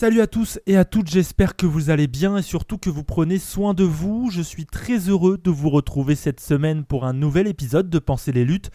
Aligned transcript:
Salut 0.00 0.20
à 0.20 0.28
tous 0.28 0.60
et 0.68 0.76
à 0.76 0.84
toutes, 0.84 1.10
j'espère 1.10 1.56
que 1.56 1.66
vous 1.66 1.90
allez 1.90 2.06
bien 2.06 2.36
et 2.36 2.42
surtout 2.42 2.78
que 2.78 2.88
vous 2.88 3.02
prenez 3.02 3.40
soin 3.40 3.74
de 3.74 3.82
vous. 3.82 4.30
Je 4.30 4.42
suis 4.42 4.64
très 4.64 4.96
heureux 5.08 5.38
de 5.42 5.50
vous 5.50 5.70
retrouver 5.70 6.14
cette 6.14 6.38
semaine 6.38 6.84
pour 6.84 7.04
un 7.04 7.12
nouvel 7.12 7.48
épisode 7.48 7.90
de 7.90 7.98
Penser 7.98 8.30
les 8.30 8.44
luttes. 8.44 8.70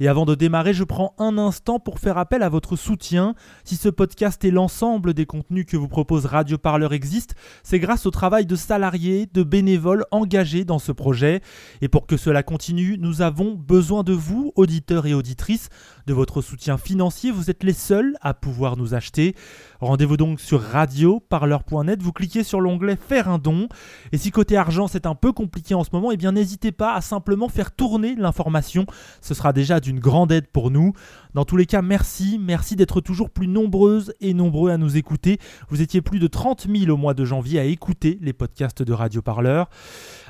Et 0.00 0.08
avant 0.08 0.26
de 0.26 0.34
démarrer, 0.34 0.74
je 0.74 0.84
prends 0.84 1.14
un 1.18 1.38
instant 1.38 1.78
pour 1.78 1.98
faire 1.98 2.18
appel 2.18 2.42
à 2.42 2.48
votre 2.48 2.76
soutien. 2.76 3.34
Si 3.64 3.76
ce 3.76 3.88
podcast 3.88 4.44
et 4.44 4.50
l'ensemble 4.50 5.14
des 5.14 5.26
contenus 5.26 5.66
que 5.66 5.76
vous 5.76 5.88
propose 5.88 6.26
Radio 6.26 6.58
Parleur 6.58 6.92
existent, 6.92 7.34
c'est 7.62 7.78
grâce 7.78 8.06
au 8.06 8.10
travail 8.10 8.46
de 8.46 8.56
salariés, 8.56 9.28
de 9.32 9.42
bénévoles 9.42 10.04
engagés 10.10 10.64
dans 10.64 10.78
ce 10.78 10.92
projet. 10.92 11.40
Et 11.80 11.88
pour 11.88 12.06
que 12.06 12.16
cela 12.16 12.42
continue, 12.42 12.96
nous 12.98 13.22
avons 13.22 13.54
besoin 13.54 14.02
de 14.02 14.12
vous, 14.12 14.52
auditeurs 14.56 15.06
et 15.06 15.14
auditrices, 15.14 15.68
de 16.06 16.14
votre 16.14 16.42
soutien 16.42 16.78
financier. 16.78 17.30
Vous 17.30 17.50
êtes 17.50 17.64
les 17.64 17.72
seuls 17.72 18.16
à 18.20 18.34
pouvoir 18.34 18.76
nous 18.76 18.94
acheter. 18.94 19.34
Rendez-vous 19.80 20.16
donc 20.16 20.40
sur 20.40 20.60
radioparleur.net, 20.60 22.02
vous 22.02 22.12
cliquez 22.12 22.44
sur 22.44 22.60
l'onglet 22.60 22.96
Faire 22.96 23.28
un 23.28 23.38
don. 23.38 23.68
Et 24.12 24.18
si 24.18 24.30
côté 24.30 24.56
argent 24.56 24.88
c'est 24.88 25.06
un 25.06 25.14
peu 25.14 25.32
compliqué 25.32 25.74
en 25.74 25.84
ce 25.84 25.90
moment, 25.92 26.12
eh 26.12 26.16
bien 26.16 26.32
n'hésitez 26.32 26.72
pas 26.72 26.94
à 26.94 27.00
simplement 27.00 27.48
faire 27.48 27.72
tourner 27.72 28.14
l'information. 28.16 28.86
Ce 29.20 29.34
sera 29.34 29.52
déjà 29.52 29.80
d'une 29.86 30.00
grande 30.00 30.32
aide 30.32 30.48
pour 30.48 30.70
nous. 30.70 30.92
Dans 31.34 31.44
tous 31.44 31.56
les 31.56 31.66
cas, 31.66 31.82
merci, 31.82 32.40
merci 32.42 32.76
d'être 32.76 33.00
toujours 33.00 33.30
plus 33.30 33.46
nombreuses 33.46 34.12
et 34.20 34.34
nombreux 34.34 34.70
à 34.70 34.78
nous 34.78 34.96
écouter. 34.96 35.38
Vous 35.68 35.82
étiez 35.82 36.00
plus 36.00 36.18
de 36.18 36.26
30 36.26 36.66
000 36.68 36.90
au 36.90 36.96
mois 36.96 37.14
de 37.14 37.24
janvier 37.24 37.60
à 37.60 37.64
écouter 37.64 38.18
les 38.20 38.32
podcasts 38.32 38.82
de 38.82 38.92
Radio 38.92 39.22
Parleur. 39.22 39.68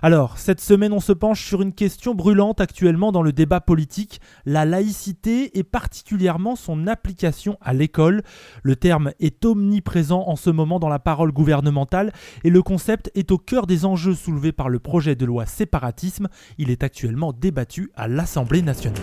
Alors, 0.02 0.36
cette 0.36 0.60
semaine, 0.60 0.92
on 0.92 1.00
se 1.00 1.12
penche 1.12 1.44
sur 1.44 1.62
une 1.62 1.72
question 1.72 2.14
brûlante 2.14 2.60
actuellement 2.60 3.12
dans 3.12 3.22
le 3.22 3.32
débat 3.32 3.60
politique, 3.60 4.20
la 4.44 4.64
laïcité 4.64 5.58
et 5.58 5.62
particulièrement 5.62 6.54
son 6.54 6.86
application 6.86 7.56
à 7.60 7.72
l'école. 7.72 8.22
Le 8.62 8.76
terme 8.76 9.12
est 9.20 9.44
omniprésent 9.44 10.24
en 10.26 10.36
ce 10.36 10.50
moment 10.50 10.78
dans 10.78 10.88
la 10.88 10.98
parole 10.98 11.32
gouvernementale 11.32 12.12
et 12.44 12.50
le 12.50 12.62
concept 12.62 13.10
est 13.14 13.30
au 13.30 13.38
cœur 13.38 13.66
des 13.66 13.86
enjeux 13.86 14.14
soulevés 14.14 14.52
par 14.52 14.68
le 14.68 14.80
projet 14.80 15.14
de 15.14 15.24
loi 15.24 15.46
séparatisme. 15.46 16.28
Il 16.58 16.70
est 16.70 16.82
actuellement 16.82 17.32
débattu 17.32 17.90
à 17.94 18.08
l'Assemblée 18.08 18.62
nationale. 18.62 19.02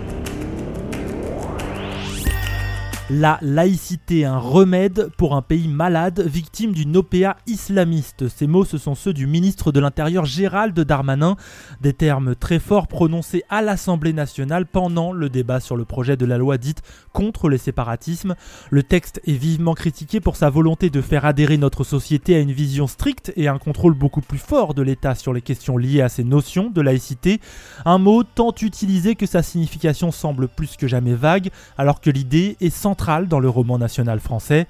La 3.13 3.39
laïcité, 3.41 4.23
un 4.23 4.37
remède 4.37 5.09
pour 5.17 5.35
un 5.35 5.41
pays 5.41 5.67
malade, 5.67 6.21
victime 6.21 6.71
d'une 6.71 6.95
OPA 6.95 7.35
islamiste. 7.45 8.29
Ces 8.29 8.47
mots, 8.47 8.63
ce 8.63 8.77
sont 8.77 8.95
ceux 8.95 9.11
du 9.11 9.27
ministre 9.27 9.73
de 9.73 9.81
l'Intérieur 9.81 10.23
Gérald 10.23 10.79
Darmanin, 10.79 11.35
des 11.81 11.91
termes 11.91 12.35
très 12.35 12.57
forts 12.57 12.87
prononcés 12.87 13.43
à 13.49 13.61
l'Assemblée 13.61 14.13
nationale 14.13 14.65
pendant 14.65 15.11
le 15.11 15.27
débat 15.27 15.59
sur 15.59 15.75
le 15.75 15.83
projet 15.83 16.15
de 16.15 16.25
la 16.25 16.37
loi 16.37 16.57
dite 16.57 16.83
contre 17.11 17.49
les 17.49 17.57
séparatismes. 17.57 18.35
Le 18.69 18.81
texte 18.81 19.19
est 19.27 19.33
vivement 19.33 19.73
critiqué 19.73 20.21
pour 20.21 20.37
sa 20.37 20.49
volonté 20.49 20.89
de 20.89 21.01
faire 21.01 21.25
adhérer 21.25 21.57
notre 21.57 21.83
société 21.83 22.37
à 22.37 22.39
une 22.39 22.53
vision 22.53 22.87
stricte 22.87 23.33
et 23.35 23.49
un 23.49 23.57
contrôle 23.57 23.93
beaucoup 23.93 24.21
plus 24.21 24.37
fort 24.37 24.73
de 24.73 24.83
l'État 24.83 25.15
sur 25.15 25.33
les 25.33 25.41
questions 25.41 25.75
liées 25.75 26.01
à 26.01 26.07
ces 26.07 26.23
notions 26.23 26.69
de 26.69 26.79
laïcité. 26.79 27.41
Un 27.83 27.97
mot 27.97 28.23
tant 28.23 28.55
utilisé 28.61 29.15
que 29.15 29.25
sa 29.25 29.43
signification 29.43 30.11
semble 30.11 30.47
plus 30.47 30.77
que 30.77 30.87
jamais 30.87 31.13
vague, 31.13 31.49
alors 31.77 31.99
que 31.99 32.09
l'idée 32.09 32.55
est 32.61 32.69
centrale 32.69 33.00
dans 33.27 33.39
le 33.39 33.49
roman 33.49 33.79
national 33.79 34.19
français. 34.19 34.67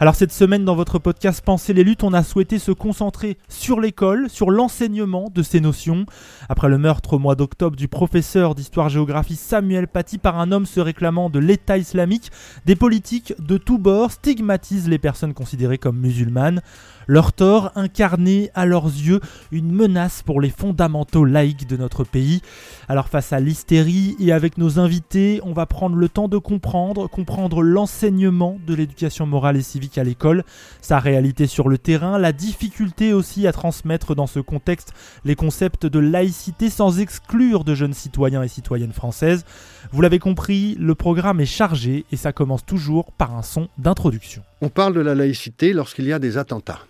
Alors 0.00 0.16
cette 0.16 0.32
semaine 0.32 0.64
dans 0.64 0.74
votre 0.74 0.98
podcast 0.98 1.42
Penser 1.42 1.72
les 1.72 1.82
luttes, 1.82 2.02
on 2.02 2.12
a 2.12 2.22
souhaité 2.22 2.58
se 2.58 2.72
concentrer 2.72 3.38
sur 3.48 3.80
l'école, 3.80 4.28
sur 4.28 4.50
l'enseignement 4.50 5.30
de 5.32 5.42
ces 5.42 5.60
notions. 5.60 6.04
Après 6.48 6.68
le 6.68 6.76
meurtre 6.76 7.14
au 7.14 7.18
mois 7.18 7.36
d'octobre 7.36 7.76
du 7.76 7.88
professeur 7.88 8.54
d'histoire-géographie 8.54 9.36
Samuel 9.36 9.88
Paty 9.88 10.18
par 10.18 10.38
un 10.38 10.52
homme 10.52 10.66
se 10.66 10.80
réclamant 10.80 11.30
de 11.30 11.38
l'État 11.38 11.78
islamique, 11.78 12.30
des 12.66 12.76
politiques 12.76 13.34
de 13.38 13.56
tous 13.56 13.78
bords 13.78 14.10
stigmatisent 14.10 14.88
les 14.88 14.98
personnes 14.98 15.32
considérées 15.32 15.78
comme 15.78 15.98
musulmanes. 15.98 16.60
Leur 17.06 17.32
tort 17.32 17.72
incarné 17.74 18.50
à 18.54 18.66
leurs 18.66 18.86
yeux 18.86 19.20
une 19.52 19.70
menace 19.70 20.22
pour 20.22 20.40
les 20.40 20.50
fondamentaux 20.50 21.24
laïques 21.24 21.66
de 21.66 21.76
notre 21.76 22.04
pays. 22.04 22.40
Alors 22.88 23.08
face 23.08 23.32
à 23.32 23.40
l'hystérie 23.40 24.16
et 24.18 24.32
avec 24.32 24.58
nos 24.58 24.78
invités, 24.78 25.40
on 25.44 25.52
va 25.52 25.66
prendre 25.66 25.96
le 25.96 26.08
temps 26.08 26.28
de 26.28 26.38
comprendre, 26.38 27.08
comprendre 27.08 27.62
l'enseignement 27.62 28.58
de 28.66 28.74
l'éducation 28.74 29.26
morale 29.26 29.56
et 29.56 29.62
civique 29.62 29.98
à 29.98 30.04
l'école, 30.04 30.44
sa 30.80 30.98
réalité 30.98 31.46
sur 31.46 31.68
le 31.68 31.78
terrain, 31.78 32.18
la 32.18 32.32
difficulté 32.32 33.12
aussi 33.12 33.46
à 33.46 33.52
transmettre 33.52 34.14
dans 34.14 34.26
ce 34.26 34.40
contexte 34.40 34.92
les 35.24 35.34
concepts 35.34 35.86
de 35.86 35.98
laïcité 35.98 36.70
sans 36.70 37.00
exclure 37.00 37.64
de 37.64 37.74
jeunes 37.74 37.94
citoyens 37.94 38.42
et 38.42 38.48
citoyennes 38.48 38.92
françaises. 38.92 39.44
Vous 39.92 40.00
l'avez 40.00 40.18
compris, 40.18 40.76
le 40.78 40.94
programme 40.94 41.40
est 41.40 41.46
chargé 41.46 42.04
et 42.10 42.16
ça 42.16 42.32
commence 42.32 42.64
toujours 42.64 43.12
par 43.12 43.36
un 43.36 43.42
son 43.42 43.68
d'introduction. 43.78 44.42
On 44.64 44.70
parle 44.70 44.94
de 44.94 45.00
la 45.00 45.14
laïcité 45.14 45.74
lorsqu'il 45.74 46.06
y 46.06 46.12
a 46.14 46.18
des 46.18 46.38
attentats 46.38 46.86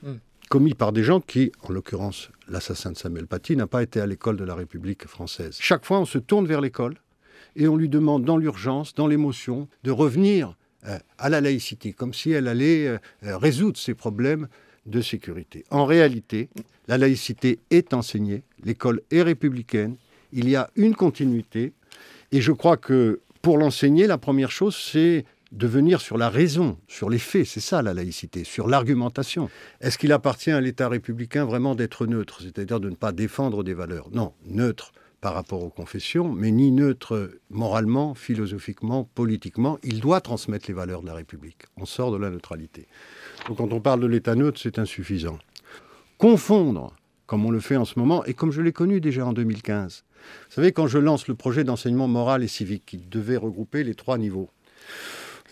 commis 0.48 0.74
par 0.74 0.92
des 0.92 1.02
gens 1.02 1.20
qui, 1.20 1.50
en 1.64 1.72
l'occurrence 1.72 2.30
l'assassin 2.46 2.92
de 2.92 2.96
Samuel 2.96 3.26
Paty, 3.26 3.56
n'a 3.56 3.66
pas 3.66 3.82
été 3.82 4.00
à 4.00 4.06
l'école 4.06 4.36
de 4.36 4.44
la 4.44 4.54
République 4.54 5.08
française. 5.08 5.56
Chaque 5.58 5.84
fois, 5.84 5.98
on 5.98 6.04
se 6.04 6.18
tourne 6.18 6.46
vers 6.46 6.60
l'école 6.60 6.94
et 7.56 7.66
on 7.66 7.74
lui 7.74 7.88
demande 7.88 8.24
dans 8.24 8.36
l'urgence, 8.36 8.94
dans 8.94 9.08
l'émotion, 9.08 9.66
de 9.82 9.90
revenir 9.90 10.54
euh, 10.86 11.00
à 11.18 11.28
la 11.28 11.40
laïcité, 11.40 11.92
comme 11.92 12.14
si 12.14 12.30
elle 12.30 12.46
allait 12.46 12.86
euh, 12.86 12.98
euh, 13.24 13.36
résoudre 13.38 13.76
ces 13.76 13.94
problèmes 13.94 14.46
de 14.86 15.00
sécurité. 15.00 15.64
En 15.72 15.84
réalité, 15.84 16.50
la 16.86 16.96
laïcité 16.96 17.58
est 17.72 17.92
enseignée, 17.92 18.44
l'école 18.62 19.02
est 19.10 19.22
républicaine, 19.22 19.96
il 20.32 20.48
y 20.48 20.54
a 20.54 20.70
une 20.76 20.94
continuité, 20.94 21.72
et 22.30 22.40
je 22.40 22.52
crois 22.52 22.76
que 22.76 23.18
pour 23.42 23.58
l'enseigner, 23.58 24.06
la 24.06 24.16
première 24.16 24.52
chose, 24.52 24.76
c'est 24.76 25.24
de 25.54 25.66
venir 25.68 26.00
sur 26.00 26.18
la 26.18 26.28
raison, 26.28 26.78
sur 26.88 27.08
les 27.08 27.18
faits, 27.18 27.46
c'est 27.46 27.60
ça 27.60 27.80
la 27.80 27.94
laïcité, 27.94 28.42
sur 28.44 28.66
l'argumentation. 28.66 29.48
Est-ce 29.80 29.98
qu'il 29.98 30.12
appartient 30.12 30.50
à 30.50 30.60
l'État 30.60 30.88
républicain 30.88 31.44
vraiment 31.44 31.76
d'être 31.76 32.06
neutre, 32.06 32.40
c'est-à-dire 32.42 32.80
de 32.80 32.90
ne 32.90 32.96
pas 32.96 33.12
défendre 33.12 33.62
des 33.62 33.74
valeurs? 33.74 34.08
Non, 34.12 34.32
neutre 34.46 34.92
par 35.20 35.32
rapport 35.32 35.62
aux 35.62 35.70
confessions, 35.70 36.30
mais 36.32 36.50
ni 36.50 36.70
neutre 36.70 37.30
moralement, 37.50 38.14
philosophiquement, 38.14 39.08
politiquement. 39.14 39.78
Il 39.82 40.00
doit 40.00 40.20
transmettre 40.20 40.66
les 40.68 40.74
valeurs 40.74 41.00
de 41.00 41.06
la 41.06 41.14
République. 41.14 41.62
On 41.78 41.86
sort 41.86 42.10
de 42.10 42.18
la 42.18 42.28
neutralité. 42.28 42.88
Donc 43.48 43.56
quand 43.58 43.72
on 43.72 43.80
parle 43.80 44.00
de 44.00 44.06
l'État 44.06 44.34
neutre, 44.34 44.60
c'est 44.60 44.78
insuffisant. 44.78 45.38
Confondre, 46.18 46.94
comme 47.26 47.46
on 47.46 47.50
le 47.50 47.60
fait 47.60 47.76
en 47.76 47.84
ce 47.84 47.98
moment, 47.98 48.24
et 48.24 48.34
comme 48.34 48.50
je 48.50 48.60
l'ai 48.60 48.72
connu 48.72 49.00
déjà 49.00 49.24
en 49.24 49.32
2015. 49.32 50.04
Vous 50.48 50.54
savez, 50.54 50.72
quand 50.72 50.88
je 50.88 50.98
lance 50.98 51.28
le 51.28 51.34
projet 51.34 51.64
d'enseignement 51.64 52.08
moral 52.08 52.42
et 52.42 52.48
civique, 52.48 52.84
qui 52.84 52.98
devait 52.98 53.36
regrouper 53.36 53.84
les 53.84 53.94
trois 53.94 54.18
niveaux, 54.18 54.50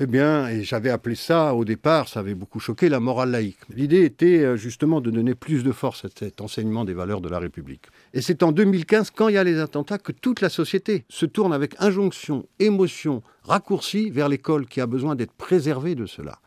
eh 0.01 0.07
bien, 0.07 0.49
et 0.49 0.65
j'avais 0.65 0.89
appelé 0.89 1.15
ça 1.15 1.55
au 1.55 1.65
départ, 1.65 2.09
ça 2.09 2.21
avait 2.21 2.35
beaucoup 2.35 2.61
choqué, 2.61 2.89
la 2.89 2.99
morale 2.99 3.31
laïque. 3.31 3.59
L'idée 3.69 4.05
était 4.05 4.41
euh, 4.41 4.57
justement 4.57 5.03
de 5.03 5.11
donner 5.11 5.35
plus 5.35 5.63
de 5.63 5.71
force 5.71 6.07
à 6.07 6.09
cet 6.19 6.41
enseignement 6.41 6.87
des 6.87 6.95
valeurs 6.95 7.21
de 7.21 7.29
la 7.29 7.39
République. 7.39 7.87
Et 8.15 8.23
c'est 8.23 8.43
en 8.43 8.53
2015, 8.53 9.11
quand 9.11 9.29
il 9.29 9.35
y 9.35 9.39
a 9.39 9.45
les 9.45 9.59
attentats, 9.59 9.99
que 9.99 10.13
toute 10.13 10.41
la 10.41 10.49
société 10.49 11.05
se 11.11 11.27
tourne 11.27 11.53
avec 11.53 11.75
injonction, 11.79 12.47
émotion, 12.59 13.23
raccourci 13.45 14.09
vers 14.11 14.31
l'école 14.31 14.67
qui 14.67 14.81
a 14.81 14.87
besoin 14.87 15.15
d'être 15.15 15.33
préservée 15.33 15.95
de 15.95 16.07
cela. 16.07 16.39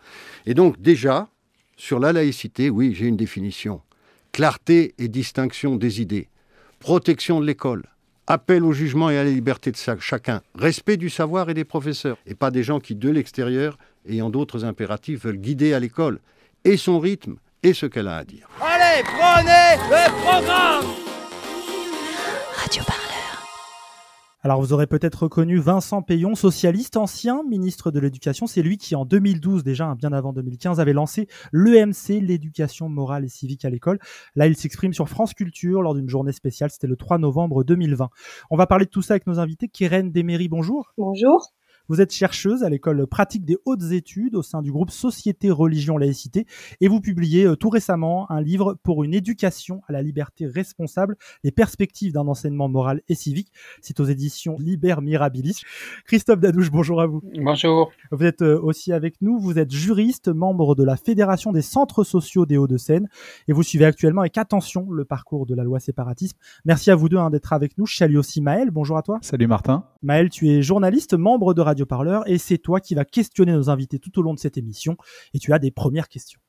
Et 0.47 0.55
donc 0.55 0.81
déjà, 0.81 1.29
sur 1.77 1.99
la 1.99 2.13
laïcité, 2.13 2.71
oui, 2.71 2.95
j'ai 2.95 3.05
une 3.05 3.17
définition 3.17 3.81
clarté 4.31 4.95
et 4.97 5.07
distinction 5.07 5.77
des 5.77 6.01
idées, 6.01 6.27
protection 6.79 7.39
de 7.39 7.45
l'école, 7.45 7.83
appel 8.27 8.63
au 8.63 8.71
jugement 8.71 9.09
et 9.09 9.17
à 9.17 9.23
la 9.23 9.29
liberté 9.29 9.71
de 9.71 9.77
chacun, 9.99 10.41
respect 10.55 10.97
du 10.97 11.09
savoir 11.09 11.49
et 11.49 11.53
des 11.53 11.65
professeurs, 11.65 12.17
et 12.25 12.35
pas 12.35 12.51
des 12.51 12.63
gens 12.63 12.79
qui, 12.79 12.95
de 12.95 13.09
l'extérieur, 13.09 13.77
ayant 14.07 14.29
d'autres 14.29 14.65
impératifs, 14.65 15.25
veulent 15.25 15.37
guider 15.37 15.73
à 15.73 15.79
l'école. 15.79 16.19
Et 16.63 16.77
son 16.77 16.99
rythme 16.99 17.35
et 17.63 17.73
ce 17.73 17.85
qu'elle 17.85 18.07
a 18.07 18.17
à 18.17 18.23
dire. 18.23 18.47
Allez, 18.61 19.03
prenez 19.03 19.75
le 19.89 20.11
programme. 20.23 20.85
Radio 22.55 22.83
alors 24.45 24.61
vous 24.61 24.73
aurez 24.73 24.85
peut-être 24.85 25.23
reconnu 25.23 25.57
Vincent 25.57 26.03
Payon, 26.03 26.35
socialiste, 26.35 26.97
ancien 26.97 27.41
ministre 27.49 27.89
de 27.89 27.99
l'Éducation. 27.99 28.45
C'est 28.45 28.61
lui 28.61 28.77
qui 28.77 28.95
en 28.95 29.03
2012, 29.03 29.63
déjà 29.63 29.95
bien 29.95 30.13
avant 30.13 30.33
2015, 30.33 30.79
avait 30.79 30.93
lancé 30.93 31.27
l'EMC, 31.51 32.21
l'éducation 32.21 32.87
morale 32.87 33.25
et 33.25 33.27
civique 33.27 33.65
à 33.65 33.71
l'école. 33.71 33.97
Là, 34.35 34.45
il 34.45 34.55
s'exprime 34.55 34.93
sur 34.93 35.09
France 35.09 35.33
Culture 35.33 35.81
lors 35.81 35.95
d'une 35.95 36.09
journée 36.09 36.31
spéciale. 36.31 36.69
C'était 36.69 36.85
le 36.85 36.95
3 36.95 37.17
novembre 37.17 37.63
2020. 37.63 38.11
On 38.51 38.55
va 38.55 38.67
parler 38.67 38.85
de 38.85 38.91
tout 38.91 39.01
ça 39.01 39.15
avec 39.15 39.25
nos 39.25 39.39
invités. 39.39 39.67
Keren 39.67 40.11
Demery, 40.11 40.47
bonjour. 40.47 40.93
Bonjour. 40.95 41.51
Vous 41.87 42.01
êtes 42.01 42.11
chercheuse 42.11 42.63
à 42.63 42.69
l'école 42.69 43.05
pratique 43.05 43.45
des 43.45 43.57
hautes 43.65 43.91
études 43.91 44.35
au 44.35 44.41
sein 44.41 44.61
du 44.61 44.71
groupe 44.71 44.89
Société, 44.89 45.51
Religion, 45.51 45.97
Laïcité 45.97 46.47
et 46.81 46.87
vous 46.87 46.99
publiez 46.99 47.45
euh, 47.45 47.55
tout 47.55 47.69
récemment 47.69 48.29
un 48.31 48.41
livre 48.41 48.75
pour 48.83 49.03
une 49.03 49.13
éducation 49.13 49.81
à 49.87 49.93
la 49.93 50.01
liberté 50.01 50.47
responsable, 50.47 51.15
les 51.43 51.51
perspectives 51.51 52.13
d'un 52.13 52.27
enseignement 52.27 52.67
moral 52.69 53.01
et 53.07 53.15
civique. 53.15 53.51
C'est 53.81 53.99
aux 53.99 54.05
éditions 54.05 54.55
Liber 54.59 54.95
Mirabilis. 55.01 55.61
Christophe 56.05 56.39
Dadouche, 56.39 56.71
bonjour 56.71 57.01
à 57.01 57.05
vous. 57.05 57.21
Bonjour. 57.35 57.91
Vous 58.11 58.25
êtes 58.25 58.41
euh, 58.41 58.59
aussi 58.59 58.91
avec 58.91 59.21
nous. 59.21 59.37
Vous 59.39 59.59
êtes 59.59 59.71
juriste, 59.71 60.29
membre 60.29 60.73
de 60.75 60.83
la 60.83 60.97
Fédération 60.97 61.51
des 61.51 61.61
centres 61.61 62.03
sociaux 62.03 62.45
des 62.45 62.57
Hauts-de-Seine 62.57 63.07
et 63.47 63.53
vous 63.53 63.63
suivez 63.63 63.85
actuellement 63.85 64.21
avec 64.21 64.37
attention 64.37 64.89
le 64.89 65.05
parcours 65.05 65.45
de 65.45 65.53
la 65.53 65.63
loi 65.63 65.79
séparatisme. 65.79 66.37
Merci 66.65 66.89
à 66.89 66.95
vous 66.95 67.09
deux 67.09 67.17
hein, 67.17 67.29
d'être 67.29 67.53
avec 67.53 67.77
nous. 67.77 67.85
Je 67.85 67.95
salue 67.95 68.17
aussi 68.17 68.41
Maël. 68.41 68.71
Bonjour 68.71 68.97
à 68.97 69.01
toi. 69.01 69.19
Salut 69.21 69.47
Martin. 69.47 69.85
Maël, 70.01 70.29
tu 70.29 70.49
es 70.49 70.61
journaliste, 70.61 71.13
membre 71.13 71.53
de 71.53 71.61
Radio 71.61 71.74
Parleur 71.83 72.27
et 72.29 72.37
c'est 72.37 72.57
toi 72.57 72.79
qui 72.79 72.95
vas 72.95 73.05
questionner 73.05 73.51
nos 73.51 73.69
invités 73.69 73.99
tout 73.99 74.17
au 74.19 74.21
long 74.21 74.33
de 74.33 74.39
cette 74.39 74.57
émission 74.57 74.97
et 75.33 75.39
tu 75.39 75.53
as 75.53 75.59
des 75.59 75.71
premières 75.71 76.07
questions. 76.07 76.39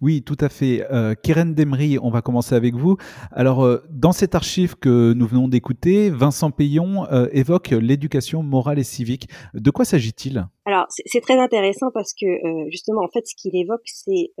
Oui, 0.00 0.22
tout 0.22 0.36
à 0.40 0.48
fait. 0.48 0.84
Euh, 0.90 1.14
Keren 1.14 1.54
Demry, 1.54 1.98
on 2.00 2.10
va 2.10 2.22
commencer 2.22 2.54
avec 2.54 2.74
vous. 2.74 2.96
Alors, 3.30 3.64
euh, 3.64 3.82
dans 3.90 4.12
cet 4.12 4.34
archive 4.34 4.76
que 4.76 5.12
nous 5.12 5.26
venons 5.26 5.48
d'écouter, 5.48 6.10
Vincent 6.10 6.50
Payon 6.50 7.06
euh, 7.12 7.28
évoque 7.32 7.70
l'éducation 7.70 8.42
morale 8.42 8.78
et 8.78 8.84
civique. 8.84 9.28
De 9.54 9.70
quoi 9.70 9.84
s'agit-il? 9.84 10.46
Alors, 10.64 10.86
c'est 10.88 11.20
très 11.20 11.38
intéressant 11.38 11.90
parce 11.92 12.12
que 12.12 12.26
euh, 12.26 12.66
justement, 12.70 13.02
en 13.02 13.08
fait, 13.08 13.26
ce 13.26 13.34
qu'il 13.36 13.56
évoque, 13.56 13.82
c'est 13.84 14.32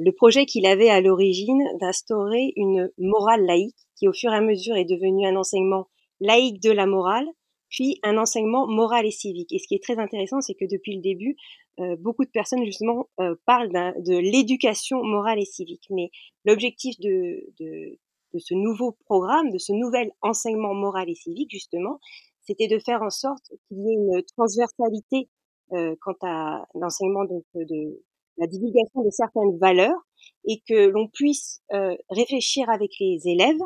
le 0.00 0.10
projet 0.12 0.46
qu'il 0.46 0.66
avait 0.66 0.90
à 0.90 1.00
l'origine 1.00 1.62
d'instaurer 1.80 2.52
une 2.56 2.90
morale 2.98 3.44
laïque 3.46 3.76
qui, 3.96 4.08
au 4.08 4.12
fur 4.12 4.32
et 4.32 4.36
à 4.36 4.40
mesure, 4.40 4.76
est 4.76 4.84
devenue 4.84 5.26
un 5.26 5.36
enseignement 5.36 5.86
laïque 6.20 6.62
de 6.62 6.70
la 6.70 6.86
morale 6.86 7.26
puis 7.70 7.98
un 8.02 8.16
enseignement 8.16 8.66
moral 8.66 9.06
et 9.06 9.10
civique. 9.10 9.52
Et 9.52 9.58
ce 9.58 9.66
qui 9.66 9.74
est 9.74 9.82
très 9.82 9.98
intéressant, 9.98 10.40
c'est 10.40 10.54
que 10.54 10.64
depuis 10.64 10.96
le 10.96 11.02
début, 11.02 11.36
euh, 11.80 11.96
beaucoup 11.98 12.24
de 12.24 12.30
personnes 12.30 12.64
justement 12.64 13.08
euh, 13.20 13.34
parlent 13.44 13.70
de 13.70 14.16
l'éducation 14.16 15.02
morale 15.02 15.38
et 15.38 15.44
civique. 15.44 15.86
Mais 15.90 16.10
l'objectif 16.44 16.98
de, 17.00 17.44
de, 17.60 17.98
de, 18.32 18.38
ce 18.38 18.54
nouveau 18.54 18.96
programme, 19.04 19.50
de 19.50 19.58
ce 19.58 19.72
nouvel 19.72 20.10
enseignement 20.22 20.74
moral 20.74 21.10
et 21.10 21.14
civique, 21.14 21.50
justement, 21.50 22.00
c'était 22.42 22.68
de 22.68 22.78
faire 22.78 23.02
en 23.02 23.10
sorte 23.10 23.52
qu'il 23.68 23.78
y 23.78 23.90
ait 23.90 23.94
une 23.94 24.22
transversalité 24.36 25.28
euh, 25.72 25.96
quant 26.00 26.14
à 26.22 26.64
l'enseignement 26.74 27.24
donc 27.24 27.44
de 27.54 28.02
la 28.38 28.46
divulgation 28.46 29.02
de 29.02 29.10
certaines 29.10 29.58
valeurs 29.58 29.98
et 30.46 30.62
que 30.68 30.88
l'on 30.88 31.08
puisse 31.08 31.62
euh, 31.72 31.96
réfléchir 32.10 32.70
avec 32.70 32.92
les 33.00 33.20
élèves 33.24 33.60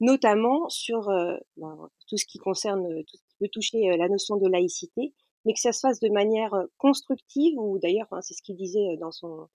notamment 0.00 0.68
sur 0.68 1.08
euh, 1.08 1.36
ben, 1.56 1.88
tout 2.08 2.16
ce 2.16 2.26
qui 2.26 2.38
concerne, 2.38 2.84
euh, 2.86 3.02
tout 3.02 3.16
peut 3.38 3.48
toucher 3.52 3.96
la 3.96 4.08
notion 4.08 4.36
de 4.36 4.48
laïcité, 4.48 5.12
mais 5.44 5.52
que 5.52 5.60
ça 5.60 5.72
se 5.72 5.80
fasse 5.80 6.00
de 6.00 6.08
manière 6.10 6.52
constructive, 6.78 7.58
ou 7.58 7.78
d'ailleurs, 7.78 8.08
hein, 8.12 8.20
c'est 8.22 8.34
ce 8.34 8.42
qu'il 8.42 8.56
disait 8.56 8.96
dans 9.00 9.10
son 9.10 9.48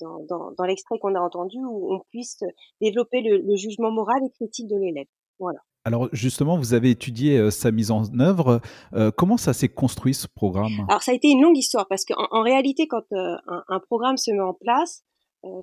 dans, 0.00 0.24
dans, 0.24 0.52
dans 0.52 0.64
l'extrait 0.64 0.98
qu'on 0.98 1.14
a 1.14 1.20
entendu, 1.20 1.58
où 1.58 1.94
on 1.94 2.00
puisse 2.10 2.38
développer 2.80 3.20
le, 3.20 3.38
le 3.38 3.56
jugement 3.56 3.90
moral 3.90 4.22
et 4.24 4.30
critique 4.30 4.68
de 4.68 4.76
l'élève. 4.76 5.06
Voilà. 5.38 5.58
Alors 5.84 6.08
justement, 6.12 6.56
vous 6.56 6.74
avez 6.74 6.90
étudié 6.90 7.50
sa 7.50 7.72
mise 7.72 7.90
en 7.90 8.04
œuvre. 8.20 8.60
Euh, 8.94 9.10
comment 9.10 9.36
ça 9.36 9.52
s'est 9.52 9.68
construit 9.68 10.14
ce 10.14 10.28
programme? 10.28 10.86
Alors 10.88 11.02
ça 11.02 11.10
a 11.10 11.14
été 11.14 11.28
une 11.28 11.42
longue 11.42 11.58
histoire 11.58 11.88
parce 11.88 12.04
qu'en 12.04 12.26
en 12.30 12.42
réalité, 12.42 12.86
quand 12.86 13.02
euh, 13.12 13.36
un, 13.48 13.64
un, 13.68 13.80
programme 13.80 14.16
se 14.16 14.30
met 14.30 14.40
en 14.40 14.54
place, 14.54 15.02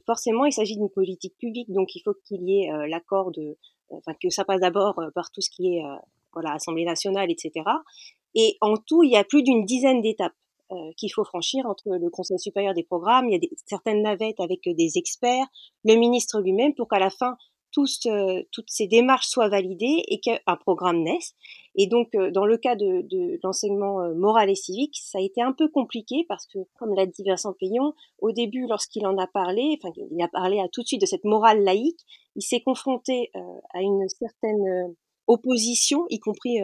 forcément, 0.06 0.44
il 0.44 0.52
s'agit 0.52 0.76
d'une 0.76 0.90
politique 0.90 1.38
publique, 1.40 1.72
donc 1.72 1.96
il 1.96 2.02
faut 2.04 2.14
qu'il 2.26 2.44
y 2.50 2.64
ait 2.64 2.88
l'accord 2.90 3.32
de, 3.32 3.58
enfin 3.92 4.12
que 4.22 4.30
ça 4.30 4.44
passe 4.44 4.60
d'abord 4.60 5.02
par 5.16 5.32
tout 5.32 5.40
ce 5.40 5.50
qui 5.50 5.78
est 5.78 5.84
voilà 6.34 6.54
Assemblée 6.54 6.86
nationale, 6.86 7.32
etc. 7.32 7.66
Et 8.36 8.58
en 8.62 8.76
tout, 8.78 9.04
il 9.04 9.12
y 9.12 9.18
a 9.18 9.24
plus 9.24 9.44
d'une 9.44 9.66
dizaine 9.66 10.02
d'étapes 10.02 10.34
euh, 10.72 10.92
qu'il 10.98 11.12
faut 11.12 11.24
franchir 11.24 11.66
entre 11.66 11.90
le 11.96 12.10
Conseil 12.10 12.38
supérieur 12.38 12.74
des 12.74 12.84
programmes, 12.84 13.28
il 13.30 13.34
y 13.34 13.36
a 13.36 13.40
des, 13.40 13.50
certaines 13.66 14.04
navettes 14.04 14.40
avec 14.40 14.62
des 14.66 14.98
experts, 14.98 15.48
le 15.84 15.96
ministre 15.96 16.42
lui-même, 16.42 16.76
pour 16.76 16.88
qu'à 16.88 17.00
la 17.00 17.10
fin 17.10 17.36
tous, 17.72 18.06
euh, 18.06 18.42
toutes 18.52 18.70
ces 18.70 18.88
démarches 18.88 19.28
soient 19.28 19.50
validées 19.50 20.04
et 20.08 20.20
qu'un 20.20 20.56
programme 20.58 21.04
naisse. 21.04 21.36
Et 21.76 21.88
donc, 21.88 22.16
euh, 22.16 22.32
dans 22.32 22.46
le 22.46 22.58
cas 22.58 22.76
de, 22.76 23.02
de 23.04 23.40
l'enseignement 23.44 24.02
euh, 24.02 24.14
moral 24.14 24.50
et 24.50 24.56
civique, 24.56 24.98
ça 25.02 25.20
a 25.20 25.22
été 25.22 25.42
un 25.42 25.54
peu 25.54 25.70
compliqué 25.70 26.26
parce 26.28 26.46
que, 26.48 26.60
comme 26.78 26.94
l'a 26.96 27.06
dit 27.06 27.24
Vincent 27.24 27.54
Payon, 27.54 27.94
au 28.20 28.32
début, 28.32 28.66
lorsqu'il 28.68 29.06
en 29.06 29.18
a 29.18 29.28
parlé, 29.28 29.78
enfin, 29.82 29.94
il 30.12 30.22
a 30.22 30.28
parlé 30.28 30.60
à 30.60 30.68
tout 30.68 30.82
de 30.82 30.88
suite 30.88 31.02
de 31.02 31.06
cette 31.06 31.26
morale 31.26 31.64
laïque, 31.64 32.00
il 32.36 32.42
s'est 32.42 32.62
confronté 32.62 33.32
à 33.74 33.82
une 33.82 34.08
certaine 34.08 34.96
opposition, 35.30 36.06
y 36.10 36.20
compris 36.20 36.58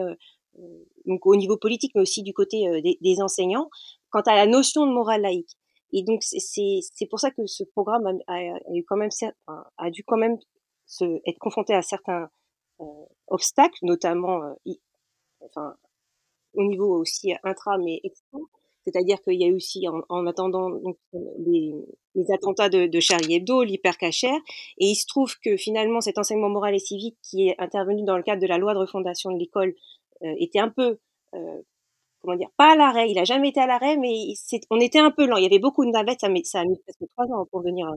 donc 1.06 1.24
au 1.26 1.36
niveau 1.36 1.56
politique, 1.56 1.92
mais 1.94 2.02
aussi 2.02 2.22
du 2.22 2.32
côté 2.32 2.80
des, 2.82 2.98
des, 3.00 3.22
enseignants, 3.22 3.70
quant 4.10 4.22
à 4.22 4.34
la 4.34 4.46
notion 4.46 4.86
de 4.86 4.92
morale 4.92 5.22
laïque. 5.22 5.56
Et 5.92 6.02
donc 6.02 6.22
c'est 6.22 7.06
pour 7.08 7.20
ça 7.20 7.30
que 7.30 7.46
ce 7.46 7.64
programme 7.64 8.06
a, 8.06 8.32
a, 8.32 8.36
a 8.36 8.74
eu 8.74 8.84
quand 8.84 8.96
même 8.96 9.10
a 9.78 9.90
dû 9.90 10.02
quand 10.04 10.16
même 10.16 10.36
se, 10.86 11.04
être 11.26 11.38
confronté 11.38 11.74
à 11.74 11.82
certains 11.82 12.28
euh, 12.80 12.84
obstacles, 13.28 13.78
notamment 13.82 14.42
euh, 14.42 14.72
enfin, 15.40 15.74
au 16.54 16.64
niveau 16.64 17.00
aussi 17.00 17.32
intra 17.42 17.78
mais 17.78 18.00
extra. 18.04 18.38
C'est-à-dire 18.86 19.20
qu'il 19.20 19.34
y 19.34 19.44
a 19.44 19.48
eu 19.48 19.56
aussi, 19.56 19.86
en, 19.88 20.00
en 20.08 20.26
attendant 20.26 20.70
donc, 20.70 20.96
les, 21.12 21.74
attentats 22.32 22.68
de, 22.68 23.00
Charlie 23.00 23.34
Hebdo, 23.34 23.64
l'hypercachère, 23.64 24.38
et 24.78 24.86
il 24.86 24.94
se 24.94 25.06
trouve 25.06 25.34
que 25.40 25.56
finalement 25.56 26.00
cet 26.00 26.18
enseignement 26.18 26.48
moral 26.48 26.74
et 26.74 26.78
civique 26.78 27.18
qui 27.22 27.48
est 27.48 27.56
intervenu 27.58 28.04
dans 28.04 28.16
le 28.16 28.22
cadre 28.22 28.40
de 28.40 28.46
la 28.46 28.58
loi 28.58 28.74
de 28.74 28.78
refondation 28.78 29.32
de 29.32 29.38
l'école 29.38 29.74
euh, 30.22 30.34
était 30.38 30.60
un 30.60 30.68
peu, 30.68 30.98
euh, 31.34 31.62
comment 32.22 32.36
dire, 32.36 32.48
pas 32.56 32.72
à 32.72 32.76
l'arrêt, 32.76 33.10
il 33.10 33.18
a 33.18 33.24
jamais 33.24 33.48
été 33.48 33.60
à 33.60 33.66
l'arrêt, 33.66 33.96
mais 33.96 34.14
on 34.70 34.78
était 34.78 35.00
un 35.00 35.10
peu 35.10 35.26
lent. 35.26 35.36
Il 35.36 35.42
y 35.42 35.46
avait 35.46 35.58
beaucoup 35.58 35.84
de 35.84 35.90
navettes, 35.90 36.20
ça, 36.20 36.28
a 36.28 36.64
mis 36.64 36.78
presque 36.78 37.10
trois 37.16 37.26
ans 37.26 37.46
pour 37.50 37.62
venir 37.62 37.88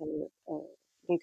euh, 0.00 0.04
euh 0.50 0.58
donc 1.08 1.20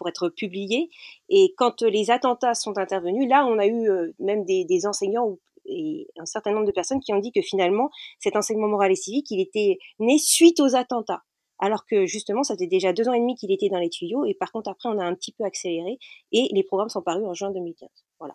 pour 0.00 0.08
être 0.08 0.30
publié. 0.30 0.88
Et 1.28 1.54
quand 1.58 1.82
les 1.82 2.10
attentats 2.10 2.54
sont 2.54 2.78
intervenus, 2.78 3.28
là, 3.28 3.46
on 3.46 3.58
a 3.58 3.66
eu 3.66 3.88
euh, 3.88 4.12
même 4.18 4.44
des, 4.44 4.64
des 4.64 4.86
enseignants 4.86 5.36
et 5.70 6.08
un 6.18 6.26
certain 6.26 6.52
nombre 6.52 6.66
de 6.66 6.72
personnes 6.72 7.00
qui 7.00 7.12
ont 7.12 7.18
dit 7.18 7.32
que 7.32 7.42
finalement, 7.42 7.90
cet 8.18 8.36
enseignement 8.36 8.68
moral 8.68 8.92
et 8.92 8.96
civique, 8.96 9.30
il 9.30 9.40
était 9.40 9.78
né 9.98 10.18
suite 10.18 10.60
aux 10.60 10.74
attentats. 10.76 11.22
Alors 11.60 11.84
que 11.84 12.06
justement, 12.06 12.42
ça 12.42 12.54
faisait 12.54 12.66
déjà 12.66 12.92
deux 12.92 13.08
ans 13.08 13.12
et 13.12 13.20
demi 13.20 13.36
qu'il 13.36 13.52
était 13.52 13.68
dans 13.68 13.78
les 13.78 13.90
tuyaux. 13.90 14.24
Et 14.24 14.34
par 14.34 14.50
contre, 14.50 14.70
après, 14.70 14.88
on 14.88 14.98
a 14.98 15.04
un 15.04 15.14
petit 15.14 15.32
peu 15.32 15.44
accéléré. 15.44 15.98
Et 16.32 16.48
les 16.52 16.62
programmes 16.62 16.88
sont 16.88 17.02
parus 17.02 17.24
en 17.26 17.34
juin 17.34 17.50
2015. 17.50 17.88
Voilà. 18.18 18.34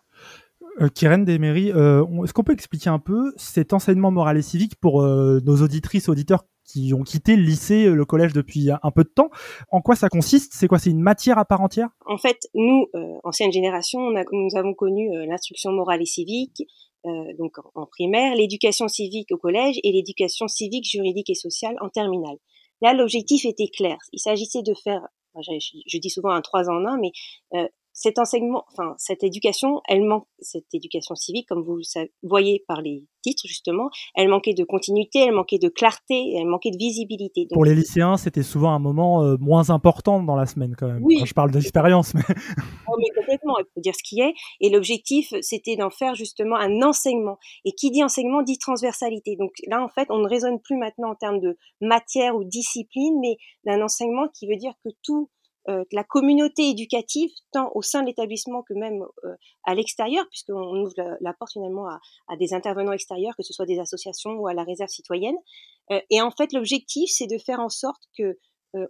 Euh, 0.80 0.88
Keren 0.88 1.28
euh, 1.28 2.24
est-ce 2.24 2.32
qu'on 2.32 2.44
peut 2.44 2.52
expliquer 2.52 2.88
un 2.88 3.00
peu 3.00 3.32
cet 3.36 3.72
enseignement 3.72 4.12
moral 4.12 4.36
et 4.38 4.42
civique 4.42 4.76
pour 4.76 5.02
euh, 5.02 5.40
nos 5.44 5.60
auditrices, 5.60 6.08
auditeurs 6.08 6.44
qui 6.66 6.92
ont 6.94 7.02
quitté 7.02 7.36
le 7.36 7.42
lycée, 7.42 7.88
le 7.88 8.04
collège 8.04 8.32
depuis 8.32 8.70
un 8.70 8.90
peu 8.90 9.04
de 9.04 9.08
temps? 9.08 9.30
En 9.70 9.80
quoi 9.80 9.96
ça 9.96 10.08
consiste? 10.08 10.52
C'est 10.54 10.68
quoi? 10.68 10.78
C'est 10.78 10.90
une 10.90 11.00
matière 11.00 11.38
à 11.38 11.44
part 11.44 11.60
entière? 11.60 11.88
En 12.06 12.18
fait, 12.18 12.48
nous, 12.54 12.86
euh, 12.94 13.18
ancienne 13.24 13.52
génération, 13.52 14.00
on 14.00 14.16
a, 14.16 14.24
nous 14.32 14.56
avons 14.56 14.74
connu 14.74 15.16
euh, 15.16 15.26
l'instruction 15.26 15.72
morale 15.72 16.02
et 16.02 16.06
civique, 16.06 16.62
euh, 16.62 16.95
donc 17.38 17.58
en, 17.58 17.82
en 17.82 17.86
primaire, 17.86 18.34
l'éducation 18.34 18.88
civique 18.88 19.30
au 19.32 19.36
collège 19.36 19.78
et 19.82 19.92
l'éducation 19.92 20.48
civique, 20.48 20.88
juridique 20.88 21.30
et 21.30 21.34
sociale 21.34 21.76
en 21.80 21.88
terminale. 21.88 22.36
Là, 22.82 22.92
l'objectif 22.92 23.44
était 23.44 23.68
clair. 23.68 23.96
Il 24.12 24.20
s'agissait 24.20 24.62
de 24.62 24.74
faire, 24.74 25.06
je, 25.36 25.52
je, 25.86 25.98
dis 25.98 26.10
souvent 26.10 26.30
un 26.30 26.42
trois 26.42 26.68
en 26.68 26.84
un, 26.84 26.98
mais 26.98 27.12
euh, 27.54 27.68
cet 27.96 28.18
enseignement, 28.18 28.62
enfin 28.70 28.94
cette 28.98 29.24
éducation, 29.24 29.80
elle 29.88 30.02
manque, 30.04 30.26
cette 30.38 30.72
éducation 30.74 31.14
civique, 31.14 31.48
comme 31.48 31.62
vous 31.62 31.76
le 31.76 32.08
voyez 32.22 32.62
par 32.68 32.82
les 32.82 33.06
titres 33.22 33.44
justement, 33.46 33.88
elle 34.14 34.28
manquait 34.28 34.52
de 34.52 34.64
continuité, 34.64 35.20
elle 35.20 35.32
manquait 35.32 35.58
de 35.58 35.70
clarté, 35.70 36.34
elle 36.36 36.46
manquait 36.46 36.70
de 36.70 36.76
visibilité. 36.76 37.46
Donc, 37.46 37.54
Pour 37.54 37.64
les 37.64 37.74
lycéens, 37.74 38.18
c'était 38.18 38.42
souvent 38.42 38.72
un 38.72 38.78
moment 38.78 39.22
euh, 39.22 39.36
moins 39.40 39.70
important 39.70 40.22
dans 40.22 40.36
la 40.36 40.44
semaine 40.44 40.76
quand 40.76 40.88
même. 40.88 41.02
Oui. 41.02 41.16
Enfin, 41.16 41.24
je 41.24 41.32
parle 41.32 41.50
d'expérience, 41.52 42.12
mais... 42.12 42.20
oh, 42.86 42.96
mais 42.98 43.08
complètement, 43.16 43.58
il 43.60 43.64
faut 43.74 43.80
dire 43.80 43.94
ce 43.94 44.02
qui 44.02 44.20
est. 44.20 44.34
Et 44.60 44.68
l'objectif, 44.68 45.32
c'était 45.40 45.76
d'en 45.76 45.90
faire 45.90 46.14
justement 46.14 46.56
un 46.56 46.82
enseignement. 46.82 47.38
Et 47.64 47.72
qui 47.72 47.90
dit 47.90 48.04
enseignement 48.04 48.42
dit 48.42 48.58
transversalité. 48.58 49.36
Donc 49.36 49.52
là, 49.68 49.82
en 49.82 49.88
fait, 49.88 50.08
on 50.10 50.18
ne 50.18 50.28
raisonne 50.28 50.60
plus 50.60 50.76
maintenant 50.76 51.12
en 51.12 51.14
termes 51.14 51.40
de 51.40 51.56
matière 51.80 52.36
ou 52.36 52.44
discipline, 52.44 53.18
mais 53.22 53.38
d'un 53.64 53.82
enseignement 53.82 54.28
qui 54.38 54.46
veut 54.46 54.56
dire 54.56 54.74
que 54.84 54.90
tout 55.02 55.30
la 55.66 56.04
communauté 56.04 56.70
éducative, 56.70 57.30
tant 57.52 57.70
au 57.74 57.82
sein 57.82 58.02
de 58.02 58.06
l'établissement 58.06 58.62
que 58.62 58.74
même 58.74 59.04
à 59.64 59.74
l'extérieur, 59.74 60.24
puisqu'on 60.28 60.82
ouvre 60.82 60.94
la, 61.20 61.34
porte 61.34 61.52
finalement 61.52 61.88
à, 61.88 62.36
des 62.36 62.54
intervenants 62.54 62.92
extérieurs, 62.92 63.34
que 63.36 63.42
ce 63.42 63.52
soit 63.52 63.66
des 63.66 63.78
associations 63.78 64.32
ou 64.32 64.46
à 64.46 64.54
la 64.54 64.64
réserve 64.64 64.90
citoyenne. 64.90 65.36
et 66.10 66.20
en 66.22 66.30
fait, 66.30 66.52
l'objectif, 66.52 67.10
c'est 67.12 67.26
de 67.26 67.38
faire 67.38 67.60
en 67.60 67.68
sorte 67.68 68.02
que 68.16 68.38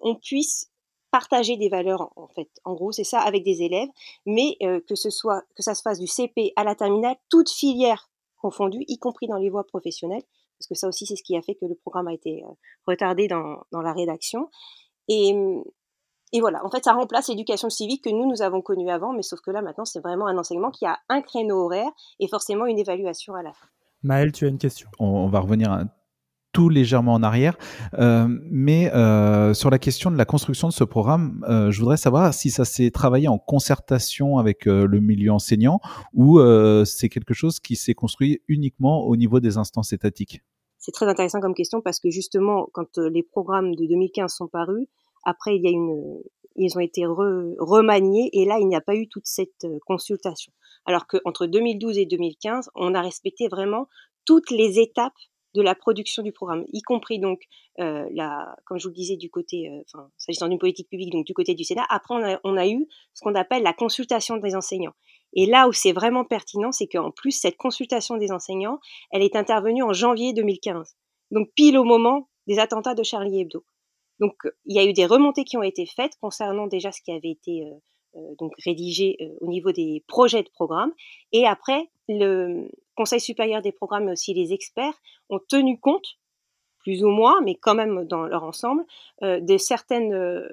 on 0.02 0.16
puisse 0.16 0.70
partager 1.10 1.56
des 1.56 1.68
valeurs 1.68 2.10
en 2.16 2.28
fait. 2.28 2.50
En 2.64 2.74
gros, 2.74 2.92
c'est 2.92 3.04
ça 3.04 3.20
avec 3.20 3.42
des 3.42 3.62
élèves, 3.62 3.88
mais 4.26 4.58
que 4.60 4.94
ce 4.94 5.10
soit 5.10 5.42
que 5.56 5.62
ça 5.62 5.74
se 5.74 5.82
fasse 5.82 5.98
du 5.98 6.06
CP 6.06 6.52
à 6.56 6.64
la 6.64 6.74
terminale, 6.74 7.16
toute 7.30 7.50
filière 7.50 8.10
confondue, 8.40 8.84
y 8.86 8.98
compris 8.98 9.26
dans 9.28 9.38
les 9.38 9.48
voies 9.48 9.64
professionnelles, 9.64 10.22
parce 10.58 10.68
que 10.68 10.74
ça 10.74 10.88
aussi 10.88 11.06
c'est 11.06 11.16
ce 11.16 11.22
qui 11.22 11.36
a 11.36 11.42
fait 11.42 11.54
que 11.54 11.64
le 11.64 11.74
programme 11.74 12.08
a 12.08 12.12
été 12.12 12.42
retardé 12.86 13.28
dans, 13.28 13.62
dans 13.72 13.80
la 13.80 13.92
rédaction. 13.92 14.50
Et, 15.08 15.34
et 16.32 16.40
voilà, 16.40 16.64
en 16.64 16.70
fait, 16.70 16.84
ça 16.84 16.92
remplace 16.92 17.28
l'éducation 17.28 17.70
civique 17.70 18.04
que 18.04 18.10
nous, 18.10 18.28
nous 18.28 18.42
avons 18.42 18.60
connue 18.60 18.90
avant, 18.90 19.12
mais 19.12 19.22
sauf 19.22 19.40
que 19.40 19.50
là, 19.50 19.62
maintenant, 19.62 19.84
c'est 19.84 20.00
vraiment 20.00 20.26
un 20.26 20.36
enseignement 20.36 20.70
qui 20.70 20.84
a 20.84 20.98
un 21.08 21.22
créneau 21.22 21.64
horaire 21.64 21.90
et 22.18 22.28
forcément 22.28 22.66
une 22.66 22.78
évaluation 22.78 23.34
à 23.34 23.42
la 23.42 23.52
fin. 23.52 23.66
Maëlle, 24.02 24.32
tu 24.32 24.44
as 24.44 24.48
une 24.48 24.58
question 24.58 24.88
on, 24.98 25.28
va 25.28 25.40
revenir 25.40 25.70
un 25.70 25.86
tout 26.52 26.70
légèrement 26.70 27.12
en 27.12 27.22
arrière. 27.22 27.58
Euh, 27.98 28.26
mais 28.50 28.90
euh, 28.94 29.52
sur 29.52 29.68
la 29.68 29.78
question 29.78 30.10
de 30.10 30.16
la 30.16 30.24
construction 30.24 30.68
de 30.68 30.72
ce 30.72 30.84
programme, 30.84 31.44
euh, 31.46 31.70
je 31.70 31.78
voudrais 31.80 31.98
savoir 31.98 32.32
si 32.32 32.48
ça 32.48 32.64
s'est 32.64 32.90
travaillé 32.90 33.28
en 33.28 33.36
concertation 33.36 34.38
avec 34.38 34.64
le 34.64 35.00
milieu 35.00 35.32
enseignant 35.32 35.80
ou 36.14 36.40
c'est 36.86 37.10
quelque 37.10 37.34
chose 37.34 37.60
qui 37.60 37.76
s'est 37.76 37.92
construit 37.92 38.40
uniquement 38.48 39.02
au 39.02 39.16
niveau 39.16 39.38
des 39.38 39.58
instances 39.58 39.92
étatiques? 39.92 40.40
C'est 40.78 40.92
très 40.92 41.06
intéressant 41.06 41.40
comme 41.40 41.54
question 41.54 41.82
parce 41.82 42.00
que 42.00 42.08
justement, 42.10 42.68
quand 42.72 42.96
les 42.96 43.22
programmes 43.22 43.74
de 43.74 43.84
2015 43.86 44.32
sont 44.32 44.48
parus, 44.48 44.86
après 45.26 45.56
il 45.56 45.62
y 45.62 45.68
a 45.68 45.70
une, 45.70 46.22
ils 46.56 46.76
ont 46.78 46.80
été 46.80 47.04
remaniés 47.04 48.30
et 48.32 48.46
là 48.46 48.58
il 48.58 48.66
n'y 48.66 48.76
a 48.76 48.80
pas 48.80 48.94
eu 48.94 49.08
toute 49.08 49.26
cette 49.26 49.66
consultation. 49.86 50.52
Alors 50.86 51.06
qu'entre 51.06 51.46
2012 51.46 51.98
et 51.98 52.06
2015, 52.06 52.70
on 52.74 52.94
a 52.94 53.02
respecté 53.02 53.48
vraiment 53.48 53.88
toutes 54.24 54.50
les 54.50 54.78
étapes 54.80 55.12
de 55.56 55.62
la 55.62 55.74
production 55.74 56.22
du 56.22 56.32
programme, 56.32 56.64
y 56.72 56.82
compris 56.82 57.18
donc, 57.18 57.42
euh, 57.80 58.04
comme 58.66 58.78
je 58.78 58.84
vous 58.84 58.90
le 58.90 58.94
disais, 58.94 59.16
du 59.16 59.30
côté, 59.30 59.70
euh, 59.70 60.00
s'agissant 60.18 60.48
d'une 60.48 60.58
politique 60.58 60.88
publique, 60.88 61.10
donc 61.10 61.24
du 61.24 61.32
côté 61.32 61.54
du 61.54 61.64
Sénat. 61.64 61.86
Après, 61.88 62.14
on 62.14 62.22
a, 62.22 62.38
on 62.44 62.56
a 62.56 62.68
eu 62.68 62.86
ce 63.14 63.22
qu'on 63.22 63.34
appelle 63.34 63.62
la 63.62 63.72
consultation 63.72 64.36
des 64.36 64.54
enseignants. 64.54 64.94
Et 65.32 65.46
là 65.46 65.66
où 65.66 65.72
c'est 65.72 65.92
vraiment 65.92 66.24
pertinent, 66.24 66.72
c'est 66.72 66.86
qu'en 66.86 67.10
plus, 67.10 67.32
cette 67.32 67.56
consultation 67.56 68.16
des 68.18 68.32
enseignants, 68.32 68.78
elle 69.10 69.22
est 69.22 69.34
intervenue 69.34 69.82
en 69.82 69.92
janvier 69.92 70.34
2015. 70.34 70.94
Donc, 71.30 71.48
pile 71.54 71.78
au 71.78 71.84
moment 71.84 72.28
des 72.46 72.58
attentats 72.58 72.94
de 72.94 73.02
Charlie 73.02 73.40
Hebdo. 73.40 73.64
Donc, 74.20 74.34
il 74.64 74.76
y 74.76 74.78
a 74.78 74.84
eu 74.84 74.92
des 74.92 75.06
remontées 75.06 75.44
qui 75.44 75.56
ont 75.56 75.62
été 75.62 75.86
faites 75.86 76.16
concernant 76.20 76.66
déjà 76.66 76.92
ce 76.92 77.02
qui 77.02 77.12
avait 77.12 77.30
été 77.30 77.64
donc 78.38 78.52
rédigé 78.64 79.16
au 79.40 79.46
niveau 79.46 79.72
des 79.72 80.02
projets 80.06 80.42
de 80.42 80.48
programme. 80.48 80.92
Et 81.32 81.46
après, 81.46 81.90
le 82.08 82.70
Conseil 82.94 83.20
supérieur 83.20 83.60
des 83.60 83.72
programmes, 83.72 84.06
mais 84.06 84.12
aussi 84.12 84.32
les 84.32 84.54
experts, 84.54 84.94
ont 85.28 85.40
tenu 85.48 85.78
compte, 85.78 86.18
plus 86.78 87.04
ou 87.04 87.08
moins, 87.08 87.40
mais 87.42 87.56
quand 87.56 87.74
même 87.74 88.06
dans 88.06 88.22
leur 88.22 88.44
ensemble, 88.44 88.84
de 89.20 89.56
certaines 89.58 90.48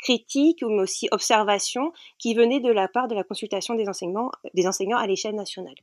critiques, 0.00 0.62
mais 0.62 0.82
aussi 0.82 1.08
observations 1.12 1.92
qui 2.18 2.34
venaient 2.34 2.60
de 2.60 2.72
la 2.72 2.88
part 2.88 3.06
de 3.06 3.14
la 3.14 3.22
consultation 3.22 3.74
des, 3.74 3.84
des 4.54 4.66
enseignants 4.66 4.98
à 4.98 5.06
l'échelle 5.06 5.34
nationale. 5.36 5.76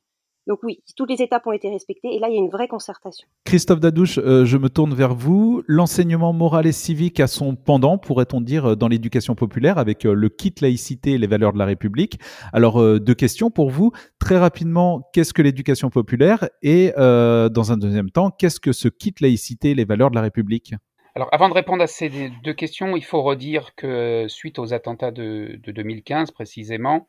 Donc 0.45 0.59
oui, 0.63 0.83
toutes 0.97 1.09
les 1.09 1.21
étapes 1.21 1.47
ont 1.47 1.53
été 1.53 1.69
respectées 1.69 2.13
et 2.15 2.19
là, 2.19 2.27
il 2.29 2.33
y 2.33 2.37
a 2.37 2.39
une 2.39 2.49
vraie 2.49 2.67
concertation. 2.67 3.27
Christophe 3.45 3.79
Dadouche, 3.79 4.17
euh, 4.17 4.43
je 4.43 4.57
me 4.57 4.67
tourne 4.67 4.93
vers 4.93 5.15
vous. 5.15 5.63
L'enseignement 5.67 6.33
moral 6.33 6.67
et 6.67 6.73
civique 6.73 7.21
a 7.21 7.27
son 7.27 7.55
pendant, 7.55 7.97
pourrait-on 7.97 8.41
dire, 8.41 8.71
euh, 8.71 8.75
dans 8.75 8.89
l'éducation 8.89 9.35
populaire 9.35 9.77
avec 9.77 10.05
euh, 10.05 10.13
le 10.13 10.27
kit 10.27 10.53
laïcité 10.59 11.11
et 11.11 11.17
les 11.17 11.27
valeurs 11.27 11.53
de 11.53 11.59
la 11.59 11.65
République. 11.65 12.19
Alors, 12.51 12.81
deux 12.99 13.13
questions 13.13 13.51
pour 13.51 13.69
vous. 13.69 13.91
Très 14.19 14.37
rapidement, 14.37 15.09
qu'est-ce 15.13 15.33
que 15.33 15.41
l'éducation 15.41 15.89
populaire 15.89 16.49
Et 16.61 16.91
dans 16.95 17.71
un 17.71 17.77
deuxième 17.77 18.09
temps, 18.09 18.31
qu'est-ce 18.31 18.59
que 18.59 18.71
ce 18.71 18.87
kit 18.87 19.13
laïcité 19.21 19.71
et 19.71 19.75
les 19.75 19.85
valeurs 19.85 20.09
de 20.09 20.15
la 20.15 20.21
République? 20.21 20.73
Alors, 21.15 21.29
avant 21.31 21.47
de 21.47 21.53
répondre 21.53 21.83
à 21.83 21.87
ces 21.87 22.09
deux 22.43 22.53
questions, 22.53 22.95
il 22.95 23.03
faut 23.03 23.21
redire 23.21 23.75
que 23.75 24.25
suite 24.27 24.59
aux 24.59 24.73
attentats 24.73 25.11
de, 25.11 25.59
de 25.63 25.71
2015 25.71 26.31
précisément, 26.31 27.07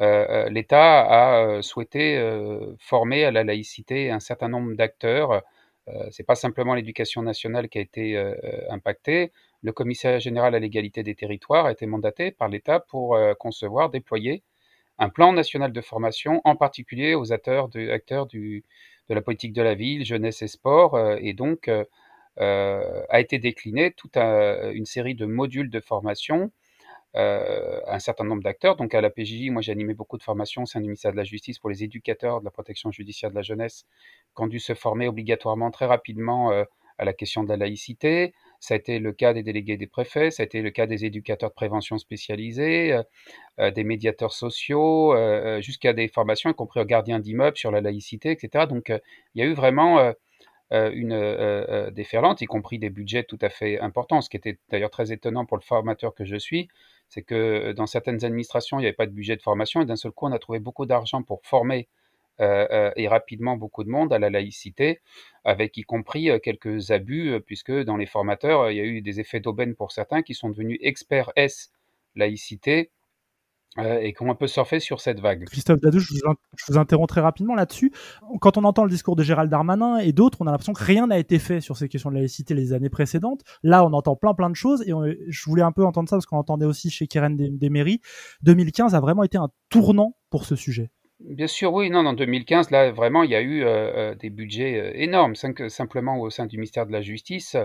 l'État 0.00 1.00
a 1.02 1.46
euh, 1.46 1.62
souhaité 1.62 2.18
former 2.78 3.24
à 3.24 3.30
la 3.30 3.44
laïcité 3.44 4.10
un 4.10 4.20
certain 4.20 4.48
nombre 4.48 4.74
d'acteurs. 4.74 5.42
c'est 6.10 6.24
pas 6.24 6.34
simplement 6.34 6.74
l'éducation 6.74 7.22
nationale 7.22 7.68
qui 7.68 7.78
a 7.78 7.82
été 7.82 8.16
impactée. 8.70 9.32
Le 9.62 9.72
commissariat 9.72 10.18
général 10.18 10.54
à 10.54 10.58
l'égalité 10.58 11.02
des 11.02 11.14
territoires 11.14 11.66
a 11.66 11.72
été 11.72 11.86
mandaté 11.86 12.30
par 12.30 12.48
l'État 12.48 12.80
pour 12.80 13.18
concevoir, 13.38 13.90
déployer 13.90 14.42
un 14.98 15.08
plan 15.10 15.32
national 15.32 15.72
de 15.72 15.80
formation, 15.80 16.40
en 16.44 16.56
particulier 16.56 17.14
aux 17.14 17.32
acteurs, 17.32 17.68
de 17.68 18.62
la 19.08 19.20
politique 19.22 19.52
de 19.52 19.62
la 19.62 19.74
ville, 19.74 20.04
jeunesse 20.06 20.42
et 20.42 20.48
sport, 20.48 20.98
et 21.20 21.34
donc 21.34 21.70
a 22.38 23.20
été 23.20 23.38
décliné 23.38 23.92
toute 23.92 24.16
une 24.16 24.86
série 24.86 25.14
de 25.14 25.26
modules 25.26 25.70
de 25.70 25.80
formation 25.80 26.50
euh, 27.16 27.80
un 27.86 28.00
certain 28.00 28.24
nombre 28.24 28.42
d'acteurs. 28.42 28.74
Donc 28.74 28.92
à 28.92 29.00
la 29.00 29.08
PJJ, 29.08 29.50
moi 29.50 29.62
j'ai 29.62 29.70
animé 29.70 29.94
beaucoup 29.94 30.18
de 30.18 30.24
formations 30.24 30.62
au 30.62 30.66
sein 30.66 30.80
du 30.80 30.88
ministère 30.88 31.12
de 31.12 31.16
la 31.16 31.22
Justice 31.22 31.60
pour 31.60 31.70
les 31.70 31.84
éducateurs 31.84 32.40
de 32.40 32.44
la 32.44 32.50
protection 32.50 32.90
judiciaire 32.90 33.30
de 33.30 33.36
la 33.36 33.42
jeunesse 33.42 33.86
qui 34.36 34.42
ont 34.42 34.48
dû 34.48 34.58
se 34.58 34.74
former 34.74 35.06
obligatoirement 35.06 35.70
très 35.70 35.86
rapidement 35.86 36.50
euh, 36.50 36.64
à 36.98 37.04
la 37.04 37.12
question 37.12 37.44
de 37.44 37.48
la 37.48 37.56
laïcité. 37.56 38.34
Ça 38.58 38.74
a 38.74 38.76
été 38.78 38.98
le 38.98 39.12
cas 39.12 39.32
des 39.32 39.44
délégués 39.44 39.76
des 39.76 39.86
préfets, 39.86 40.32
ça 40.32 40.42
a 40.42 40.46
été 40.46 40.60
le 40.60 40.70
cas 40.70 40.86
des 40.86 41.04
éducateurs 41.04 41.50
de 41.50 41.54
prévention 41.54 41.98
spécialisés, 41.98 43.00
euh, 43.60 43.70
des 43.70 43.84
médiateurs 43.84 44.32
sociaux, 44.32 45.14
jusqu'à 45.60 45.92
des 45.92 46.08
formations, 46.08 46.50
y 46.50 46.54
compris 46.54 46.80
aux 46.80 46.84
gardiens 46.84 47.20
d'immeubles 47.20 47.56
sur 47.56 47.70
la 47.70 47.80
laïcité, 47.80 48.32
etc. 48.32 48.66
Donc 48.66 48.88
il 48.88 49.40
y 49.40 49.42
a 49.42 49.46
eu 49.46 49.54
vraiment 49.54 50.12
une 50.70 51.90
déferlante, 51.92 52.42
y 52.42 52.46
compris 52.46 52.78
des 52.78 52.90
budgets 52.90 53.24
tout 53.24 53.38
à 53.40 53.50
fait 53.50 53.78
importants, 53.80 54.20
ce 54.20 54.30
qui 54.30 54.36
était 54.36 54.58
d'ailleurs 54.70 54.90
très 54.90 55.12
étonnant 55.12 55.44
pour 55.46 55.56
le 55.56 55.62
formateur 55.62 56.14
que 56.14 56.24
je 56.24 56.36
suis, 56.36 56.68
c'est 57.08 57.22
que 57.22 57.72
dans 57.72 57.86
certaines 57.86 58.24
administrations, 58.24 58.78
il 58.78 58.82
n'y 58.82 58.86
avait 58.86 58.94
pas 58.94 59.06
de 59.06 59.12
budget 59.12 59.36
de 59.36 59.42
formation 59.42 59.80
et 59.82 59.86
d'un 59.86 59.96
seul 59.96 60.12
coup, 60.12 60.26
on 60.26 60.32
a 60.32 60.38
trouvé 60.38 60.58
beaucoup 60.58 60.86
d'argent 60.86 61.22
pour 61.22 61.40
former 61.44 61.88
et 62.40 63.06
rapidement 63.06 63.56
beaucoup 63.56 63.84
de 63.84 63.88
monde 63.88 64.12
à 64.12 64.18
la 64.18 64.28
laïcité, 64.28 65.00
avec 65.44 65.76
y 65.76 65.82
compris 65.82 66.28
quelques 66.42 66.90
abus, 66.90 67.40
puisque 67.46 67.70
dans 67.70 67.96
les 67.96 68.06
formateurs, 68.06 68.72
il 68.72 68.76
y 68.76 68.80
a 68.80 68.84
eu 68.84 69.02
des 69.02 69.20
effets 69.20 69.38
d'aubaine 69.38 69.76
pour 69.76 69.92
certains 69.92 70.22
qui 70.22 70.34
sont 70.34 70.50
devenus 70.50 70.78
experts 70.82 71.30
S 71.36 71.70
laïcité 72.16 72.90
euh, 73.78 73.98
et 73.98 74.12
qu'on 74.12 74.32
peut 74.34 74.46
surfer 74.46 74.78
sur 74.78 75.00
cette 75.00 75.20
vague? 75.20 75.44
Christophe 75.46 75.80
Dadouche, 75.80 76.08
je 76.08 76.20
vous, 76.68 76.78
interromps 76.78 77.08
très 77.08 77.20
rapidement 77.20 77.54
là-dessus. 77.54 77.92
Quand 78.40 78.56
on 78.56 78.64
entend 78.64 78.84
le 78.84 78.90
discours 78.90 79.16
de 79.16 79.22
Gérald 79.22 79.50
Darmanin 79.50 79.98
et 79.98 80.12
d'autres, 80.12 80.38
on 80.40 80.46
a 80.46 80.50
l'impression 80.50 80.72
que 80.72 80.84
rien 80.84 81.06
n'a 81.06 81.18
été 81.18 81.38
fait 81.38 81.60
sur 81.60 81.76
ces 81.76 81.88
questions 81.88 82.10
de 82.10 82.16
laïcité 82.16 82.54
les 82.54 82.72
années 82.72 82.90
précédentes. 82.90 83.42
Là, 83.62 83.84
on 83.84 83.92
entend 83.92 84.16
plein 84.16 84.34
plein 84.34 84.50
de 84.50 84.54
choses 84.54 84.82
et 84.82 84.92
je 85.28 85.44
voulais 85.46 85.62
un 85.62 85.72
peu 85.72 85.84
entendre 85.84 86.08
ça 86.08 86.16
parce 86.16 86.26
qu'on 86.26 86.38
entendait 86.38 86.66
aussi 86.66 86.90
chez 86.90 87.06
Keren 87.06 87.36
Desméry. 87.36 88.00
2015 88.42 88.94
a 88.94 89.00
vraiment 89.00 89.24
été 89.24 89.38
un 89.38 89.48
tournant 89.70 90.16
pour 90.30 90.44
ce 90.44 90.56
sujet. 90.56 90.90
Bien 91.20 91.46
sûr, 91.46 91.72
oui. 91.72 91.90
Non, 91.90 92.04
en 92.06 92.12
2015, 92.12 92.70
là, 92.70 92.92
vraiment, 92.92 93.22
il 93.22 93.30
y 93.30 93.34
a 93.34 93.40
eu 93.40 93.62
euh, 93.62 94.12
euh, 94.12 94.14
des 94.14 94.30
budgets 94.30 95.02
énormes. 95.02 95.34
simplement 95.34 96.18
au 96.18 96.30
sein 96.30 96.46
du 96.46 96.58
ministère 96.58 96.86
de 96.86 96.92
la 96.92 97.02
Justice, 97.02 97.56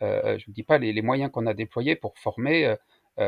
je 0.00 0.06
ne 0.06 0.52
dis 0.52 0.62
pas 0.62 0.76
les, 0.76 0.92
les 0.92 1.02
moyens 1.02 1.30
qu'on 1.30 1.46
a 1.46 1.54
déployés 1.54 1.96
pour 1.96 2.18
former 2.18 2.76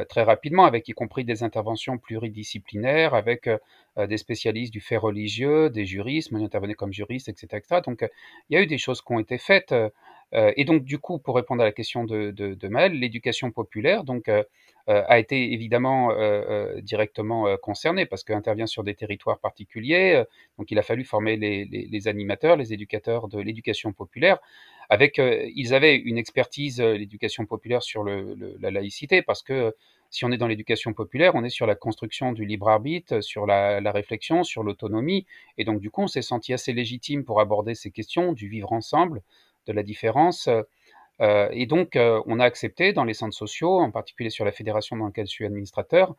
très 0.09 0.23
rapidement, 0.23 0.65
avec 0.65 0.89
y 0.89 0.93
compris 0.93 1.25
des 1.25 1.43
interventions 1.43 1.99
pluridisciplinaires, 1.99 3.15
avec 3.15 3.47
euh, 3.47 3.59
euh, 3.99 4.07
des 4.07 4.17
spécialistes 4.19 4.73
du 4.73 4.81
fait 4.81 4.97
religieux, 4.97 5.71
des 5.71 5.87
juristes, 5.87 6.31
moi 6.33 6.41
j'intervenais 6.41 6.75
comme 6.75 6.93
juriste, 6.93 7.29
etc., 7.29 7.59
etc. 7.59 7.81
Donc 7.85 8.05
il 8.51 8.55
y 8.55 8.57
a 8.59 8.63
eu 8.63 8.67
des 8.67 8.79
choses 8.79 9.03
qui 9.03 9.13
ont 9.13 9.19
été 9.21 9.39
faites. 9.39 9.75
Et 10.33 10.65
donc 10.65 10.83
du 10.85 10.99
coup, 10.99 11.19
pour 11.19 11.37
répondre 11.37 11.63
à 11.63 11.65
la 11.65 11.73
question 11.73 12.05
de, 12.05 12.31
de, 12.31 12.69
Maël, 12.69 12.93
l'éducation 12.93 13.51
populaire 13.51 14.05
donc 14.05 14.29
a 14.89 15.19
été 15.19 15.53
évidemment 15.53 16.11
directement 16.83 17.57
concernée 17.59 18.07
parce 18.07 18.25
qu'elle 18.25 18.37
intervient 18.37 18.67
sur 18.67 18.85
des 18.85 18.95
territoires 18.95 19.39
particuliers. 19.39 20.25
donc 20.59 20.71
il 20.71 20.79
a 20.79 20.83
fallu 20.83 21.05
former 21.05 21.37
les, 21.37 22.09
animateurs, 22.09 22.57
les 22.57 22.73
éducateurs 22.73 23.29
de 23.29 23.41
l'éducation 23.41 23.93
populaire 23.93 24.39
avec, 24.89 25.19
euh, 25.19 25.49
ils 25.55 25.75
avaient 25.75 25.97
une 25.97 26.19
expertise, 26.19 26.81
euh, 26.81 26.97
l'éducation 26.97 27.47
populaire 27.47 27.83
sur 27.83 28.03
le, 28.03 28.37
la 28.61 28.71
laïcité, 28.71 29.23
parce 29.23 29.43
que 29.43 29.75
si 30.11 30.25
on 30.25 30.31
est 30.31 30.37
dans 30.37 30.47
l'éducation 30.47 30.93
populaire, 30.93 31.35
on 31.35 31.45
est 31.45 31.51
sur 31.51 31.67
la 31.67 31.75
construction 31.75 32.33
du 32.33 32.45
libre 32.45 32.69
arbitre, 32.69 33.21
sur 33.21 33.47
la, 33.47 33.81
la 33.81 33.93
réflexion, 33.93 34.45
sur 34.45 34.63
l'autonomie, 34.63 35.27
et 35.59 35.65
donc 35.65 35.81
du 35.81 35.91
coup, 35.91 36.03
on 36.03 36.07
s'est 36.07 36.23
senti 36.23 36.53
assez 36.53 36.73
légitime 36.73 37.25
pour 37.25 37.41
aborder 37.41 37.75
ces 37.75 37.91
questions 37.91 38.33
du 38.33 38.49
vivre 38.49 38.73
ensemble, 38.73 39.23
de 39.67 39.73
la 39.73 39.83
différence. 39.83 40.49
Euh, 41.21 41.49
et 41.51 41.67
donc, 41.67 41.97
euh, 41.97 42.21
on 42.27 42.41
a 42.41 42.45
accepté 42.45 42.93
dans 42.93 43.05
les 43.05 43.15
centres 43.15 43.37
sociaux, 43.37 43.79
en 43.81 43.91
particulier 43.91 44.31
sur 44.31 44.45
la 44.45 44.53
fédération 44.53 44.97
dans 44.97 45.07
laquelle 45.07 45.27
je 45.27 45.33
suis 45.33 45.47
administrateur, 45.47 46.15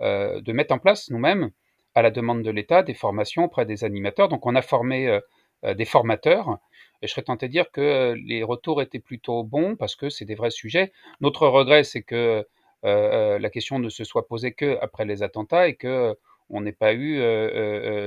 euh, 0.00 0.40
de 0.40 0.52
mettre 0.52 0.74
en 0.74 0.78
place 0.78 1.10
nous-mêmes, 1.10 1.50
à 1.94 2.02
la 2.02 2.10
demande 2.10 2.42
de 2.42 2.50
l'État, 2.50 2.82
des 2.82 2.94
formations 2.94 3.44
auprès 3.44 3.66
des 3.66 3.84
animateurs. 3.84 4.28
Donc, 4.28 4.46
on 4.46 4.54
a 4.54 4.62
formé 4.62 5.18
des 5.64 5.84
formateurs 5.84 6.58
et 7.02 7.08
je 7.08 7.12
serais 7.12 7.22
tenté 7.22 7.48
de 7.48 7.52
dire 7.52 7.70
que 7.72 8.14
les 8.24 8.44
retours 8.44 8.80
étaient 8.80 9.00
plutôt 9.00 9.42
bons 9.42 9.74
parce 9.74 9.96
que 9.96 10.08
c'est 10.08 10.24
des 10.24 10.36
vrais 10.36 10.50
sujets. 10.52 10.92
Notre 11.20 11.48
regret, 11.48 11.82
c'est 11.82 12.02
que 12.02 12.46
la 12.84 13.50
question 13.50 13.80
ne 13.80 13.88
se 13.88 14.04
soit 14.04 14.28
posée 14.28 14.52
que 14.52 14.78
après 14.80 15.04
les 15.04 15.24
attentats 15.24 15.66
et 15.66 15.74
que 15.74 16.16
on 16.48 16.60
n'ait 16.60 16.70
pas 16.72 16.94
eu 16.94 17.18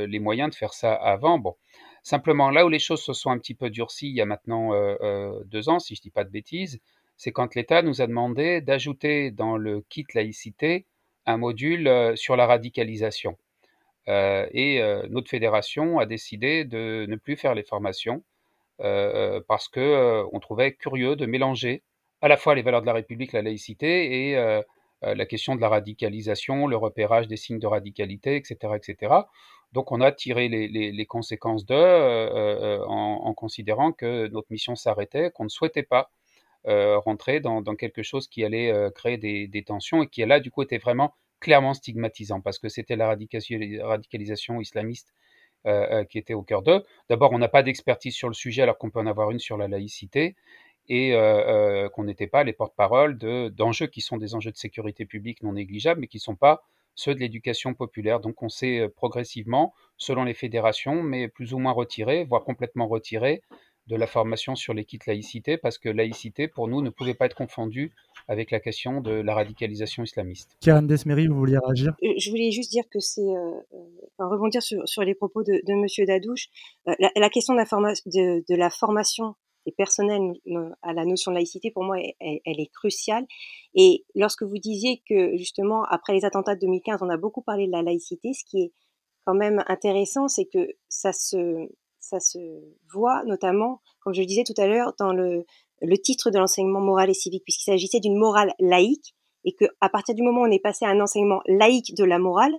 les 0.07 0.19
moyens 0.19 0.49
de 0.49 0.55
faire 0.55 0.73
ça 0.73 0.93
avant. 0.93 1.37
Bon, 1.37 1.55
simplement 2.03 2.49
là 2.51 2.65
où 2.65 2.69
les 2.69 2.79
choses 2.79 3.01
se 3.01 3.13
sont 3.13 3.31
un 3.31 3.37
petit 3.39 3.55
peu 3.55 3.69
durcies 3.69 4.09
il 4.09 4.15
y 4.15 4.21
a 4.21 4.25
maintenant 4.25 4.71
deux 5.45 5.69
ans, 5.69 5.79
si 5.79 5.95
je 5.95 6.01
dis 6.01 6.11
pas 6.11 6.23
de 6.23 6.29
bêtises, 6.29 6.79
c'est 7.17 7.31
quand 7.31 7.55
l'État 7.55 7.81
nous 7.81 8.01
a 8.01 8.07
demandé 8.07 8.61
d'ajouter 8.61 9.31
dans 9.31 9.57
le 9.57 9.81
kit 9.89 10.05
laïcité 10.13 10.85
un 11.25 11.37
module 11.37 11.89
sur 12.15 12.35
la 12.35 12.45
radicalisation. 12.45 13.37
et 14.07 14.81
notre 15.09 15.29
fédération 15.29 15.99
a 15.99 16.05
décidé 16.05 16.65
de 16.65 17.05
ne 17.07 17.15
plus 17.15 17.37
faire 17.37 17.55
les 17.55 17.63
formations 17.63 18.23
parce 18.77 19.69
que 19.69 20.23
on 20.33 20.39
trouvait 20.39 20.73
curieux 20.73 21.15
de 21.15 21.25
mélanger 21.25 21.83
à 22.21 22.27
la 22.27 22.37
fois 22.37 22.55
les 22.55 22.61
valeurs 22.61 22.81
de 22.81 22.87
la 22.87 22.93
République, 22.93 23.31
la 23.31 23.41
laïcité 23.41 24.29
et 24.29 24.61
la 25.01 25.25
question 25.25 25.55
de 25.55 25.61
la 25.61 25.69
radicalisation, 25.69 26.67
le 26.67 26.77
repérage 26.77 27.27
des 27.27 27.37
signes 27.37 27.59
de 27.59 27.67
radicalité, 27.67 28.35
etc., 28.35 28.73
etc. 28.75 29.13
Donc 29.73 29.91
on 29.91 30.01
a 30.01 30.11
tiré 30.11 30.47
les, 30.47 31.05
conséquences 31.05 31.65
d'eux 31.65 31.75
en, 32.87 33.33
considérant 33.33 33.91
que 33.91 34.27
notre 34.27 34.47
mission 34.51 34.75
s'arrêtait, 34.75 35.31
qu'on 35.31 35.45
ne 35.45 35.49
souhaitait 35.49 35.83
pas 35.83 36.11
rentrer 36.65 37.39
dans, 37.39 37.63
quelque 37.75 38.03
chose 38.03 38.27
qui 38.27 38.43
allait 38.45 38.71
créer 38.95 39.17
des, 39.17 39.47
des, 39.47 39.63
tensions 39.63 40.03
et 40.03 40.07
qui 40.07 40.25
là 40.25 40.39
du 40.39 40.51
coup 40.51 40.61
était 40.63 40.77
vraiment 40.77 41.15
clairement 41.39 41.73
stigmatisant 41.73 42.39
parce 42.39 42.57
que 42.57 42.69
c'était 42.69 42.95
la 42.95 43.07
radicalisation 43.07 44.61
islamiste 44.61 45.13
euh, 45.65 46.01
euh, 46.01 46.03
qui 46.03 46.17
était 46.17 46.33
au 46.33 46.41
cœur 46.41 46.61
d'eux. 46.61 46.83
D'abord, 47.09 47.31
on 47.31 47.39
n'a 47.39 47.47
pas 47.47 47.63
d'expertise 47.63 48.13
sur 48.13 48.27
le 48.27 48.33
sujet 48.33 48.63
alors 48.63 48.77
qu'on 48.77 48.89
peut 48.89 48.99
en 48.99 49.07
avoir 49.07 49.31
une 49.31 49.39
sur 49.39 49.55
la 49.57 49.69
laïcité 49.69 50.35
et 50.89 51.13
euh, 51.15 51.87
qu'on 51.87 52.03
n'était 52.03 52.27
pas 52.27 52.43
les 52.43 52.51
porte-parole 52.51 53.17
d'enjeux 53.17 53.87
qui 53.87 54.01
sont 54.01 54.17
des 54.17 54.35
enjeux 54.35 54.51
de 54.51 54.57
sécurité 54.57 55.05
publique 55.05 55.41
non 55.41 55.53
négligeables, 55.53 56.01
mais 56.01 56.07
qui 56.07 56.17
ne 56.17 56.21
sont 56.21 56.35
pas 56.35 56.63
ceux 56.95 57.15
de 57.15 57.19
l'éducation 57.19 57.73
populaire. 57.73 58.19
Donc 58.19 58.41
on 58.43 58.49
s'est 58.49 58.89
progressivement, 58.95 59.73
selon 59.97 60.23
les 60.23 60.33
fédérations, 60.33 61.03
mais 61.03 61.27
plus 61.27 61.53
ou 61.53 61.59
moins 61.59 61.71
retiré, 61.71 62.25
voire 62.25 62.43
complètement 62.43 62.87
retiré 62.87 63.41
de 63.87 63.95
la 63.95 64.07
formation 64.07 64.55
sur 64.55 64.73
les 64.73 64.85
kits 64.85 64.99
laïcité, 65.05 65.57
parce 65.57 65.77
que 65.77 65.89
laïcité, 65.89 66.47
pour 66.47 66.67
nous, 66.67 66.81
ne 66.81 66.89
pouvait 66.89 67.13
pas 67.13 67.25
être 67.25 67.35
confondue 67.35 67.91
avec 68.27 68.51
la 68.51 68.59
question 68.59 69.01
de 69.01 69.11
la 69.11 69.35
radicalisation 69.35 70.03
islamiste. 70.03 70.55
Karen 70.61 70.87
Desmery, 70.87 71.27
vous 71.27 71.35
vouliez 71.35 71.57
réagir? 71.57 71.93
Euh, 72.03 72.13
Je 72.17 72.29
voulais 72.29 72.51
juste 72.51 72.71
dire 72.71 72.85
que 72.89 72.99
c'est, 72.99 73.21
euh, 73.21 73.51
euh, 73.73 73.77
enfin, 74.17 74.29
rebondir 74.29 74.61
sur, 74.61 74.87
sur, 74.87 75.03
les 75.03 75.15
propos 75.15 75.43
de, 75.43 75.61
de 75.67 75.73
Monsieur 75.73 76.05
Dadouche, 76.05 76.47
la, 76.85 77.11
la, 77.15 77.29
question 77.29 77.53
de 77.53 77.59
la, 77.59 77.65
de, 78.05 78.43
de 78.47 78.55
la 78.55 78.69
formation 78.69 79.35
des 79.65 79.71
personnels 79.71 80.33
à 80.81 80.93
la 80.93 81.05
notion 81.05 81.31
de 81.31 81.35
laïcité, 81.35 81.71
pour 81.71 81.83
moi, 81.83 81.97
elle, 82.19 82.39
elle, 82.45 82.59
est 82.59 82.71
cruciale. 82.73 83.25
Et 83.75 84.05
lorsque 84.15 84.43
vous 84.43 84.57
disiez 84.57 85.01
que, 85.07 85.35
justement, 85.37 85.83
après 85.85 86.13
les 86.13 86.25
attentats 86.25 86.55
de 86.55 86.61
2015, 86.61 86.99
on 87.01 87.09
a 87.09 87.17
beaucoup 87.17 87.41
parlé 87.41 87.67
de 87.67 87.71
la 87.71 87.81
laïcité, 87.81 88.33
ce 88.33 88.43
qui 88.45 88.63
est 88.63 88.71
quand 89.25 89.35
même 89.35 89.63
intéressant, 89.67 90.27
c'est 90.27 90.45
que 90.45 90.67
ça 90.89 91.13
se, 91.13 91.69
ça 91.99 92.19
se 92.19 92.39
voit 92.91 93.23
notamment, 93.25 93.81
comme 94.01 94.13
je 94.13 94.21
le 94.21 94.27
disais 94.27 94.43
tout 94.43 94.59
à 94.61 94.67
l'heure, 94.67 94.93
dans 94.99 95.13
le, 95.13 95.45
le 95.81 95.97
titre 95.97 96.29
de 96.29 96.37
l'enseignement 96.37 96.81
moral 96.81 97.09
et 97.09 97.13
civique, 97.13 97.43
puisqu'il 97.43 97.71
s'agissait 97.71 97.99
d'une 97.99 98.17
morale 98.17 98.53
laïque, 98.59 99.15
et 99.45 99.53
que 99.53 99.65
à 99.81 99.89
partir 99.89 100.15
du 100.15 100.23
moment 100.23 100.41
où 100.41 100.47
on 100.47 100.51
est 100.51 100.59
passé 100.59 100.85
à 100.85 100.89
un 100.89 100.99
enseignement 100.99 101.41
laïque 101.47 101.95
de 101.95 102.03
la 102.03 102.19
morale, 102.19 102.53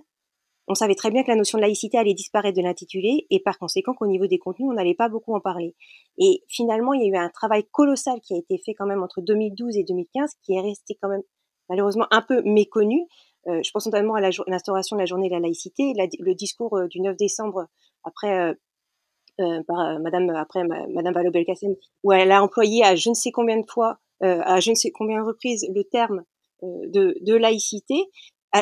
on 0.67 0.75
savait 0.75 0.95
très 0.95 1.11
bien 1.11 1.23
que 1.23 1.29
la 1.29 1.35
notion 1.35 1.57
de 1.57 1.61
laïcité 1.61 1.97
allait 1.97 2.13
disparaître 2.13 2.57
de 2.57 2.63
l'intitulé, 2.63 3.27
et 3.29 3.39
par 3.39 3.59
conséquent 3.59 3.93
qu'au 3.93 4.07
niveau 4.07 4.27
des 4.27 4.39
contenus, 4.39 4.69
on 4.69 4.73
n'allait 4.73 4.95
pas 4.95 5.09
beaucoup 5.09 5.35
en 5.35 5.39
parler. 5.39 5.75
Et 6.17 6.43
finalement, 6.47 6.93
il 6.93 7.01
y 7.01 7.05
a 7.05 7.07
eu 7.07 7.17
un 7.17 7.29
travail 7.29 7.65
colossal 7.71 8.19
qui 8.21 8.33
a 8.33 8.37
été 8.37 8.57
fait 8.57 8.73
quand 8.73 8.85
même 8.85 9.03
entre 9.03 9.21
2012 9.21 9.77
et 9.77 9.83
2015, 9.83 10.31
qui 10.43 10.55
est 10.55 10.61
resté 10.61 10.97
quand 11.01 11.09
même 11.09 11.21
malheureusement 11.69 12.07
un 12.11 12.21
peu 12.21 12.41
méconnu. 12.43 13.05
Euh, 13.47 13.61
je 13.63 13.71
pense 13.71 13.85
notamment 13.85 14.15
à 14.15 14.21
l'instauration 14.21 14.95
de 14.95 15.01
la 15.01 15.05
journée 15.05 15.29
de 15.29 15.33
la 15.33 15.39
laïcité, 15.39 15.93
le 16.19 16.33
discours 16.33 16.77
euh, 16.77 16.87
du 16.87 16.99
9 16.99 17.15
décembre 17.15 17.67
après 18.03 18.39
euh, 18.39 18.53
euh, 19.39 19.61
par 19.67 19.99
Madame 19.99 20.29
après 20.29 20.63
Madame 20.63 21.13
Valo 21.13 21.29
Belkacem, 21.29 21.75
où 22.03 22.11
elle 22.11 22.31
a 22.31 22.41
employé 22.41 22.83
à 22.83 22.95
je 22.95 23.09
ne 23.09 23.13
sais 23.13 23.31
combien 23.31 23.59
de 23.59 23.65
fois, 23.69 23.99
à 24.21 24.61
je 24.61 24.69
ne 24.69 24.75
sais 24.75 24.91
combien 24.91 25.19
de 25.19 25.27
reprises 25.27 25.67
le 25.75 25.83
terme 25.83 26.23
de 26.63 27.35
laïcité, 27.35 28.05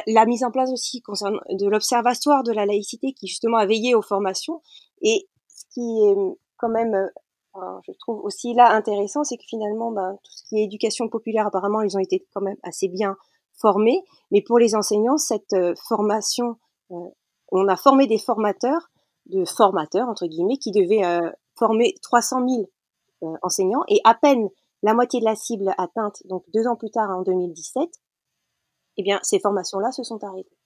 la 0.08 0.26
mise 0.26 0.44
en 0.44 0.52
place 0.52 0.72
aussi 0.72 1.02
concernant 1.02 1.40
de 1.50 1.68
l'observatoire 1.68 2.44
de 2.44 2.52
la 2.52 2.66
laïcité 2.66 3.14
qui 3.14 3.28
justement 3.28 3.58
a 3.58 3.66
veillé 3.66 3.96
aux 3.96 4.02
formations. 4.02 4.62
Et 5.02 5.28
ce 5.48 5.66
qui 5.74 5.82
est 5.82 6.16
quand 6.58 6.70
même 6.70 7.10
je 7.86 7.92
trouve 8.00 8.20
aussi 8.24 8.54
là 8.56 8.72
intéressant 8.72 9.24
c'est 9.24 9.38
que 9.38 9.44
finalement 9.46 9.92
ben, 9.92 10.18
tout 10.24 10.32
ce 10.32 10.44
qui 10.46 10.58
est 10.58 10.64
éducation 10.64 11.08
populaire 11.08 11.46
apparemment 11.46 11.82
ils 11.82 11.96
ont 11.96 12.00
été 12.00 12.26
quand 12.34 12.42
même 12.42 12.58
assez 12.64 12.88
bien 12.88 13.16
formés. 13.60 14.02
Mais 14.32 14.42
pour 14.42 14.58
les 14.58 14.76
enseignants 14.76 15.18
cette 15.18 15.56
formation 15.88 16.58
on 17.52 17.68
a 17.68 17.76
formé 17.76 18.08
des 18.08 18.18
formateurs 18.18 18.90
de 19.28 19.46
formateurs, 19.46 20.10
entre 20.10 20.28
guillemets, 20.28 20.58
qui 20.58 20.72
devaient 20.72 21.06
euh, 21.06 21.30
former 21.58 21.96
300 22.02 22.48
000 22.48 22.70
euh, 23.24 23.38
enseignants. 23.42 23.84
Et 23.88 24.00
à 24.04 24.16
peine 24.16 24.50
la 24.82 24.94
moitié 24.94 25.20
de 25.20 25.26
la 25.26 25.36
cible 25.36 25.74
atteinte, 25.78 26.22
donc 26.26 26.44
deux 26.54 26.68
ans 26.68 26.76
plus 26.76 26.92
tard, 26.92 27.10
en 27.10 27.22
2017, 27.22 27.90
eh 28.98 29.04
bien, 29.04 29.20
ces 29.24 29.40
formations-là 29.40 29.92
se 29.92 30.04
sont 30.04 30.24
arrêtées. 30.24 30.58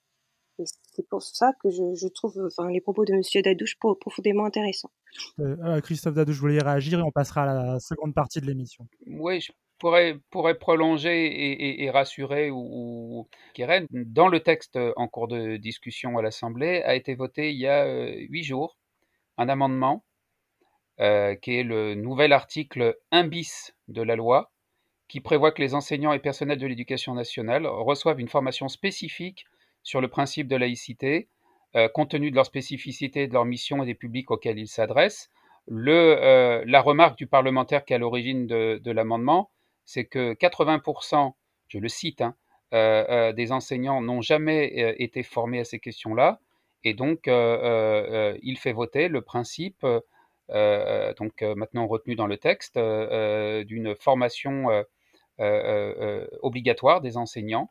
Et 0.60 0.64
c'est 0.66 1.08
pour 1.08 1.22
ça 1.22 1.52
que 1.62 1.70
je, 1.70 1.94
je 1.94 2.08
trouve 2.08 2.36
enfin, 2.44 2.68
les 2.68 2.80
propos 2.80 3.04
de 3.04 3.12
M. 3.12 3.22
Dadouche 3.42 3.76
profondément 3.78 4.44
intéressants. 4.44 4.90
Euh, 5.38 5.80
Christophe 5.80 6.14
Dadouche, 6.14 6.34
je 6.34 6.40
voulais 6.40 6.58
réagir 6.58 6.98
et 6.98 7.02
on 7.02 7.12
passera 7.12 7.42
à 7.42 7.46
la 7.46 7.80
seconde 7.80 8.12
partie 8.12 8.40
de 8.40 8.46
l'émission. 8.46 8.86
Oui, 9.06 9.40
je 9.40 9.52
pourrais, 9.78 10.18
pourrait 10.30 10.58
prolonger 10.58 11.26
et, 11.26 11.84
et, 11.84 11.90
rassurer 11.90 12.50
ou, 12.50 12.58
ou 12.58 13.28
dans 13.92 14.28
le 14.28 14.40
texte 14.40 14.78
en 14.96 15.06
cours 15.06 15.28
de 15.28 15.56
discussion 15.56 16.18
à 16.18 16.22
l'Assemblée 16.22 16.82
a 16.82 16.96
été 16.96 17.14
voté 17.14 17.52
il 17.52 17.58
y 17.58 17.68
a 17.68 17.84
euh, 17.84 18.12
huit 18.28 18.44
jours 18.44 18.76
un 19.36 19.48
amendement 19.48 20.04
euh, 21.00 21.36
qui 21.36 21.54
est 21.54 21.62
le 21.62 21.94
nouvel 21.94 22.32
article 22.32 22.96
1 23.12 23.28
bis 23.28 23.72
de 23.86 24.02
la 24.02 24.16
loi 24.16 24.50
qui 25.08 25.20
prévoit 25.20 25.52
que 25.52 25.62
les 25.62 25.74
enseignants 25.74 26.12
et 26.12 26.18
personnels 26.18 26.58
de 26.58 26.66
l'éducation 26.66 27.14
nationale 27.14 27.66
reçoivent 27.66 28.20
une 28.20 28.28
formation 28.28 28.68
spécifique 28.68 29.46
sur 29.82 30.00
le 30.00 30.08
principe 30.08 30.48
de 30.48 30.56
laïcité, 30.56 31.28
euh, 31.76 31.88
compte 31.88 32.10
tenu 32.10 32.30
de 32.30 32.36
leur 32.36 32.46
spécificité, 32.46 33.26
de 33.26 33.32
leur 33.32 33.44
mission 33.44 33.82
et 33.82 33.86
des 33.86 33.94
publics 33.94 34.30
auxquels 34.30 34.58
ils 34.58 34.68
s'adressent. 34.68 35.30
Le, 35.66 36.64
la 36.66 36.80
remarque 36.80 37.18
du 37.18 37.26
parlementaire 37.26 37.84
qui 37.84 37.92
est 37.92 37.96
à 37.96 37.98
l'origine 37.98 38.46
de, 38.46 38.80
de 38.82 38.90
l'amendement, 38.90 39.50
c'est 39.84 40.04
que 40.04 40.34
80%, 40.34 41.32
je 41.68 41.78
le 41.78 41.88
cite, 41.88 42.20
hein, 42.20 42.34
euh, 42.74 43.04
euh, 43.08 43.32
des 43.32 43.52
enseignants 43.52 44.02
n'ont 44.02 44.20
jamais 44.20 44.82
euh, 44.82 44.94
été 44.98 45.22
formés 45.22 45.60
à 45.60 45.64
ces 45.64 45.78
questions-là. 45.78 46.40
Et 46.84 46.94
donc, 46.94 47.26
il 47.26 48.58
fait 48.58 48.72
voter 48.72 49.08
le 49.08 49.20
principe, 49.20 49.84
donc 49.84 51.42
maintenant 51.42 51.86
retenu 51.88 52.14
dans 52.14 52.28
le 52.28 52.36
texte, 52.36 52.78
d'une 52.78 53.96
formation 53.96 54.84
obligatoire 56.42 57.00
des 57.00 57.16
enseignants. 57.16 57.70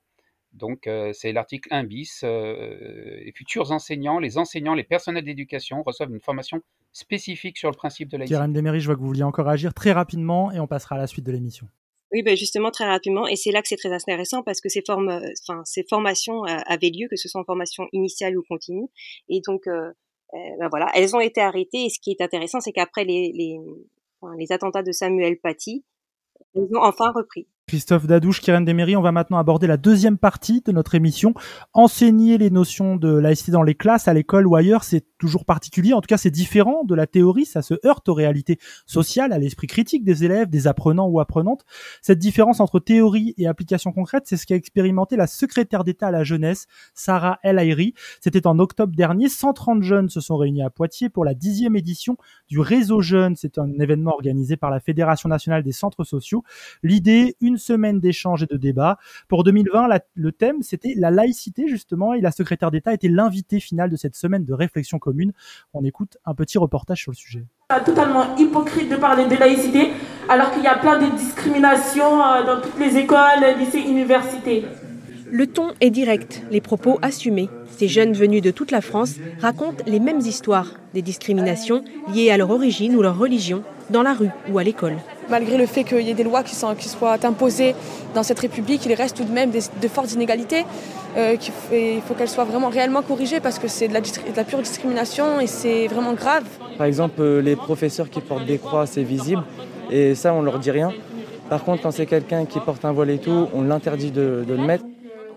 Donc, 0.54 0.90
c'est 1.14 1.32
l'article 1.34 1.68
1 1.72 1.84
bis. 1.84 2.24
les 2.24 3.32
futurs 3.36 3.72
enseignants, 3.72 4.20
les 4.20 4.38
enseignants, 4.38 4.74
les 4.74 4.84
personnels 4.84 5.26
d'éducation 5.26 5.84
reçoivent 5.84 6.12
une 6.12 6.22
formation 6.22 6.62
spécifique 6.98 7.58
sur 7.58 7.70
le 7.70 7.76
principe 7.76 8.10
de 8.10 8.18
la 8.18 8.26
Karen 8.26 8.52
Demery, 8.52 8.80
je 8.80 8.88
vois 8.88 8.96
que 8.96 9.02
vous 9.02 9.08
vouliez 9.08 9.24
encore 9.24 9.48
agir 9.48 9.74
très 9.74 9.92
rapidement 9.92 10.52
et 10.52 10.60
on 10.60 10.68
passera 10.68 10.96
à 10.96 10.98
la 10.98 11.08
suite 11.08 11.26
de 11.26 11.32
l'émission. 11.32 11.68
Oui, 12.12 12.24
ben 12.24 12.38
justement 12.38 12.72
très 12.72 12.86
rapidement, 12.86 13.28
et 13.28 13.36
c'est 13.36 13.52
là 13.52 13.62
que 13.62 13.68
c'est 13.68 13.76
très 13.76 13.92
intéressant 13.92 14.42
parce 14.42 14.62
que 14.62 14.70
ces 14.70 14.82
formes, 14.82 15.10
euh, 15.10 15.30
enfin 15.44 15.62
ces 15.66 15.84
formations 15.84 16.46
euh, 16.46 16.58
avaient 16.66 16.90
lieu, 16.90 17.08
que 17.10 17.18
ce 17.18 17.28
soit 17.28 17.42
en 17.42 17.44
formation 17.44 17.86
initiale 17.92 18.38
ou 18.38 18.44
continue, 18.48 18.88
et 19.28 19.42
donc 19.46 19.68
euh, 19.68 19.92
ben 20.32 20.70
voilà, 20.70 20.90
elles 20.96 21.16
ont 21.16 21.20
été 21.20 21.42
arrêtées. 21.42 21.86
Et 21.86 21.90
ce 21.90 22.00
qui 22.00 22.12
est 22.12 22.22
intéressant, 22.22 22.62
c'est 22.62 22.72
qu'après 22.72 23.04
les 23.04 23.34
les, 23.34 23.58
les 24.38 24.52
attentats 24.54 24.84
de 24.84 24.94
Samuel 24.94 25.38
Paty, 25.38 25.84
elles 26.56 26.70
ont 26.74 26.82
enfin 26.82 27.12
repris. 27.12 27.48
Christophe 27.70 28.08
Dadouche, 28.08 28.40
Karen 28.40 28.64
Demery, 28.64 28.96
on 28.96 29.02
va 29.02 29.12
maintenant 29.12 29.38
aborder 29.38 29.68
la 29.68 29.76
deuxième 29.76 30.18
partie 30.18 30.62
de 30.62 30.72
notre 30.72 30.96
émission. 30.96 31.34
Enseigner 31.74 32.38
les 32.38 32.50
notions 32.50 32.96
de 32.96 33.10
laïcité 33.10 33.52
dans 33.52 33.62
les 33.62 33.76
classes, 33.76 34.08
à 34.08 34.14
l'école 34.14 34.48
ou 34.48 34.56
ailleurs, 34.56 34.86
c'est 34.86 35.06
toujours 35.18 35.44
particulier. 35.44 35.92
En 35.92 36.00
tout 36.00 36.08
cas, 36.08 36.16
c'est 36.16 36.32
différent 36.32 36.86
de 36.86 36.96
la 36.96 37.08
théorie. 37.08 37.46
Ça 37.46 37.62
se 37.62 37.74
heurte 37.86 38.08
aux 38.08 38.14
réalités 38.14 38.58
sociales, 38.86 39.34
à 39.34 39.38
l'esprit 39.38 39.68
critique 39.68 40.06
des 40.06 40.24
élèves, 40.24 40.48
des 40.48 40.66
apprenants 40.66 41.08
ou 41.08 41.20
apprenantes. 41.20 41.66
Cette 42.02 42.20
différence 42.20 42.62
entre 42.62 42.80
théorie 42.80 43.34
et 43.38 43.48
application 43.48 43.92
concrète, 43.92 44.24
c'est 44.28 44.38
ce 44.38 44.46
qu'a 44.46 44.56
expérimenté 44.56 45.18
la 45.18 45.28
secrétaire 45.28 45.84
d'État 45.84 46.08
à 46.08 46.12
la 46.12 46.24
jeunesse, 46.24 46.68
Sarah 46.94 47.38
El 47.44 47.60
Haïry. 47.60 47.94
C'était 48.22 48.48
en 48.48 48.60
octobre 48.60 48.96
dernier. 48.96 49.28
130 49.28 49.84
jeunes 49.84 50.08
se 50.08 50.22
sont 50.22 50.38
réunis 50.38 50.62
à 50.62 50.70
Poitiers 50.70 51.10
pour 51.10 51.26
la 51.26 51.34
dixième 51.34 51.76
édition 51.76 52.16
du 52.48 52.62
Réseau 52.62 53.02
Jeunes. 53.02 53.36
C'est 53.36 53.58
un 53.58 53.78
événement 53.78 54.12
organisé 54.12 54.56
par 54.56 54.70
la 54.70 54.80
Fédération 54.80 55.28
nationale 55.28 55.64
des 55.64 55.74
centres 55.74 56.06
sociaux. 56.06 56.46
L'idée, 56.82 57.36
une 57.42 57.57
semaine 57.58 58.00
d'échanges 58.00 58.44
et 58.44 58.46
de 58.46 58.58
débats. 58.58 58.98
Pour 59.28 59.44
2020, 59.44 59.88
le 60.16 60.32
thème, 60.32 60.62
c'était 60.62 60.94
la 60.96 61.12
laïcité, 61.12 61.68
justement, 61.68 62.14
et 62.14 62.22
la 62.22 62.32
secrétaire 62.32 62.72
d'État 62.72 62.94
était 62.94 63.08
l'invité 63.08 63.60
final 63.60 63.90
de 63.90 63.96
cette 63.96 64.16
semaine 64.16 64.46
de 64.46 64.54
réflexion 64.54 65.00
commune. 65.00 65.34
On 65.74 65.84
écoute 65.84 66.18
un 66.26 66.34
petit 66.34 66.58
reportage 66.58 67.02
sur 67.02 67.12
le 67.12 67.18
sujet. 67.18 67.46
Totalement 67.86 68.36
hypocrite 68.38 68.90
de 68.90 68.96
parler 68.96 69.26
de 69.26 69.36
laïcité, 69.36 69.92
alors 70.30 70.52
qu'il 70.52 70.64
y 70.64 70.68
a 70.68 70.78
plein 70.78 71.00
de 71.00 71.16
discriminations 71.18 72.24
euh, 72.24 72.46
dans 72.46 72.62
toutes 72.62 72.80
les 72.80 72.98
écoles, 72.98 73.58
lycées, 73.60 73.80
universités. 73.80 74.66
Le 75.30 75.46
ton 75.46 75.74
est 75.82 75.90
direct, 75.90 76.42
les 76.52 76.62
propos 76.62 77.00
assumés. 77.02 77.50
Ces 77.78 77.90
jeunes 77.90 78.14
venus 78.14 78.42
de 78.42 78.52
toute 78.52 78.72
la 78.72 78.80
France 78.80 79.16
racontent 79.42 79.84
les 79.86 80.00
mêmes 80.00 80.20
histoires, 80.20 80.76
des 80.94 81.02
discriminations 81.02 81.84
liées 82.14 82.32
à 82.32 82.38
leur 82.38 82.50
origine 82.50 82.96
ou 82.96 83.02
leur 83.02 83.18
religion, 83.18 83.64
dans 83.90 84.04
la 84.04 84.14
rue 84.14 84.30
ou 84.50 84.58
à 84.58 84.64
l'école. 84.64 84.96
Malgré 85.30 85.58
le 85.58 85.66
fait 85.66 85.84
qu'il 85.84 86.02
y 86.02 86.10
ait 86.10 86.14
des 86.14 86.24
lois 86.24 86.44
qui, 86.44 86.56
sont, 86.56 86.74
qui 86.76 86.88
soient 86.88 87.18
imposées 87.26 87.76
dans 88.16 88.24
cette 88.24 88.40
République, 88.40 88.86
il 88.86 88.94
reste 88.94 89.18
tout 89.18 89.26
de 89.26 89.32
même 89.32 89.52
de 89.52 89.88
fortes 89.90 90.14
inégalités. 90.14 90.66
Euh, 91.18 91.36
il 91.74 92.02
faut 92.02 92.14
qu'elles 92.14 92.30
soient 92.30 92.46
vraiment 92.46 92.70
réellement 92.70 93.02
corrigées 93.02 93.42
parce 93.42 93.60
que 93.60 93.68
c'est 93.68 93.90
de, 93.90 93.94
la 93.94 94.44
pure 94.46 94.60
discrimination 94.60 95.42
et 95.42 95.48
c'est 95.48 95.88
vraiment 95.88 96.14
grave. 96.14 96.46
Par 96.78 96.88
exemple, 96.88 97.20
euh, 97.20 97.42
les 97.42 97.58
professeurs 97.58 98.10
qui 98.10 98.22
portent 98.22 98.46
des 98.46 98.60
croix, 98.60 98.86
c'est 98.86 99.04
visible 99.04 99.44
et 99.92 100.16
ça, 100.16 100.34
on 100.34 100.42
leur 100.42 100.60
dit 100.60 100.72
rien. 100.72 100.94
Par 101.50 101.64
contre, 101.64 101.84
quand 101.84 101.92
c'est 101.92 102.06
quelqu'un 102.06 102.46
qui 102.46 102.60
porte 102.60 102.86
un 102.86 102.94
voile 102.94 103.10
et 103.10 103.20
tout, 103.20 103.48
on 103.54 103.64
l'interdit 103.64 104.12
de, 104.12 104.46
de 104.48 104.54
le 104.54 104.64
mettre. 104.64 104.86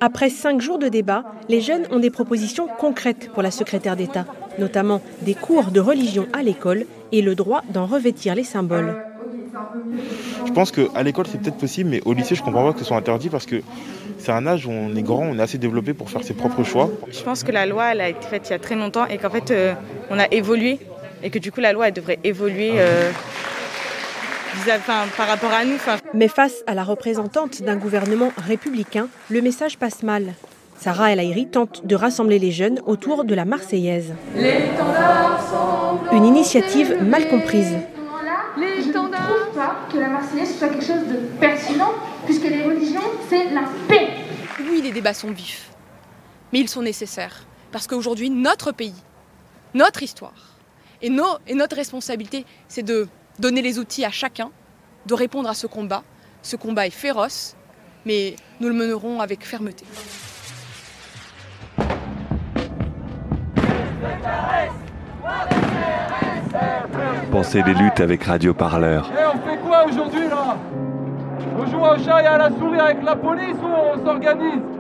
Après 0.03 0.31
cinq 0.31 0.63
jours 0.63 0.79
de 0.79 0.89
débat, 0.89 1.25
les 1.51 1.61
jeunes 1.61 1.87
ont 1.91 1.99
des 1.99 2.09
propositions 2.09 2.67
concrètes 2.79 3.31
pour 3.35 3.43
la 3.43 3.51
secrétaire 3.51 3.97
d'État, 3.97 4.25
notamment 4.59 5.03
des 5.21 5.35
cours 5.35 5.71
de 5.71 5.81
religion 5.81 6.27
à 6.33 6.43
l'école 6.43 6.87
et 7.13 7.21
le 7.21 7.35
droit 7.35 7.63
d'en 7.69 7.85
revêtir 7.85 8.35
les 8.35 8.45
symboles. 8.45 8.97
Je 10.47 10.53
pense 10.53 10.73
qu'à 10.73 11.03
l'école 11.03 11.27
c'est 11.27 11.39
peut-être 11.39 11.59
possible, 11.59 11.91
mais 11.91 12.01
au 12.07 12.15
lycée 12.15 12.35
je 12.35 12.43
comprends 12.43 12.65
pas 12.65 12.73
que 12.73 12.79
ce 12.79 12.85
soit 12.87 12.97
interdit 12.97 13.29
parce 13.29 13.45
que 13.45 13.61
c'est 14.19 14.33
un 14.33 14.47
âge 14.47 14.67
où 14.67 14.71
on 14.71 14.97
est 14.97 15.03
grand, 15.03 15.23
on 15.23 15.39
est 15.39 15.43
assez 15.43 15.59
développé 15.59 15.93
pour 15.93 16.09
faire 16.09 16.25
ses 16.25 16.35
propres 16.35 16.65
choix. 16.65 16.91
Je 17.11 17.23
pense 17.23 17.45
que 17.45 17.53
la 17.53 17.67
loi 17.67 17.93
elle 17.93 18.01
a 18.01 18.09
été 18.09 18.27
faite 18.27 18.49
il 18.49 18.53
y 18.53 18.55
a 18.55 18.59
très 18.59 18.77
longtemps 18.77 19.07
et 19.07 19.19
qu'en 19.19 19.31
fait 19.31 19.51
euh, 19.51 19.75
on 20.09 20.19
a 20.19 20.27
évolué 20.31 20.79
et 21.23 21.29
que 21.29 21.39
du 21.39 21.53
coup 21.53 21.61
la 21.61 21.75
loi 21.75 21.89
elle 21.89 21.95
devrait 21.95 22.19
évoluer. 22.25 22.73
Euh, 22.77 23.11
par 25.17 25.29
rapport 25.29 25.53
à 25.53 25.65
nous. 25.65 25.77
Mais 26.15 26.29
face 26.29 26.63
à 26.67 26.75
la 26.75 26.85
représentante 26.85 27.63
d'un 27.63 27.77
gouvernement 27.77 28.33
républicain, 28.37 29.09
le 29.31 29.43
message 29.43 29.79
passe 29.79 30.03
mal. 30.03 30.35
Sarah 30.79 31.13
El 31.13 31.21
Haïry 31.21 31.47
tente 31.47 31.87
de 31.87 31.95
rassembler 31.95 32.39
les 32.39 32.53
jeunes 32.53 32.81
autour 32.87 33.25
de 33.25 33.35
la 33.35 33.45
Marseillaise. 33.45 34.15
Une 36.13 36.25
initiative 36.25 36.97
mal 37.03 37.29
comprise. 37.29 37.75
Je 38.57 38.89
ne 38.89 38.93
trouve 38.93 39.55
pas 39.55 39.77
que 39.93 39.99
la 39.99 40.09
Marseillaise 40.09 40.59
soit 40.59 40.69
quelque 40.69 40.85
chose 40.85 41.07
de 41.07 41.17
pertinent, 41.39 41.93
puisque 42.25 42.45
les 42.45 42.65
religions, 42.65 43.01
c'est 43.29 43.51
la 43.51 43.63
paix. 43.89 44.09
Oui, 44.61 44.81
les 44.83 44.91
débats 44.91 45.15
sont 45.15 45.31
vifs, 45.31 45.71
mais 46.53 46.61
ils 46.61 46.69
sont 46.69 46.83
nécessaires, 46.83 47.45
parce 47.73 47.87
qu'aujourd'hui, 47.87 48.31
notre 48.31 48.73
pays, 48.73 48.95
notre 49.75 50.03
histoire, 50.03 50.57
et, 51.03 51.11
nos, 51.11 51.39
et 51.47 51.55
notre 51.55 51.77
responsabilité, 51.77 52.45
c'est 52.69 52.83
de 52.83 53.07
donner 53.41 53.63
les 53.63 53.79
outils 53.79 54.05
à 54.05 54.11
chacun 54.11 54.51
de 55.07 55.15
répondre 55.15 55.49
à 55.49 55.55
ce 55.55 55.67
combat. 55.67 56.03
Ce 56.43 56.57
combat 56.57 56.87
est 56.87 56.91
féroce, 56.91 57.57
mais 58.05 58.37
nous 58.61 58.69
le 58.69 58.75
mènerons 58.75 59.21
avec 59.21 59.45
fermeté. 59.45 59.85
Pensez 67.33 67.63
des 67.63 67.75
luttes 67.75 68.01
avec 68.01 68.25
Radio 68.25 68.53
Parleur. 68.53 69.11
Et 69.17 69.25
on 69.25 69.49
fait 69.49 69.59
quoi 69.59 69.87
aujourd'hui 69.87 70.29
là? 70.29 70.57
On 71.57 71.67
joue 71.67 71.81
au 71.81 71.97
chat 72.05 72.23
et 72.23 72.27
à 72.27 72.39
la 72.39 72.51
souris 72.51 72.81
avec 72.81 73.03
la 73.03 73.17
police 73.17 73.57
ou 73.63 73.67
on 73.67 74.05
s'organise? 74.05 74.80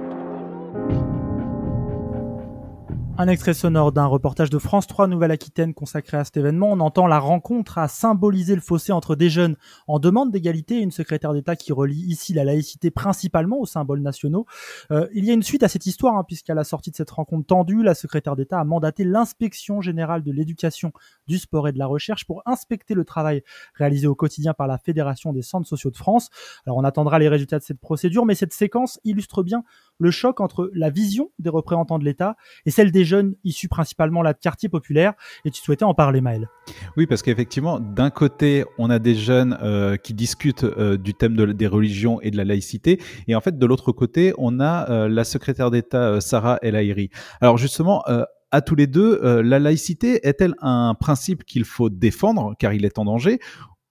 Un 3.20 3.28
extrait 3.28 3.52
sonore 3.52 3.92
d'un 3.92 4.06
reportage 4.06 4.48
de 4.48 4.56
France 4.58 4.86
3 4.86 5.06
Nouvelle-Aquitaine 5.06 5.74
consacré 5.74 6.16
à 6.16 6.24
cet 6.24 6.38
événement. 6.38 6.72
On 6.72 6.80
entend 6.80 7.06
la 7.06 7.18
rencontre 7.18 7.76
à 7.76 7.86
symboliser 7.86 8.54
le 8.54 8.62
fossé 8.62 8.92
entre 8.92 9.14
des 9.14 9.28
jeunes 9.28 9.56
en 9.88 9.98
demande 9.98 10.30
d'égalité 10.30 10.78
et 10.78 10.80
une 10.80 10.90
secrétaire 10.90 11.34
d'État 11.34 11.54
qui 11.54 11.74
relie 11.74 12.00
ici 12.00 12.32
la 12.32 12.44
laïcité 12.44 12.90
principalement 12.90 13.60
aux 13.60 13.66
symboles 13.66 14.00
nationaux. 14.00 14.46
Euh, 14.90 15.06
il 15.12 15.26
y 15.26 15.30
a 15.30 15.34
une 15.34 15.42
suite 15.42 15.62
à 15.62 15.68
cette 15.68 15.84
histoire, 15.84 16.16
hein, 16.16 16.24
puisqu'à 16.26 16.54
la 16.54 16.64
sortie 16.64 16.90
de 16.92 16.96
cette 16.96 17.10
rencontre 17.10 17.46
tendue, 17.46 17.82
la 17.82 17.94
secrétaire 17.94 18.36
d'État 18.36 18.58
a 18.58 18.64
mandaté 18.64 19.04
l'inspection 19.04 19.82
générale 19.82 20.22
de 20.22 20.32
l'éducation, 20.32 20.90
du 21.26 21.36
sport 21.38 21.68
et 21.68 21.72
de 21.72 21.78
la 21.78 21.86
recherche 21.86 22.24
pour 22.24 22.40
inspecter 22.46 22.94
le 22.94 23.04
travail 23.04 23.42
réalisé 23.74 24.06
au 24.06 24.14
quotidien 24.14 24.54
par 24.54 24.66
la 24.66 24.78
Fédération 24.78 25.34
des 25.34 25.42
centres 25.42 25.68
sociaux 25.68 25.90
de 25.90 25.98
France. 25.98 26.30
Alors 26.64 26.78
on 26.78 26.84
attendra 26.84 27.18
les 27.18 27.28
résultats 27.28 27.58
de 27.58 27.64
cette 27.64 27.80
procédure, 27.80 28.24
mais 28.24 28.34
cette 28.34 28.54
séquence 28.54 28.98
illustre 29.04 29.42
bien 29.42 29.62
le 29.98 30.10
choc 30.10 30.40
entre 30.40 30.70
la 30.72 30.88
vision 30.88 31.30
des 31.38 31.50
représentants 31.50 31.98
de 31.98 32.04
l'État 32.06 32.36
et 32.64 32.70
celle 32.70 32.90
des 32.90 33.04
jeunes 33.10 33.34
issus 33.44 33.68
principalement 33.68 34.22
là 34.22 34.32
de 34.32 34.38
quartiers 34.38 34.68
populaires. 34.68 35.14
Et 35.44 35.50
tu 35.50 35.60
souhaitais 35.60 35.84
en 35.84 35.94
parler, 35.94 36.20
Maël 36.20 36.48
Oui, 36.96 37.06
parce 37.06 37.22
qu'effectivement, 37.22 37.80
d'un 37.80 38.10
côté, 38.10 38.64
on 38.78 38.88
a 38.90 38.98
des 38.98 39.14
jeunes 39.14 39.58
euh, 39.62 39.96
qui 39.96 40.14
discutent 40.14 40.64
euh, 40.64 40.96
du 40.96 41.14
thème 41.14 41.36
des 41.36 41.66
religions 41.66 42.20
et 42.20 42.30
de 42.30 42.36
la 42.36 42.44
laïcité, 42.44 43.00
et 43.28 43.34
en 43.34 43.40
fait, 43.40 43.58
de 43.58 43.66
l'autre 43.66 43.92
côté, 43.92 44.32
on 44.38 44.60
a 44.60 44.90
euh, 44.90 45.08
la 45.08 45.24
secrétaire 45.24 45.70
d'État 45.70 46.20
Sarah 46.20 46.58
El 46.62 46.76
Haïry. 46.76 47.10
Alors 47.40 47.58
justement, 47.58 48.02
à 48.50 48.60
tous 48.60 48.74
les 48.74 48.86
deux, 48.86 49.20
la 49.42 49.58
laïcité 49.58 50.26
est-elle 50.26 50.54
un 50.60 50.94
principe 50.98 51.44
qu'il 51.44 51.64
faut 51.64 51.90
défendre 51.90 52.54
car 52.58 52.72
il 52.72 52.84
est 52.84 52.98
en 52.98 53.04
danger 53.04 53.40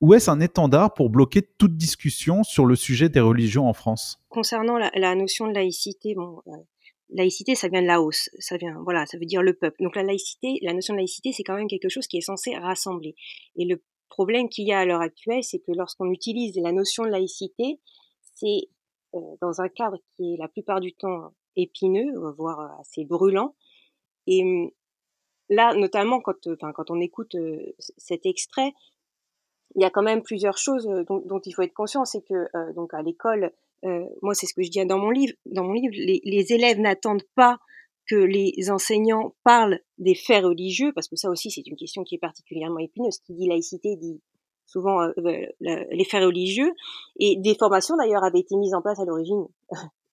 ou 0.02 0.14
est-ce 0.14 0.32
un 0.32 0.40
étendard 0.40 0.94
pour 0.94 1.10
bloquer 1.10 1.42
toute 1.42 1.76
discussion 1.76 2.44
sur 2.44 2.66
le 2.66 2.76
sujet 2.76 3.10
des 3.10 3.20
religions 3.20 3.68
en 3.68 3.74
France? 3.74 4.22
Concernant 4.30 4.78
la, 4.78 5.16
notion 5.16 5.48
de 5.48 5.54
laïcité, 5.54 6.16
bon, 6.16 6.42
euh, 6.48 6.52
laïcité, 7.10 7.56
ça 7.56 7.68
vient 7.68 7.82
de 7.82 7.88
Laos, 7.88 8.30
ça 8.40 8.58
vient, 8.58 8.80
voilà, 8.84 9.06
ça 9.06 9.18
veut 9.18 9.26
dire 9.26 9.42
le 9.42 9.54
peuple. 9.54 9.84
Donc 9.84 9.96
la 9.96 10.04
laïcité, 10.04 10.60
la 10.62 10.74
notion 10.74 10.94
de 10.94 11.00
laïcité, 11.00 11.32
c'est 11.32 11.44
quand 11.44 11.56
même 11.56 11.68
quelque 11.68 11.90
chose 11.90 12.08
qui 12.08 12.18
est 12.18 12.22
censé 12.22 12.56
rassembler. 12.56 13.16
Et 13.56 13.66
le 13.66 13.82
problème 14.10 14.50
qu'il 14.50 14.68
y 14.68 14.74
a 14.74 14.80
à 14.80 14.86
l'heure 14.86 15.02
actuelle, 15.02 15.44
c'est 15.44 15.60
que 15.60 15.72
lorsqu'on 15.72 16.12
utilise 16.12 16.56
la 16.58 16.72
notion 16.72 17.04
de 17.04 17.10
laïcité, 17.10 17.80
c'est 18.36 18.70
euh, 19.16 19.20
dans 19.42 19.62
un 19.62 19.70
cadre 19.70 19.98
qui 20.16 20.34
est 20.34 20.38
la 20.38 20.48
plupart 20.48 20.80
du 20.80 20.94
temps 20.94 21.34
épineux, 21.56 22.14
voire 22.38 22.80
assez 22.80 23.06
brûlant. 23.06 23.56
Et 24.28 24.44
hum, 24.44 24.72
là, 25.50 25.74
notamment 25.74 26.22
quand, 26.22 26.48
enfin, 26.48 26.72
quand 26.74 26.92
on 26.92 27.00
écoute 27.00 27.36
euh, 27.36 27.74
cet 27.98 28.26
extrait, 28.26 28.74
il 29.76 29.82
y 29.82 29.86
a 29.86 29.90
quand 29.90 30.02
même 30.02 30.24
plusieurs 30.24 30.58
choses 30.58 30.88
euh, 30.88 31.04
dont, 31.04 31.42
il 31.46 31.52
faut 31.52 31.62
être 31.62 31.74
conscient, 31.74 32.06
c'est 32.06 32.22
que 32.22 32.48
euh, 32.56 32.74
donc 32.74 32.94
à 32.94 33.02
l'école, 33.02 33.46
euh, 33.46 33.50
moi 34.22 34.34
c'est 34.34 34.46
ce 34.46 34.54
que 34.54 34.64
je 34.64 34.70
dis 34.70 34.86
dans 34.86 34.98
mon 34.98 35.12
livre, 35.12 35.34
dans 35.46 35.64
mon 35.64 35.74
livre, 35.74 35.94
les, 35.96 36.22
les 36.24 36.54
élèves 36.54 36.80
n'attendent 36.80 37.24
pas 37.36 37.58
que 38.08 38.16
les 38.16 38.72
enseignants 38.72 39.36
parlent 39.44 39.80
des 40.00 40.16
faits 40.16 40.44
religieux, 40.44 40.92
parce 40.96 41.08
que 41.08 41.16
ça 41.16 41.30
aussi 41.30 41.52
c'est 41.52 41.66
une 41.68 41.76
question 41.76 42.04
qui 42.04 42.16
est 42.16 42.20
particulièrement 42.20 42.80
épineuse. 42.80 43.20
Qui 43.20 43.34
dit 43.36 43.48
laïcité 43.48 43.96
dit 43.98 44.20
souvent 44.66 45.00
les 45.60 46.06
faits 46.06 46.24
religieux, 46.24 46.72
et 47.20 47.36
des 47.38 47.56
formations 47.56 47.96
d'ailleurs 47.98 48.24
avaient 48.24 48.40
été 48.40 48.56
mises 48.56 48.74
en 48.74 48.82
place 48.82 49.00
à 49.00 49.06
l'origine 49.06 49.46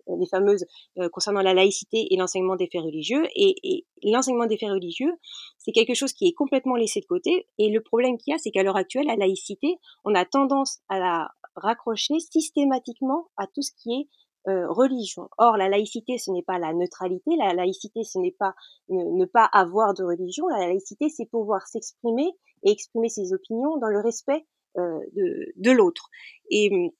les 0.09 0.27
fameuses 0.27 0.65
euh, 0.99 1.09
concernant 1.09 1.43
la 1.43 1.55
laïcité 1.55 2.13
et 2.13 2.17
l'enseignement 2.17 2.57
des 2.57 2.69
faits 2.71 2.83
religieux. 2.83 3.25
Et, 3.35 3.87
l'enseignement 4.03 4.47
des 4.47 4.57
faits 4.57 4.71
religieux, 4.71 5.13
c'est 5.59 5.73
quelque 5.73 5.95
chose 5.95 6.13
qui 6.13 6.27
est 6.29 6.33
complètement 6.33 6.77
laissé 6.77 7.01
de 7.01 7.07
côté. 7.07 7.49
Et 7.59 7.71
le 7.71 7.81
problème 7.81 8.17
qu'il 8.19 8.33
y 8.33 8.35
a, 8.35 8.39
c'est 8.39 8.51
qu'à 8.51 8.63
l'heure 8.63 8.77
actuelle, 8.77 9.07
la 9.07 9.17
laïcité, 9.17 9.79
on 10.05 10.15
a 10.15 10.25
tendance 10.25 10.79
à 10.89 10.99
la 10.99 11.31
raccrocher 11.57 12.19
systématiquement 12.21 13.29
à 13.37 13.47
tout 13.47 13.63
ce 13.63 13.73
qui 13.73 13.93
est 13.93 14.09
euh, 14.49 14.71
religion. 14.71 15.29
Or, 15.39 15.57
la 15.57 15.69
laïcité, 15.69 16.19
ce 16.19 16.31
n'est 16.31 16.45
pas 16.45 16.59
la 16.59 16.73
neutralité. 16.73 17.33
La 17.37 17.53
laïcité, 17.53 18.05
ce 18.05 18.19
n'est 18.19 18.37
pas 18.39 18.55
ne, 18.89 19.25
pas 19.25 19.45
avoir 19.45 19.93
de 19.95 20.05
religion. 20.05 20.47
La 20.47 20.69
laïcité, 20.69 21.09
c'est 21.09 21.27
pouvoir 21.27 21.67
s'exprimer 21.67 22.31
et 22.63 22.71
exprimer 22.71 23.09
ses 23.09 23.33
opinions 23.33 23.77
dans 23.79 23.89
le 23.89 24.01
respect 24.01 24.47
euh, 24.79 25.01
de, 25.17 25.53
de 25.57 25.71
l'autre. 25.73 26.11
Et 26.51 26.93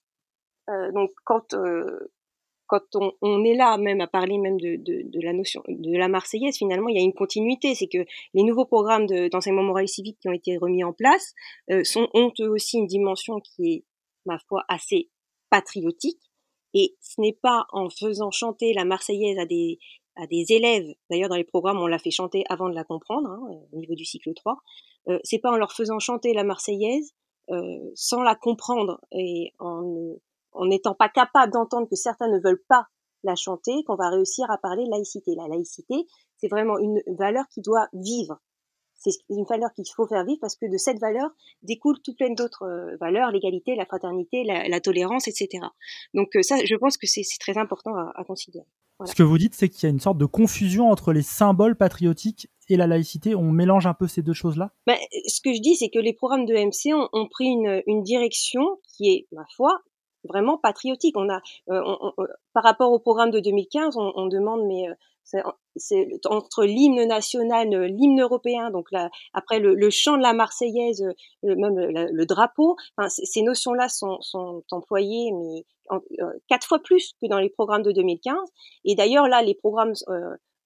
euh, 0.69 0.91
donc, 0.91 1.11
quand 1.23 1.55
quand 2.67 2.83
on, 2.95 3.11
on, 3.21 3.43
est 3.43 3.55
là 3.55 3.77
même 3.77 4.01
à 4.01 4.07
parler 4.07 4.37
même 4.37 4.59
de, 4.59 4.75
de, 4.75 5.03
de, 5.03 5.21
la 5.21 5.33
notion 5.33 5.63
de 5.67 5.97
la 5.97 6.07
Marseillaise, 6.07 6.57
finalement, 6.57 6.89
il 6.89 6.95
y 6.95 6.99
a 6.99 7.03
une 7.03 7.13
continuité. 7.13 7.75
C'est 7.75 7.87
que 7.87 8.05
les 8.33 8.43
nouveaux 8.43 8.65
programmes 8.65 9.07
d'enseignement 9.31 9.63
moral 9.63 9.85
et 9.85 9.87
civique 9.87 10.17
qui 10.21 10.29
ont 10.29 10.33
été 10.33 10.57
remis 10.57 10.83
en 10.83 10.93
place 10.93 11.33
euh, 11.71 11.83
sont, 11.83 12.09
ont 12.13 12.31
eux 12.39 12.49
aussi 12.49 12.77
une 12.77 12.87
dimension 12.87 13.39
qui 13.39 13.73
est, 13.73 13.83
ma 14.25 14.37
foi, 14.47 14.63
assez 14.67 15.09
patriotique. 15.49 16.21
Et 16.73 16.95
ce 16.99 17.21
n'est 17.21 17.37
pas 17.41 17.65
en 17.71 17.89
faisant 17.89 18.31
chanter 18.31 18.73
la 18.73 18.85
Marseillaise 18.85 19.39
à 19.39 19.45
des, 19.45 19.79
à 20.17 20.27
des 20.27 20.45
élèves, 20.49 20.93
d'ailleurs 21.09 21.29
dans 21.29 21.35
les 21.35 21.43
programmes 21.43 21.79
on 21.79 21.87
l'a 21.87 21.99
fait 21.99 22.11
chanter 22.11 22.43
avant 22.49 22.69
de 22.69 22.75
la 22.75 22.83
comprendre, 22.83 23.29
hein, 23.29 23.39
au 23.71 23.77
niveau 23.77 23.95
du 23.95 24.03
cycle 24.03 24.33
3, 24.33 24.57
euh, 25.09 25.19
c'est 25.23 25.39
pas 25.39 25.51
en 25.51 25.57
leur 25.57 25.71
faisant 25.71 25.99
chanter 25.99 26.33
la 26.33 26.43
Marseillaise 26.43 27.13
euh, 27.49 27.91
sans 27.95 28.21
la 28.23 28.35
comprendre 28.35 28.99
et 29.11 29.53
en 29.59 30.15
en 30.57 30.65
n'étant 30.65 30.95
pas 30.95 31.09
capable 31.09 31.53
d'entendre 31.53 31.87
que 31.89 31.95
certains 31.95 32.27
ne 32.27 32.39
veulent 32.39 32.63
pas 32.67 32.87
la 33.23 33.35
chanter, 33.35 33.83
qu'on 33.85 33.95
va 33.95 34.09
réussir 34.09 34.49
à 34.49 34.57
parler 34.57 34.85
laïcité. 34.89 35.35
La 35.35 35.47
laïcité, 35.47 35.95
c'est 36.37 36.47
vraiment 36.47 36.77
une 36.77 37.01
valeur 37.07 37.45
qui 37.49 37.61
doit 37.61 37.87
vivre. 37.93 38.39
C'est 38.95 39.11
une 39.29 39.45
valeur 39.47 39.71
qu'il 39.75 39.85
faut 39.95 40.07
faire 40.07 40.25
vivre 40.25 40.39
parce 40.41 40.55
que 40.55 40.65
de 40.65 40.77
cette 40.77 40.99
valeur 40.99 41.29
découlent 41.61 42.01
tout 42.03 42.15
plein 42.15 42.33
d'autres 42.33 42.63
euh, 42.63 42.97
valeurs, 42.99 43.31
l'égalité, 43.31 43.75
la 43.75 43.85
fraternité, 43.85 44.43
la, 44.43 44.81
tolérance, 44.81 45.27
etc. 45.27 45.65
Donc 46.15 46.35
euh, 46.35 46.41
ça, 46.41 46.57
je 46.65 46.75
pense 46.75 46.97
que 46.97 47.05
c'est 47.05 47.21
très 47.39 47.57
important 47.59 47.95
à, 47.95 48.23
considérer. 48.25 48.65
Ce 49.05 49.13
que 49.13 49.21
vous 49.21 49.37
dites, 49.37 49.53
c'est 49.53 49.69
qu'il 49.69 49.83
y 49.83 49.85
a 49.85 49.89
une 49.89 49.99
sorte 49.99 50.17
de 50.17 50.25
confusion 50.25 50.89
entre 50.89 51.13
les 51.13 51.21
symboles 51.21 51.75
patriotiques 51.75 52.49
et 52.69 52.75
la 52.75 52.87
laïcité. 52.87 53.35
On 53.35 53.51
mélange 53.51 53.85
un 53.85 53.93
peu 53.93 54.07
ces 54.07 54.23
deux 54.23 54.33
choses-là? 54.33 54.71
Ben, 54.87 54.97
Ce 55.27 55.41
que 55.41 55.53
je 55.53 55.61
dis, 55.61 55.75
c'est 55.75 55.89
que 55.89 55.99
les 55.99 56.13
programmes 56.13 56.45
de 56.45 56.55
MC 56.55 56.95
ont, 56.95 57.07
ont 57.13 57.27
pris 57.27 57.45
une, 57.45 57.83
une 57.85 58.01
direction 58.01 58.63
qui 58.87 59.11
est, 59.11 59.27
ma 59.31 59.45
foi, 59.55 59.79
vraiment 60.27 60.57
patriotique. 60.57 61.15
On 61.17 61.29
a, 61.29 61.41
par 62.53 62.63
rapport 62.63 62.91
au 62.91 62.99
programme 62.99 63.31
de 63.31 63.39
2015, 63.39 63.95
on, 63.97 64.27
demande 64.27 64.65
mais 64.65 64.85
c'est 65.75 66.07
entre 66.25 66.63
l'hymne 66.63 67.05
national, 67.05 67.69
l'hymne 67.69 68.21
européen, 68.21 68.71
donc 68.71 68.87
après 69.33 69.59
le, 69.59 69.89
chant 69.89 70.17
de 70.17 70.21
la 70.21 70.33
Marseillaise, 70.33 71.03
même 71.43 71.77
le, 71.77 72.25
drapeau, 72.25 72.75
enfin, 72.97 73.09
ces 73.09 73.41
notions-là 73.41 73.89
sont, 73.89 74.19
employées 74.71 75.31
mais 75.33 75.65
quatre 76.47 76.67
fois 76.67 76.79
plus 76.79 77.13
que 77.21 77.27
dans 77.27 77.39
les 77.39 77.49
programmes 77.49 77.83
de 77.83 77.91
2015. 77.91 78.35
Et 78.85 78.95
d'ailleurs 78.95 79.27
là, 79.27 79.41
les 79.41 79.55
programmes 79.55 79.93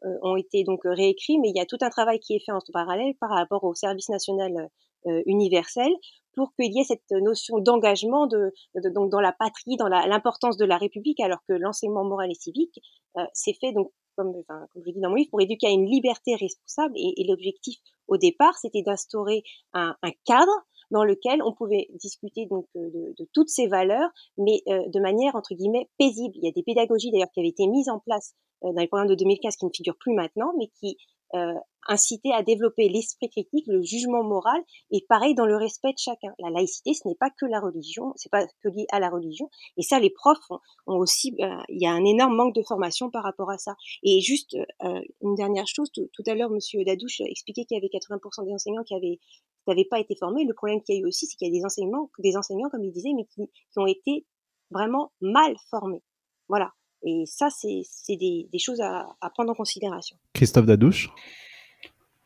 euh, 0.04 0.18
ont 0.24 0.36
été 0.36 0.64
donc 0.64 0.82
réécrits, 0.84 1.38
mais 1.40 1.50
il 1.50 1.56
y 1.56 1.62
a 1.62 1.66
tout 1.66 1.78
un 1.82 1.90
travail 1.90 2.20
qui 2.20 2.36
est 2.36 2.44
fait 2.44 2.52
en 2.52 2.60
parallèle 2.74 3.14
par 3.20 3.30
rapport 3.30 3.64
au 3.64 3.76
service 3.76 4.10
national 4.10 4.70
euh, 5.08 5.22
universel 5.26 5.92
pour 6.34 6.54
qu'il 6.56 6.74
y 6.74 6.80
ait 6.80 6.86
cette 6.86 7.12
notion 7.12 7.60
d'engagement 7.60 8.26
de, 8.26 8.54
donc 8.94 9.10
dans 9.10 9.20
la 9.20 9.34
patrie, 9.34 9.76
dans 9.78 9.88
l'importance 9.88 10.58
de 10.58 10.66
la 10.66 10.78
République, 10.78 11.20
alors 11.20 11.40
que 11.48 11.54
l'enseignement 11.54 12.06
moral 12.06 12.32
et 12.32 12.36
civique 12.36 12.80
euh, 13.18 13.24
s'est 13.34 13.56
fait 13.60 13.74
donc 13.74 13.92
comme, 14.16 14.34
enfin, 14.40 14.68
comme 14.74 14.84
je 14.86 14.92
dis 14.92 15.00
dans 15.00 15.10
mon 15.10 15.16
livre, 15.16 15.30
pour 15.30 15.42
éduquer 15.42 15.68
à 15.68 15.72
une 15.72 15.86
liberté 15.86 16.36
responsable. 16.36 16.94
Et, 16.98 17.22
et 17.22 17.28
l'objectif 17.28 17.78
au 18.08 18.18
départ, 18.18 18.58
c'était 18.58 18.82
d'instaurer 18.82 19.44
un, 19.74 19.96
un, 20.02 20.12
cadre 20.26 20.52
dans 20.92 21.04
lequel 21.04 21.42
on 21.44 21.54
pouvait 21.54 21.88
discuter 22.02 22.46
donc 22.46 22.68
de, 22.76 23.14
de 23.18 23.28
toutes 23.34 23.50
ces 23.50 23.68
valeurs, 23.68 24.10
mais 24.38 24.62
euh, 24.68 24.88
de 24.90 25.00
manière 25.00 25.36
entre 25.36 25.56
guillemets 25.56 25.90
paisible. 25.98 26.36
Il 26.36 26.44
y 26.44 26.50
a 26.50 26.52
des 26.52 26.64
pédagogies 26.64 27.12
d'ailleurs 27.12 27.32
qui 27.34 27.40
avaient 27.40 27.50
été 27.50 27.68
mises 27.68 27.90
en 27.90 28.00
place 28.00 28.36
euh, 28.64 28.74
dans 28.74 28.82
les 28.82 28.88
programmes 28.88 29.08
de 29.08 29.16
2015 29.16 29.56
qui 29.56 29.66
ne 29.66 29.72
figurent 29.74 29.98
plus 29.98 30.14
maintenant, 30.14 30.54
mais 30.58 30.68
qui 30.80 30.98
euh, 31.36 31.54
incitaient 31.88 32.34
à 32.34 32.44
développer 32.44 32.90
l'esprit 32.90 33.30
critique, 33.30 33.66
le 33.68 33.82
jugement 33.82 34.24
moral, 34.24 34.62
et 34.92 35.04
pareil 35.10 35.34
dans 35.34 35.46
le 35.46 35.58
respect 35.58 35.94
de 35.94 35.98
chacun. 35.98 36.34
La 36.40 36.50
laïcité, 36.50 36.94
ce 36.94 37.08
n'est 37.08 37.16
pas 37.16 37.30
que 37.30 37.46
la 37.46 37.60
religion, 37.60 38.14
c'est 38.16 38.32
pas 38.32 38.46
que 38.46 38.70
lié 38.70 38.86
à 38.92 39.00
la 39.00 39.10
religion. 39.10 39.50
Et 39.78 39.82
ça, 39.82 40.00
les 40.00 40.10
profs 40.10 40.52
ont, 40.52 40.98
aussi, 40.98 41.36
euh, 41.40 41.58
il 41.70 41.82
y 41.82 41.88
a 41.88 41.92
un 41.92 42.06
énorme 42.06 42.36
manque 42.36 42.56
de 42.56 42.62
formation 42.62 43.10
par 43.10 43.24
rapport 43.24 43.50
à 43.50 43.58
ça. 43.58 43.76
Et 44.04 44.22
juste 44.22 44.56
euh, 44.84 45.02
une 45.22 45.36
dernière 45.36 45.68
chose, 45.68 45.92
tout, 45.92 46.24
à 46.28 46.36
l'heure, 46.36 46.50
Monsieur 46.50 46.84
Dadouche 46.84 47.22
expliquait 47.22 47.66
qu'il 47.66 47.76
y 47.76 47.80
avait 47.80 47.88
80% 47.88 48.46
des 48.46 48.54
enseignants 48.54 48.84
qui 48.84 48.96
avaient 48.96 49.20
n'avaient 49.68 49.86
pas 49.86 50.00
été 50.00 50.16
formés. 50.16 50.44
Le 50.44 50.56
problème 50.56 50.82
qu'il 50.82 50.96
y 50.96 50.98
a 50.98 51.02
eu 51.02 51.06
aussi, 51.06 51.28
c'est 51.28 51.38
qu'il 51.38 51.48
y 51.48 51.52
a 51.52 51.54
des 51.54 51.64
enseignants, 51.64 52.10
des 52.20 52.36
enseignants, 52.36 52.70
comme 52.70 52.84
il 52.84 52.92
disait, 52.92 53.14
mais 53.16 53.26
qui, 53.26 53.48
qui 53.48 53.80
ont 53.80 53.86
été 53.86 54.26
vraiment 54.72 55.12
mal 55.22 55.56
formés. 55.70 56.02
Voilà. 56.50 56.72
Et 57.04 57.24
ça, 57.26 57.50
c'est 57.50 57.84
des, 58.10 58.48
des, 58.52 58.60
choses 58.60 58.82
à, 58.82 59.08
à, 59.22 59.30
prendre 59.30 59.52
en 59.52 59.56
considération. 59.56 60.18
Christophe 60.34 60.66
Dadouche? 60.66 61.10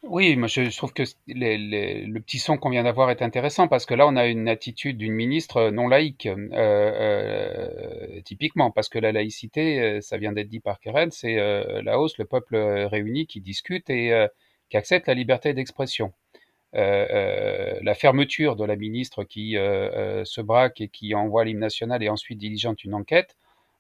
Oui, 0.07 0.35
moi 0.35 0.47
je 0.47 0.75
trouve 0.75 0.93
que 0.93 1.01
les, 1.25 1.57
les, 1.57 2.05
le 2.05 2.21
petit 2.21 2.38
son 2.38 2.57
qu'on 2.57 2.69
vient 2.69 2.83
d'avoir 2.83 3.09
est 3.09 3.23
intéressant 3.23 3.67
parce 3.67 3.88
que 3.88 3.95
là 3.95 4.05
on 4.07 4.15
a 4.15 4.27
une 4.27 4.47
attitude 4.47 4.97
d'une 4.99 5.13
ministre 5.13 5.71
non 5.71 5.88
laïque, 5.88 6.27
euh, 6.27 6.47
euh, 6.53 8.21
typiquement, 8.23 8.69
parce 8.69 8.88
que 8.88 8.99
la 8.99 9.11
laïcité, 9.11 9.81
euh, 9.81 10.01
ça 10.01 10.17
vient 10.17 10.31
d'être 10.31 10.47
dit 10.47 10.59
par 10.59 10.79
Keren, 10.79 11.09
c'est 11.09 11.39
euh, 11.39 11.81
la 11.81 11.99
hausse, 11.99 12.19
le 12.19 12.25
peuple 12.25 12.55
réuni 12.55 13.25
qui 13.25 13.41
discute 13.41 13.89
et 13.89 14.13
euh, 14.13 14.27
qui 14.69 14.77
accepte 14.77 15.07
la 15.07 15.15
liberté 15.15 15.53
d'expression. 15.55 16.13
la 16.73 17.95
fermeture 17.95 18.55
de 18.57 18.65
la 18.65 18.75
ministre 18.75 19.23
qui 19.23 19.53
se 19.53 20.41
braque 20.41 20.81
et 20.81 20.89
qui 20.89 21.15
envoie 21.15 21.45
l'hymne 21.45 21.59
national 21.59 22.03
et 22.03 22.09
ensuite 22.09 22.38
diligente 22.38 22.83
une 22.83 22.93
enquête 22.93 23.35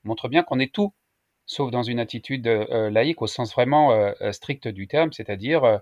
montre 0.05 0.29
bien 0.29 0.43
qu'on 0.43 0.59
est 0.59 0.73
tout, 0.73 0.93
sauf 1.45 1.71
dans 1.71 1.83
une 1.83 1.99
attitude 1.99 2.47
euh, 2.47 2.89
laïque 2.89 3.21
au 3.21 3.27
sens 3.27 3.53
vraiment 3.53 3.91
euh, 3.91 4.11
euh, 4.21 4.31
strict 4.31 4.67
du 4.67 4.87
terme, 4.87 5.11
c'est-à-dire 5.11 5.79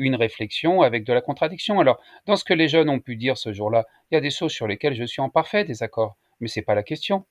une 0.00 0.16
réflexion 0.16 0.82
avec 0.82 1.04
de 1.04 1.12
la 1.12 1.20
contradiction. 1.20 1.78
Alors, 1.78 2.00
dans 2.26 2.34
ce 2.34 2.42
que 2.42 2.52
les 2.52 2.66
jeunes 2.66 2.90
ont 2.90 2.98
pu 2.98 3.14
dire 3.14 3.38
ce 3.38 3.52
jour-là, 3.52 3.86
il 4.10 4.16
y 4.16 4.18
a 4.18 4.20
des 4.20 4.30
choses 4.30 4.50
sur 4.50 4.66
lesquelles 4.66 4.94
je 4.94 5.04
suis 5.04 5.22
en 5.22 5.28
parfait 5.30 5.62
désaccord, 5.62 6.16
mais 6.40 6.48
c'est 6.48 6.62
pas 6.62 6.74
la 6.74 6.82
question. 6.82 7.26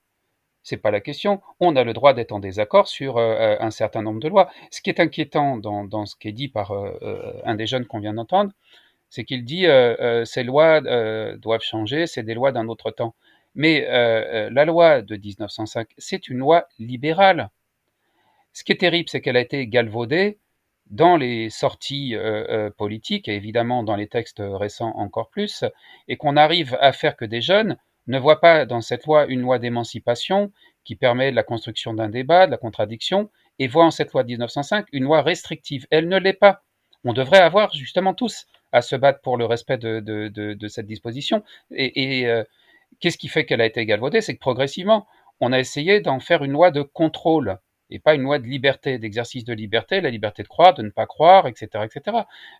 C'est 0.62 0.78
pas 0.78 0.90
la 0.90 1.02
question. 1.02 1.42
On 1.60 1.76
a 1.76 1.84
le 1.84 1.92
droit 1.92 2.14
d'être 2.14 2.32
en 2.32 2.38
désaccord 2.38 2.88
sur 2.88 3.18
un 3.18 3.70
certain 3.70 4.00
nombre 4.00 4.20
de 4.20 4.28
lois. 4.28 4.50
Ce 4.70 4.80
qui 4.80 4.88
est 4.88 4.98
inquiétant 4.98 5.58
dans 5.58 6.06
ce 6.06 6.16
qui 6.16 6.28
est 6.28 6.32
dit 6.32 6.48
par 6.48 6.72
un 7.44 7.54
des 7.54 7.66
jeunes 7.66 7.84
qu'on 7.84 8.00
vient 8.00 8.14
d'entendre, 8.14 8.52
c'est 9.10 9.24
qu'il 9.24 9.44
dit 9.44 9.66
ces 10.24 10.42
lois 10.42 10.80
doivent 11.36 11.60
changer, 11.60 12.06
c'est 12.06 12.22
des 12.22 12.34
lois 12.34 12.50
d'un 12.50 12.68
autre 12.68 12.90
temps. 12.90 13.14
Mais 13.58 13.86
la 14.50 14.64
loi 14.64 15.02
de 15.02 15.16
1905, 15.16 15.88
c'est 15.98 16.28
une 16.28 16.38
loi 16.38 16.66
libérale. 16.78 17.50
Ce 18.52 18.64
qui 18.64 18.72
est 18.72 18.76
terrible, 18.76 19.08
c'est 19.10 19.20
qu'elle 19.20 19.36
a 19.36 19.40
été 19.40 19.66
galvaudée 19.66 20.38
dans 20.90 21.16
les 21.16 21.50
sorties 21.50 22.14
euh, 22.14 22.46
euh, 22.48 22.70
politiques 22.70 23.28
et 23.28 23.34
évidemment 23.34 23.82
dans 23.82 23.96
les 23.96 24.08
textes 24.08 24.42
récents 24.42 24.92
encore 24.96 25.28
plus, 25.28 25.64
et 26.08 26.16
qu'on 26.16 26.36
arrive 26.36 26.76
à 26.80 26.92
faire 26.92 27.16
que 27.16 27.24
des 27.24 27.40
jeunes 27.42 27.76
ne 28.06 28.18
voient 28.18 28.40
pas 28.40 28.64
dans 28.64 28.80
cette 28.80 29.04
loi 29.04 29.26
une 29.26 29.42
loi 29.42 29.58
d'émancipation 29.58 30.50
qui 30.84 30.96
permet 30.96 31.30
la 31.30 31.42
construction 31.42 31.92
d'un 31.92 32.08
débat, 32.08 32.46
de 32.46 32.50
la 32.50 32.56
contradiction, 32.56 33.30
et 33.58 33.66
voient 33.66 33.84
en 33.84 33.90
cette 33.90 34.12
loi 34.12 34.22
de 34.22 34.28
1905 34.28 34.86
une 34.92 35.04
loi 35.04 35.20
restrictive. 35.20 35.86
Elle 35.90 36.08
ne 36.08 36.16
l'est 36.16 36.32
pas. 36.32 36.62
On 37.04 37.12
devrait 37.12 37.40
avoir 37.40 37.72
justement 37.74 38.14
tous 38.14 38.46
à 38.72 38.80
se 38.82 38.96
battre 38.96 39.20
pour 39.20 39.36
le 39.36 39.44
respect 39.44 39.78
de, 39.78 40.68
cette 40.68 40.86
disposition. 40.86 41.42
Et, 41.70 42.26
euh, 42.26 42.44
qu'est-ce 43.00 43.18
qui 43.18 43.28
fait 43.28 43.44
qu'elle 43.44 43.60
a 43.60 43.66
été 43.66 43.84
galvaudée? 43.86 44.20
C'est 44.20 44.34
que 44.34 44.40
progressivement, 44.40 45.06
on 45.40 45.52
a 45.52 45.58
essayé 45.58 46.00
d'en 46.00 46.20
faire 46.20 46.44
une 46.44 46.52
loi 46.52 46.70
de 46.70 46.82
contrôle 46.82 47.58
et 47.90 47.98
pas 47.98 48.14
une 48.14 48.22
loi 48.22 48.38
de 48.38 48.46
liberté, 48.46 48.98
d'exercice 48.98 49.44
de 49.44 49.54
liberté, 49.54 50.00
la 50.00 50.10
liberté 50.10 50.42
de 50.42 50.48
croire, 50.48 50.74
de 50.74 50.82
ne 50.82 50.90
pas 50.90 51.06
croire, 51.06 51.46
etc., 51.46 51.84
etc. 51.84 52.18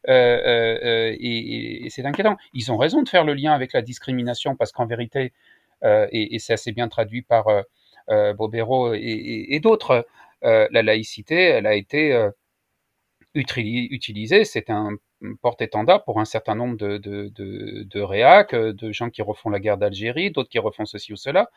Euh, 0.08 0.12
euh, 0.12 0.78
euh, 0.84 1.16
et, 1.20 1.88
c'est 1.90 2.04
inquiétant. 2.06 2.36
Ils 2.54 2.72
ont 2.72 2.76
raison 2.76 3.02
de 3.02 3.08
faire 3.08 3.24
le 3.24 3.34
lien 3.34 3.52
avec 3.52 3.72
la 3.72 3.82
discrimination 3.82 4.56
parce 4.56 4.72
qu'en 4.72 4.86
vérité, 4.86 5.32
et, 5.82 6.38
c'est 6.38 6.54
assez 6.54 6.72
bien 6.72 6.88
traduit 6.88 7.22
par 7.22 7.46
Bobero 8.08 8.94
et, 8.94 9.46
et 9.50 9.60
d'autres, 9.60 10.06
la 10.42 10.82
laïcité, 10.82 11.34
elle 11.34 11.66
a 11.66 11.74
été 11.74 12.28
utilisée. 13.34 14.44
C'est 14.44 14.70
un 14.70 14.92
porte-étendard 15.40 16.04
pour 16.04 16.20
un 16.20 16.24
certain 16.24 16.54
nombre 16.54 16.76
de, 16.76 16.98
de, 16.98 17.30
de, 17.34 18.00
réacs, 18.00 18.54
de 18.54 18.92
gens 18.92 19.10
qui 19.10 19.22
refont 19.22 19.50
la 19.50 19.60
guerre 19.60 19.78
d'Algérie, 19.78 20.30
d'autres 20.30 20.48
qui 20.48 20.58
refont 20.58 20.84
ceci 20.84 21.12
ou 21.12 21.16
cela, 21.16 21.50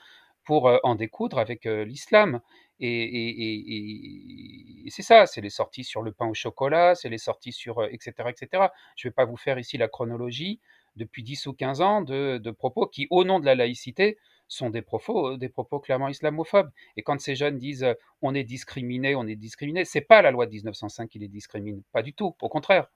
pour 0.43 0.71
en 0.83 0.95
découdre 0.95 1.37
avec 1.37 1.65
l'islam. 1.65 2.41
Et, 2.79 2.87
et, 2.87 3.53
et, 3.53 4.87
et 4.87 4.89
c'est 4.89 5.03
ça, 5.03 5.27
c'est 5.27 5.41
les 5.41 5.51
sorties 5.51 5.83
sur 5.83 6.01
le 6.01 6.11
pain 6.11 6.25
au 6.27 6.33
chocolat, 6.33 6.95
c'est 6.95 7.09
les 7.09 7.19
sorties 7.19 7.51
sur, 7.51 7.83
etc., 7.85 8.11
etc. 8.29 8.67
Je 8.95 9.07
ne 9.07 9.11
vais 9.11 9.13
pas 9.13 9.25
vous 9.25 9.37
faire 9.37 9.59
ici 9.59 9.77
la 9.77 9.87
chronologie 9.87 10.59
depuis 10.95 11.23
10 11.23 11.45
ou 11.47 11.53
15 11.53 11.81
ans 11.81 12.01
de, 12.01 12.39
de 12.39 12.51
propos 12.51 12.87
qui, 12.87 13.07
au 13.11 13.23
nom 13.23 13.39
de 13.39 13.45
la 13.45 13.55
laïcité, 13.55 14.17
sont 14.47 14.69
des 14.69 14.81
propos, 14.81 15.37
des 15.37 15.49
propos 15.49 15.79
clairement 15.79 16.09
islamophobes. 16.09 16.71
Et 16.97 17.03
quand 17.03 17.19
ces 17.21 17.35
jeunes 17.35 17.57
disent 17.57 17.87
on 18.21 18.35
est 18.35 18.43
discriminé, 18.43 19.15
on 19.15 19.25
est 19.27 19.35
discriminé, 19.35 19.85
c'est 19.85 20.01
pas 20.01 20.21
la 20.21 20.31
loi 20.31 20.45
de 20.45 20.51
1905 20.51 21.09
qui 21.09 21.19
les 21.19 21.29
discrimine, 21.29 21.83
pas 21.93 22.01
du 22.01 22.13
tout, 22.13 22.35
au 22.41 22.49
contraire. 22.49 22.87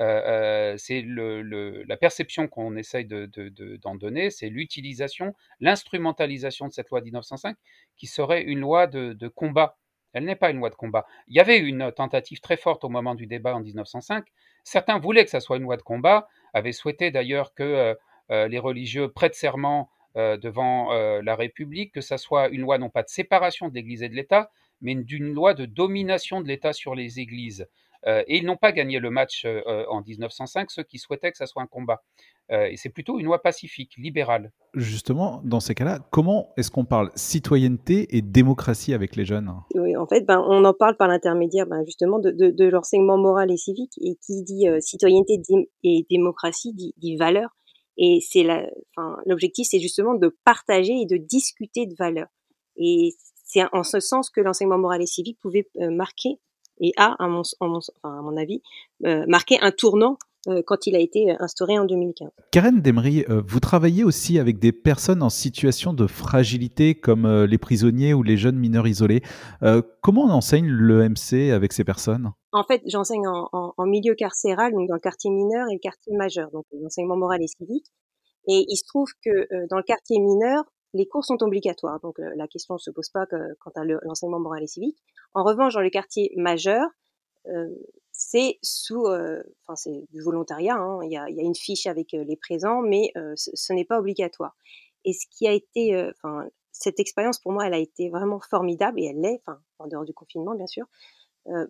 Euh, 0.00 0.74
c'est 0.78 1.02
le, 1.02 1.42
le, 1.42 1.82
la 1.84 1.96
perception 1.96 2.48
qu'on 2.48 2.76
essaye 2.76 3.04
d'en 3.04 3.26
de, 3.26 3.48
de, 3.48 3.98
donner, 3.98 4.30
c'est 4.30 4.48
l'utilisation, 4.48 5.34
l'instrumentalisation 5.60 6.66
de 6.68 6.72
cette 6.72 6.88
loi 6.90 7.00
de 7.00 7.04
1905 7.06 7.56
qui 7.96 8.06
serait 8.06 8.42
une 8.42 8.60
loi 8.60 8.86
de, 8.86 9.28
combat. 9.28 9.76
Elle 10.14 10.24
n'est 10.24 10.36
pas 10.36 10.50
une 10.50 10.58
loi 10.58 10.70
de 10.70 10.74
combat. 10.74 11.06
Il 11.28 11.36
y 11.36 11.40
avait 11.40 11.58
une 11.58 11.90
tentative 11.92 12.40
très 12.40 12.56
forte 12.56 12.84
au 12.84 12.88
moment 12.88 13.14
du 13.14 13.26
débat 13.26 13.54
en 13.54 13.60
1905. 13.60 14.24
Certains 14.64 14.98
voulaient 14.98 15.24
que 15.24 15.30
ça 15.30 15.40
soit 15.40 15.56
une 15.56 15.62
loi 15.62 15.76
de 15.76 15.82
combat, 15.82 16.28
avaient 16.52 16.72
souhaité 16.72 17.10
d'ailleurs 17.10 17.54
que 17.54 17.62
euh, 17.62 17.94
euh, 18.30 18.48
les 18.48 18.58
religieux 18.58 19.08
prêtent 19.10 19.34
serment 19.34 19.90
euh, 20.16 20.36
devant 20.36 20.92
euh, 20.92 21.22
la 21.22 21.34
République, 21.34 21.92
que 21.92 22.02
ça 22.02 22.18
soit 22.18 22.48
une 22.48 22.60
loi 22.60 22.76
non 22.76 22.90
pas 22.90 23.02
de 23.02 23.08
séparation 23.08 23.68
de 23.68 23.74
l'Église 23.74 24.02
et 24.02 24.08
de 24.08 24.14
l'État, 24.14 24.50
mais 24.82 24.94
d'une 24.94 25.32
loi 25.32 25.54
de 25.54 25.64
domination 25.64 26.40
de 26.40 26.48
l'État 26.48 26.72
sur 26.72 26.94
les 26.94 27.18
églises. 27.18 27.66
Euh, 28.06 28.22
et 28.26 28.38
ils 28.38 28.44
n'ont 28.44 28.56
pas 28.56 28.72
gagné 28.72 28.98
le 28.98 29.10
match 29.10 29.44
euh, 29.44 29.84
en 29.88 30.02
1905, 30.02 30.70
ceux 30.70 30.82
qui 30.82 30.98
souhaitaient 30.98 31.30
que 31.30 31.38
ça 31.38 31.46
soit 31.46 31.62
un 31.62 31.66
combat. 31.66 32.02
Euh, 32.50 32.66
et 32.66 32.76
c'est 32.76 32.88
plutôt 32.88 33.18
une 33.18 33.26
loi 33.26 33.40
pacifique, 33.40 33.94
libérale. 33.96 34.52
Justement, 34.74 35.40
dans 35.44 35.60
ces 35.60 35.74
cas-là, 35.74 36.00
comment 36.10 36.52
est-ce 36.56 36.70
qu'on 36.70 36.84
parle 36.84 37.10
citoyenneté 37.14 38.16
et 38.16 38.22
démocratie 38.22 38.92
avec 38.92 39.14
les 39.14 39.24
jeunes? 39.24 39.52
Oui, 39.74 39.96
en 39.96 40.06
fait, 40.06 40.22
ben, 40.22 40.44
on 40.48 40.64
en 40.64 40.74
parle 40.74 40.96
par 40.96 41.08
l'intermédiaire 41.08 41.66
ben, 41.66 41.84
justement 41.84 42.18
de, 42.18 42.30
de, 42.30 42.50
de 42.50 42.64
l'enseignement 42.68 43.16
moral 43.16 43.50
et 43.50 43.56
civique. 43.56 43.92
Et 44.00 44.16
qui 44.16 44.42
dit 44.42 44.66
citoyenneté 44.80 45.40
et 45.84 46.06
démocratie 46.10 46.72
dit, 46.74 46.94
dit 46.98 47.16
valeur. 47.16 47.50
Et 47.96 48.20
c'est 48.26 48.44
l'objectif, 49.26 49.66
c'est 49.70 49.78
justement 49.78 50.14
de 50.14 50.34
partager 50.44 51.02
et 51.02 51.06
de 51.06 51.18
discuter 51.18 51.86
de 51.86 51.94
valeurs. 51.96 52.28
Et 52.76 53.14
c'est 53.44 53.62
en 53.72 53.82
ce 53.82 54.00
sens 54.00 54.30
que 54.30 54.40
l'enseignement 54.40 54.78
moral 54.78 55.02
et 55.02 55.06
civique 55.06 55.38
pouvait 55.40 55.68
marquer 55.76 56.40
et 56.82 56.92
a, 56.96 57.16
à 57.18 57.28
mon, 57.28 57.42
enfin, 57.60 57.80
à 58.02 58.20
mon 58.20 58.36
avis, 58.36 58.60
euh, 59.06 59.24
marqué 59.26 59.58
un 59.60 59.70
tournant 59.70 60.18
euh, 60.48 60.60
quand 60.66 60.86
il 60.86 60.96
a 60.96 60.98
été 60.98 61.30
instauré 61.38 61.78
en 61.78 61.84
2015. 61.84 62.28
Karen 62.50 62.82
Demery, 62.82 63.24
euh, 63.28 63.42
vous 63.46 63.60
travaillez 63.60 64.02
aussi 64.02 64.38
avec 64.38 64.58
des 64.58 64.72
personnes 64.72 65.22
en 65.22 65.30
situation 65.30 65.94
de 65.94 66.06
fragilité 66.08 66.96
comme 66.96 67.24
euh, 67.24 67.46
les 67.46 67.58
prisonniers 67.58 68.12
ou 68.12 68.24
les 68.24 68.36
jeunes 68.36 68.58
mineurs 68.58 68.88
isolés. 68.88 69.22
Euh, 69.62 69.82
comment 70.02 70.24
on 70.24 70.30
enseigne 70.30 70.66
l'EMC 70.66 71.52
avec 71.52 71.72
ces 71.72 71.84
personnes? 71.84 72.32
En 72.50 72.64
fait, 72.64 72.82
j'enseigne 72.86 73.26
en, 73.28 73.48
en, 73.52 73.72
en, 73.76 73.86
milieu 73.86 74.14
carcéral, 74.14 74.72
donc 74.72 74.88
dans 74.88 74.94
le 74.94 75.00
quartier 75.00 75.30
mineur 75.30 75.68
et 75.70 75.74
le 75.74 75.80
quartier 75.80 76.12
majeur, 76.16 76.50
donc 76.50 76.64
l'enseignement 76.72 77.16
moral 77.16 77.40
et 77.42 77.46
civique. 77.46 77.86
Et 78.48 78.64
il 78.68 78.76
se 78.76 78.84
trouve 78.84 79.08
que 79.24 79.30
euh, 79.30 79.66
dans 79.70 79.76
le 79.76 79.84
quartier 79.84 80.18
mineur, 80.18 80.64
les 80.94 81.06
cours 81.06 81.24
sont 81.24 81.42
obligatoires, 81.42 82.00
donc 82.00 82.18
la 82.18 82.46
question 82.48 82.74
ne 82.74 82.78
se 82.78 82.90
pose 82.90 83.08
pas 83.08 83.26
quant 83.26 83.72
à 83.74 83.84
l'enseignement 83.84 84.40
moral 84.40 84.62
et 84.62 84.66
civique. 84.66 84.98
En 85.34 85.42
revanche, 85.42 85.74
dans 85.74 85.80
le 85.80 85.90
quartier 85.90 86.32
majeur, 86.36 86.86
c'est 88.12 88.58
sous, 88.62 89.06
enfin 89.06 89.76
c'est 89.76 90.04
du 90.10 90.20
volontariat. 90.20 90.76
Hein. 90.76 91.00
Il, 91.02 91.10
y 91.10 91.16
a, 91.16 91.28
y 91.30 91.40
a, 91.40 91.42
une 91.42 91.54
fiche 91.54 91.86
avec 91.86 92.12
les 92.12 92.36
présents, 92.36 92.82
mais 92.82 93.12
ce, 93.36 93.72
n'est 93.72 93.84
pas 93.84 93.98
obligatoire. 93.98 94.56
Et 95.04 95.12
ce 95.12 95.26
qui 95.30 95.48
a 95.48 95.52
été, 95.52 96.10
enfin 96.10 96.46
cette 96.72 97.00
expérience 97.00 97.38
pour 97.38 97.52
moi, 97.52 97.66
elle 97.66 97.74
a 97.74 97.78
été 97.78 98.10
vraiment 98.10 98.40
formidable 98.40 99.00
et 99.00 99.06
elle 99.06 99.20
l'est, 99.20 99.40
enfin 99.46 99.60
en 99.78 99.86
dehors 99.86 100.04
du 100.04 100.12
confinement 100.12 100.54
bien 100.54 100.66
sûr, 100.66 100.86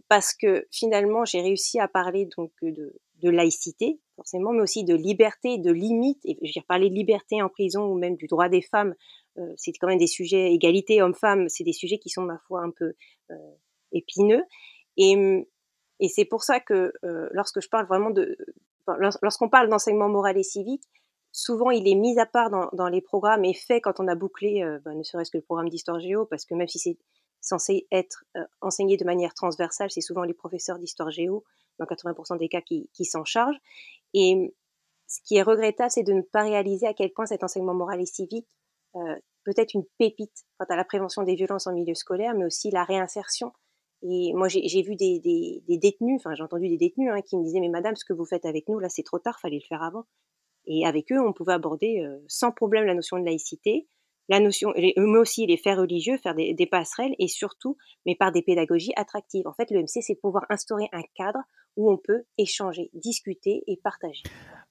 parce 0.08 0.34
que 0.34 0.66
finalement 0.70 1.24
j'ai 1.24 1.40
réussi 1.40 1.78
à 1.78 1.88
parler 1.88 2.28
donc 2.36 2.52
de, 2.62 2.94
de 3.22 3.30
laïcité 3.30 4.00
forcément, 4.16 4.52
mais 4.52 4.62
aussi 4.62 4.84
de 4.84 4.94
liberté, 4.94 5.58
de 5.58 5.72
limite. 5.72 6.20
Et 6.24 6.36
je 6.42 6.60
vais 6.60 6.64
parler 6.66 6.90
de 6.90 6.94
liberté 6.94 7.42
en 7.42 7.48
prison 7.48 7.84
ou 7.86 7.98
même 7.98 8.16
du 8.16 8.26
droit 8.26 8.48
des 8.48 8.62
femmes. 8.62 8.94
c'est 9.56 9.72
quand 9.72 9.88
même 9.88 9.98
des 9.98 10.06
sujets 10.06 10.52
égalité 10.52 11.02
homme-femme, 11.02 11.48
c'est 11.48 11.64
des 11.64 11.72
sujets 11.72 11.98
qui 11.98 12.10
sont 12.10 12.22
ma 12.22 12.38
foi 12.46 12.62
un 12.62 12.70
peu 12.70 12.92
épineux. 13.92 14.42
Et 14.96 15.46
et 16.02 16.08
c'est 16.08 16.24
pour 16.24 16.42
ça 16.42 16.58
que 16.58 16.92
euh, 17.04 17.28
lorsque 17.30 17.60
je 17.60 17.68
parle 17.68 17.86
vraiment 17.86 18.10
de, 18.10 18.36
lorsqu'on 19.22 19.48
parle 19.48 19.68
d'enseignement 19.68 20.08
moral 20.08 20.36
et 20.36 20.42
civique, 20.42 20.82
souvent 21.30 21.70
il 21.70 21.86
est 21.86 21.94
mis 21.94 22.18
à 22.18 22.26
part 22.26 22.50
dans, 22.50 22.88
les 22.88 23.00
programmes 23.00 23.44
et 23.44 23.54
fait 23.54 23.80
quand 23.80 24.00
on 24.00 24.08
a 24.08 24.16
bouclé, 24.16 24.64
euh, 24.64 24.80
ben, 24.84 24.98
ne 24.98 25.04
serait-ce 25.04 25.30
que 25.30 25.38
le 25.38 25.44
programme 25.44 25.68
d'histoire 25.68 26.00
géo, 26.00 26.26
parce 26.26 26.44
que 26.44 26.56
même 26.56 26.66
si 26.66 26.80
c'est 26.80 26.98
censé 27.42 27.86
être 27.92 28.24
euh, 28.36 28.44
enseigné 28.62 28.96
de 28.96 29.04
manière 29.04 29.34
transversale, 29.34 29.90
c'est 29.90 30.00
souvent 30.00 30.22
les 30.22 30.32
professeurs 30.32 30.78
d'histoire 30.78 31.10
géo, 31.10 31.44
dans 31.78 31.84
80% 31.84 32.38
des 32.38 32.48
cas, 32.48 32.62
qui, 32.62 33.04
s'en 33.04 33.24
chargent. 33.24 33.60
Et 34.14 34.54
ce 35.06 35.20
qui 35.24 35.36
est 35.36 35.42
regrettable, 35.42 35.90
c'est 35.90 36.02
de 36.02 36.12
ne 36.12 36.22
pas 36.22 36.42
réaliser 36.42 36.86
à 36.86 36.94
quel 36.94 37.12
point 37.12 37.26
cet 37.26 37.44
enseignement 37.44 37.74
moral 37.74 38.00
et 38.00 38.06
civique 38.06 38.48
peut 38.92 39.54
être 39.56 39.74
une 39.74 39.84
pépite 39.98 40.44
quant 40.58 40.66
à 40.68 40.76
la 40.76 40.84
prévention 40.84 41.22
des 41.22 41.34
violences 41.34 41.66
en 41.66 41.72
milieu 41.72 41.94
scolaire, 41.94 42.34
mais 42.34 42.44
aussi 42.44 42.70
la 42.70 42.84
réinsertion 42.84 43.52
et 44.02 44.32
moi, 44.34 44.48
j'ai 44.48 44.82
vu 44.82 44.96
des, 44.96 45.20
détenus, 45.68 46.16
enfin 46.16 46.34
j'ai 46.34 46.42
entendu 46.42 46.68
des 46.68 46.76
détenus 46.76 47.10
hein, 47.12 47.22
qui 47.22 47.36
me 47.36 47.44
disaient, 47.44 47.60
mais 47.60 47.68
madame, 47.68 47.94
ce 47.94 48.04
que 48.04 48.12
vous 48.12 48.24
faites 48.24 48.44
avec 48.44 48.68
nous, 48.68 48.80
là, 48.80 48.88
c'est 48.88 49.04
trop 49.04 49.20
tard, 49.20 49.38
fallait 49.38 49.60
le 49.62 49.66
faire 49.66 49.82
avant. 49.82 50.04
Et 50.66 50.84
avec 50.86 51.12
eux, 51.12 51.20
on 51.20 51.32
pouvait 51.32 51.52
aborder 51.52 52.00
euh, 52.00 52.18
sans 52.26 52.50
problème 52.50 52.84
la 52.84 52.94
notion 52.94 53.18
de 53.18 53.24
laïcité, 53.24 53.86
la 54.28 54.40
notion, 54.40 54.72
eux 54.76 55.18
aussi 55.18 55.46
les 55.46 55.56
faits 55.56 55.78
religieux, 55.78 56.16
faire 56.16 56.34
des, 56.34 56.68
passerelles 56.70 57.14
et 57.18 57.28
surtout, 57.28 57.76
mais 58.06 58.14
par 58.14 58.32
des 58.32 58.42
pédagogies 58.42 58.92
attractives. 58.96 59.46
En 59.46 59.52
fait, 59.52 59.70
le 59.70 59.80
MC, 59.82 60.00
c'est 60.00 60.14
pouvoir 60.14 60.44
instaurer 60.48 60.88
un 60.92 61.02
cadre 61.14 61.40
où 61.76 61.90
on 61.90 61.96
peut 61.96 62.24
échanger, 62.38 62.90
discuter 62.94 63.62
et 63.66 63.78
partager. 63.82 64.22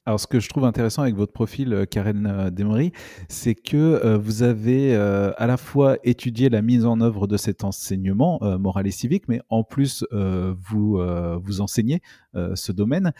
Alors, 0.05 0.19
ce 0.19 0.25
que 0.25 0.39
je 0.39 0.49
trouve 0.49 0.65
intéressant 0.65 1.03
avec 1.03 1.15
votre 1.15 1.31
profil, 1.31 1.73
euh, 1.73 1.85
Karen 1.85 2.25
euh, 2.25 2.49
Demery, 2.49 2.91
c'est 3.29 3.53
que 3.53 3.77
euh, 3.77 4.17
vous 4.17 4.41
avez 4.41 4.95
à 4.95 5.45
la 5.45 5.57
fois 5.57 5.97
étudié 6.03 6.49
la 6.49 6.63
mise 6.63 6.85
en 6.85 7.01
œuvre 7.01 7.27
de 7.27 7.37
cet 7.37 7.63
enseignement 7.63 8.39
moral 8.57 8.87
et 8.87 8.91
civique, 8.91 9.27
mais 9.27 9.41
en 9.49 9.63
plus, 9.63 10.05
vous, 10.11 10.99
vous 11.41 11.61
enseignez 11.61 12.01
ce 12.33 12.71
domaine. 12.71 13.13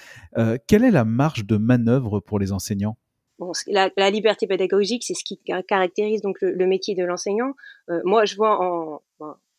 quelle 0.67 0.83
est 0.83 0.91
la 0.91 1.05
marge 1.05 1.45
de 1.45 1.57
manœuvre 1.57 2.19
pour 2.19 2.39
les 2.39 2.51
enseignants? 2.51 2.97
Bon, 3.41 3.51
la, 3.67 3.89
la, 3.97 4.09
liberté 4.09 4.47
pédagogique, 4.47 5.03
c'est 5.03 5.15
ce 5.15 5.25
qui 5.25 5.37
caractérise 5.67 6.21
donc 6.21 6.37
le, 6.41 6.65
métier 6.67 6.95
de 6.95 7.03
l'enseignant. 7.03 7.53
moi, 8.03 8.23
je 8.23 8.35
vois 8.35 8.61
en, 8.61 9.01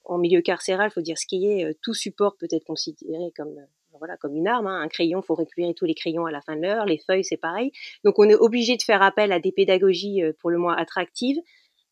en 0.05 0.19
milieu 0.19 0.41
carcéral, 0.41 0.91
faut 0.91 1.01
dire 1.01 1.19
ce 1.19 1.27
qui 1.27 1.47
est, 1.47 1.77
tout 1.83 1.93
support 1.93 2.37
peut 2.37 2.49
être 2.51 2.65
considéré 2.65 3.33
comme 3.37 3.59
voilà, 3.99 4.17
comme 4.17 4.37
une 4.37 4.49
arme. 4.49 4.67
Hein. 4.67 4.81
Un 4.81 4.89
crayon, 4.89 5.23
faut 5.23 5.35
récupérer 5.35 5.75
tous 5.75 5.85
les 5.85 5.95
crayons 5.95 6.27
à 6.27 6.31
la 6.31 6.41
fin 6.41 6.57
de 6.57 6.63
l'heure. 6.63 6.87
Les 6.87 6.99
feuilles, 6.99 7.25
c'est 7.25 7.37
pareil. 7.37 7.73
Donc, 8.05 8.19
on 8.19 8.29
est 8.29 8.35
obligé 8.35 8.77
de 8.77 8.83
faire 8.83 9.03
appel 9.03 9.33
à 9.33 9.39
des 9.39 9.53
pédagogies 9.53 10.23
euh, 10.23 10.33
pour 10.41 10.51
le 10.51 10.59
moins 10.59 10.75
attractives. 10.77 11.39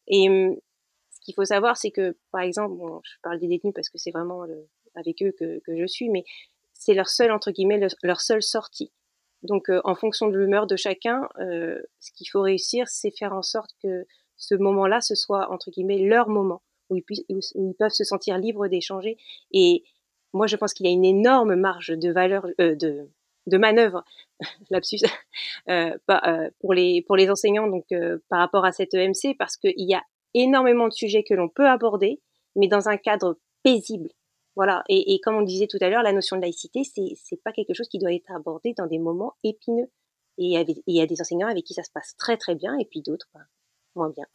Et 0.09 0.29
hum, 0.29 0.57
ce 1.11 1.21
qu'il 1.21 1.35
faut 1.35 1.45
savoir, 1.45 1.77
c'est 1.77 1.91
que, 1.91 2.17
par 2.33 2.41
exemple, 2.41 2.83
je 3.05 3.15
parle 3.23 3.39
des 3.39 3.49
détenus 3.49 3.75
parce 3.75 3.89
que 3.89 3.99
c'est 3.99 4.11
vraiment 4.11 4.45
avec 4.95 5.23
eux 5.23 5.33
que, 5.39 5.61
je 5.69 5.87
suis, 5.87 6.09
mais 6.09 6.25
c'est 6.73 6.95
leur 6.95 7.09
seule, 7.09 7.31
entre 7.31 7.51
guillemets, 7.51 7.81
leur 8.03 8.21
seule 8.21 8.43
sortie. 8.43 8.91
Donc, 9.43 9.71
euh, 9.71 9.81
en 9.85 9.95
fonction 9.95 10.29
de 10.29 10.37
l'humeur 10.37 10.67
de 10.67 10.77
chacun, 10.77 11.29
euh, 11.39 11.81
ce 11.99 12.13
qu'il 12.13 12.29
faut 12.29 12.43
réussir, 12.43 12.89
c'est 12.89 13.11
faire 13.11 13.33
en 13.33 13.43
sorte 13.43 13.71
que 13.83 14.07
ce 14.37 14.55
moment-là, 14.55 15.01
ce 15.01 15.15
soit, 15.15 15.51
entre 15.51 15.71
guillemets, 15.71 15.99
leur 15.99 16.29
moment, 16.29 16.63
où 16.91 16.97
ils, 16.97 17.03
puissent, 17.03 17.25
où 17.29 17.71
ils 17.71 17.75
peuvent 17.75 17.91
se 17.91 18.05
sentir 18.05 18.39
libres 18.39 18.69
d'échanger. 18.69 19.17
Et, 19.53 19.85
moi, 20.33 20.47
je 20.47 20.57
pense 20.57 20.75
qu'il 20.75 20.87
y 20.87 20.89
a 20.89 20.93
une 20.93 21.05
énorme 21.05 21.57
marge 21.57 21.89
de 21.89 22.11
valeur, 22.13 22.47
euh, 22.61 22.77
de, 22.77 23.59
manœuvre, 23.59 24.05
lapsus, 24.71 25.01
euh, 25.69 25.97
pour 26.61 26.73
les 26.73 27.03
pour 27.03 27.17
les 27.17 27.31
enseignants 27.31 27.67
donc 27.67 27.87
par 28.29 28.39
rapport 28.39 28.65
à 28.65 28.71
cette 28.71 28.95
EMC 28.95 29.37
parce 29.37 29.57
qu'il 29.57 29.75
y 29.77 29.95
a 29.95 30.03
énormément 30.35 30.87
de 30.87 30.93
sujets 30.93 31.25
que 31.25 31.35
l'on 31.35 31.49
peut 31.49 31.67
aborder, 31.67 32.21
mais 32.55 32.69
dans 32.69 32.89
un 32.89 32.97
cadre 32.97 33.39
paisible. 33.65 34.11
Voilà. 34.57 34.83
Et, 34.89 35.21
comme 35.23 35.37
on 35.37 35.43
disait 35.43 35.67
tout 35.69 35.79
à 35.81 35.89
l'heure, 35.89 36.03
la 36.03 36.13
notion 36.13 36.37
de 36.37 36.43
laïcité, 36.43 36.83
c'est 36.85 37.15
c'est 37.17 37.43
pas 37.43 37.53
quelque 37.53 37.75
chose 37.75 37.89
qui 37.89 37.99
doit 37.99 38.13
être 38.13 38.31
abordé 38.33 38.75
dans 38.77 38.87
des 38.87 38.99
moments 38.99 39.35
épineux. 39.45 39.91
Et 40.39 40.57
il 40.87 40.97
y 40.97 41.01
a 41.01 41.07
des 41.07 41.21
enseignants 41.21 41.49
avec 41.49 41.65
qui 41.65 41.75
ça 41.75 41.83
se 41.83 41.91
passe 41.93 42.17
très 42.17 42.37
très 42.37 42.55
bien, 42.55 42.77
et 42.79 42.85
puis 42.87 43.03
d'autres, 43.03 43.29
ben, 43.35 43.45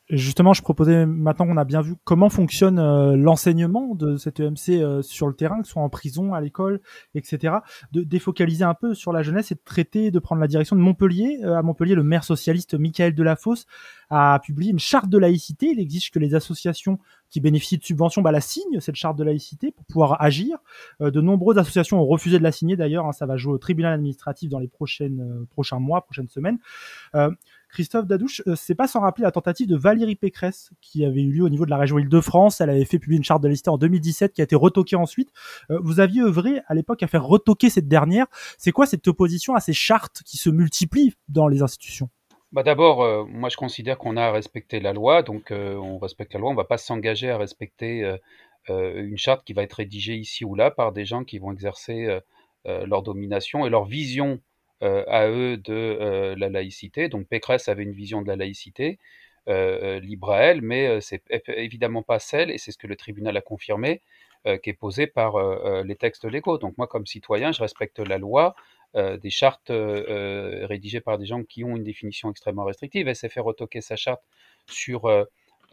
justement, 0.10 0.54
je 0.54 0.62
proposais 0.62 1.06
maintenant 1.06 1.48
qu'on 1.48 1.58
a 1.58 1.64
bien 1.64 1.82
vu 1.82 1.96
comment 2.04 2.30
fonctionne 2.30 2.78
euh, 2.78 3.16
l'enseignement 3.16 3.96
de 3.96 4.18
cette 4.18 4.40
EMC 4.40 4.70
euh, 4.70 5.02
sur 5.02 5.28
le 5.28 5.34
terrain, 5.34 5.62
que 5.62 5.68
ce 5.68 5.74
soit 5.74 5.82
en 5.82 5.90
prison, 5.90 6.34
à 6.34 6.42
l'école, 6.42 6.82
etc., 7.14 7.56
de 7.92 8.04
défocaliser 8.04 8.66
un 8.66 8.74
peu 8.74 8.94
sur 8.94 9.14
la 9.14 9.24
jeunesse 9.24 9.52
et 9.52 9.56
de 9.56 9.62
traiter, 9.64 10.12
de 10.12 10.20
prendre 10.20 10.42
la 10.42 10.48
direction 10.48 10.76
de 10.76 10.82
Montpellier. 10.82 11.40
Euh, 11.44 11.58
à 11.58 11.62
Montpellier, 11.62 11.96
le 11.96 12.04
maire 12.04 12.24
socialiste 12.24 12.76
Michael 12.76 13.16
Delafosse 13.16 13.66
a 14.10 14.40
publié 14.44 14.72
une 14.72 14.80
charte 14.80 15.10
de 15.10 15.18
laïcité. 15.18 15.68
Il 15.68 15.80
exige 15.80 16.12
que 16.12 16.20
les 16.20 16.36
associations 16.36 17.00
qui 17.30 17.40
bénéficient 17.40 17.78
de 17.78 17.84
subventions 17.84 18.22
bah, 18.22 18.32
la 18.32 18.42
signent, 18.42 18.80
cette 18.80 18.96
charte 18.96 19.18
de 19.18 19.24
laïcité, 19.24 19.72
pour 19.72 19.86
pouvoir 19.86 20.22
agir. 20.22 20.58
de 21.00 21.22
nombreuses 21.22 21.58
associations 21.58 22.00
ont 22.00 22.06
refusé 22.06 22.38
de 22.38 22.44
la 22.44 22.52
signer 22.52 22.76
d'ailleurs. 22.76 23.06
Hein, 23.08 23.14
ça 23.14 23.26
va 23.26 23.36
jouer 23.36 23.54
au 23.54 23.58
tribunal 23.58 23.94
administratif 23.94 24.50
dans 24.50 24.60
les 24.60 24.68
prochains 24.68 25.80
mois, 25.80 26.06
prochaines 26.06 26.30
semaines. 26.30 26.60
Christophe 27.76 28.08
Dadouche, 28.08 28.42
euh, 28.48 28.56
c'est 28.56 28.74
pas 28.74 28.88
sans 28.88 29.02
rappeler 29.02 29.24
la 29.24 29.32
tentative 29.32 29.68
de 29.68 29.76
Valérie 29.76 30.16
Pécresse 30.16 30.72
qui 30.80 31.04
avait 31.04 31.22
eu 31.22 31.30
lieu 31.30 31.44
au 31.44 31.50
niveau 31.50 31.66
de 31.66 31.70
la 31.70 31.76
région 31.76 32.00
Île-de-France. 32.00 32.62
Elle 32.62 32.70
avait 32.70 32.86
fait 32.86 33.00
publier 33.00 33.18
une 33.18 33.26
charte 33.26 33.44
de 33.44 33.50
laïcité 33.50 33.70
en 33.70 33.78
2017 33.78 34.32
qui 34.32 34.40
a 34.40 34.46
été 34.46 34.56
retoquée 34.56 34.96
ensuite. 34.96 35.30
Euh, 35.72 35.78
vous 35.84 36.00
aviez 36.00 36.22
œuvré 36.22 36.62
à 36.68 36.74
l'époque 36.74 37.04
à 37.04 37.08
faire 37.08 37.26
retoquer 37.26 37.70
cette 37.70 37.90
dernière. 37.90 38.28
C'est 38.58 38.72
quoi 38.72 38.86
cette 38.86 39.06
opposition 39.10 39.56
à 39.56 39.60
ces 39.60 39.74
chartes 39.74 40.24
qui 40.26 40.38
se 40.38 40.50
multiplient 40.50 41.16
dans 41.28 41.50
les 41.50 41.62
institutions? 41.64 42.10
Bah 42.54 42.64
D'abord, 42.64 43.04
euh, 43.04 43.26
moi 43.26 43.50
je 43.50 43.58
considère 43.58 43.98
qu'on 43.98 44.16
a 44.16 44.24
à 44.24 44.32
respecter 44.32 44.80
la 44.80 44.94
loi, 44.94 45.22
donc 45.22 45.52
on 45.52 45.98
respecte 45.98 46.34
la 46.34 46.40
loi, 46.40 46.52
on 46.52 46.54
ne 46.54 46.58
va 46.58 46.64
pas 46.64 46.78
s'engager 46.78 47.30
à 47.30 47.38
respecter 47.38 48.10
une 48.70 49.18
charte 49.18 49.46
qui 49.46 49.52
va 49.52 49.64
être 49.64 49.74
rédigée 49.74 50.16
ici 50.16 50.46
ou 50.46 50.56
là 50.56 50.72
par 50.72 50.94
des 50.94 51.04
gens 51.04 51.26
qui 51.26 51.40
vont 51.40 51.52
exercer 51.52 52.22
leur 52.64 53.04
domination 53.04 53.66
et 53.66 53.70
leur 53.70 53.84
vision 53.84 54.40
à 54.82 55.28
eux 55.28 55.58
de 55.58 55.74
euh, 55.74 56.36
la 56.38 56.50
laïcité. 56.50 57.10
Donc 57.10 57.28
Pécresse 57.28 57.70
avait 57.70 57.84
une 57.84 57.94
vision 57.94 58.22
de 58.22 58.28
la 58.28 58.36
laïcité, 58.36 59.00
euh, 59.48 60.00
libre 60.00 60.32
à 60.32 60.40
elle, 60.40 60.62
mais 60.62 61.00
c'est 61.02 61.24
évidemment 61.48 62.04
pas 62.04 62.20
celle, 62.20 62.52
et 62.52 62.58
c'est 62.58 62.72
ce 62.72 62.78
que 62.78 62.88
le 62.88 62.96
tribunal 62.96 63.38
a 63.38 63.42
confirmé, 63.42 64.02
qui 64.62 64.70
est 64.70 64.74
posée 64.74 65.08
par 65.08 65.38
les 65.84 65.96
textes 65.96 66.26
légaux. 66.26 66.60
Donc 66.60 66.78
moi, 66.78 66.88
comme 66.88 67.06
citoyen, 67.08 67.52
je 67.52 67.62
respecte 67.62 68.00
la 68.00 68.20
loi, 68.20 68.56
des 68.96 69.30
chartes 69.32 69.72
rédigées 69.72 71.02
par 71.02 71.18
des 71.18 71.26
gens 71.26 71.44
qui 71.44 71.64
ont 71.64 71.76
une 71.76 71.84
définition 71.84 72.30
extrêmement 72.30 72.64
restrictive. 72.64 73.08
Elle 73.08 73.16
s'est 73.16 73.30
fait 73.30 73.40
retoquer 73.40 73.82
sa 73.82 73.96
charte 73.96 74.22
sur 74.68 75.10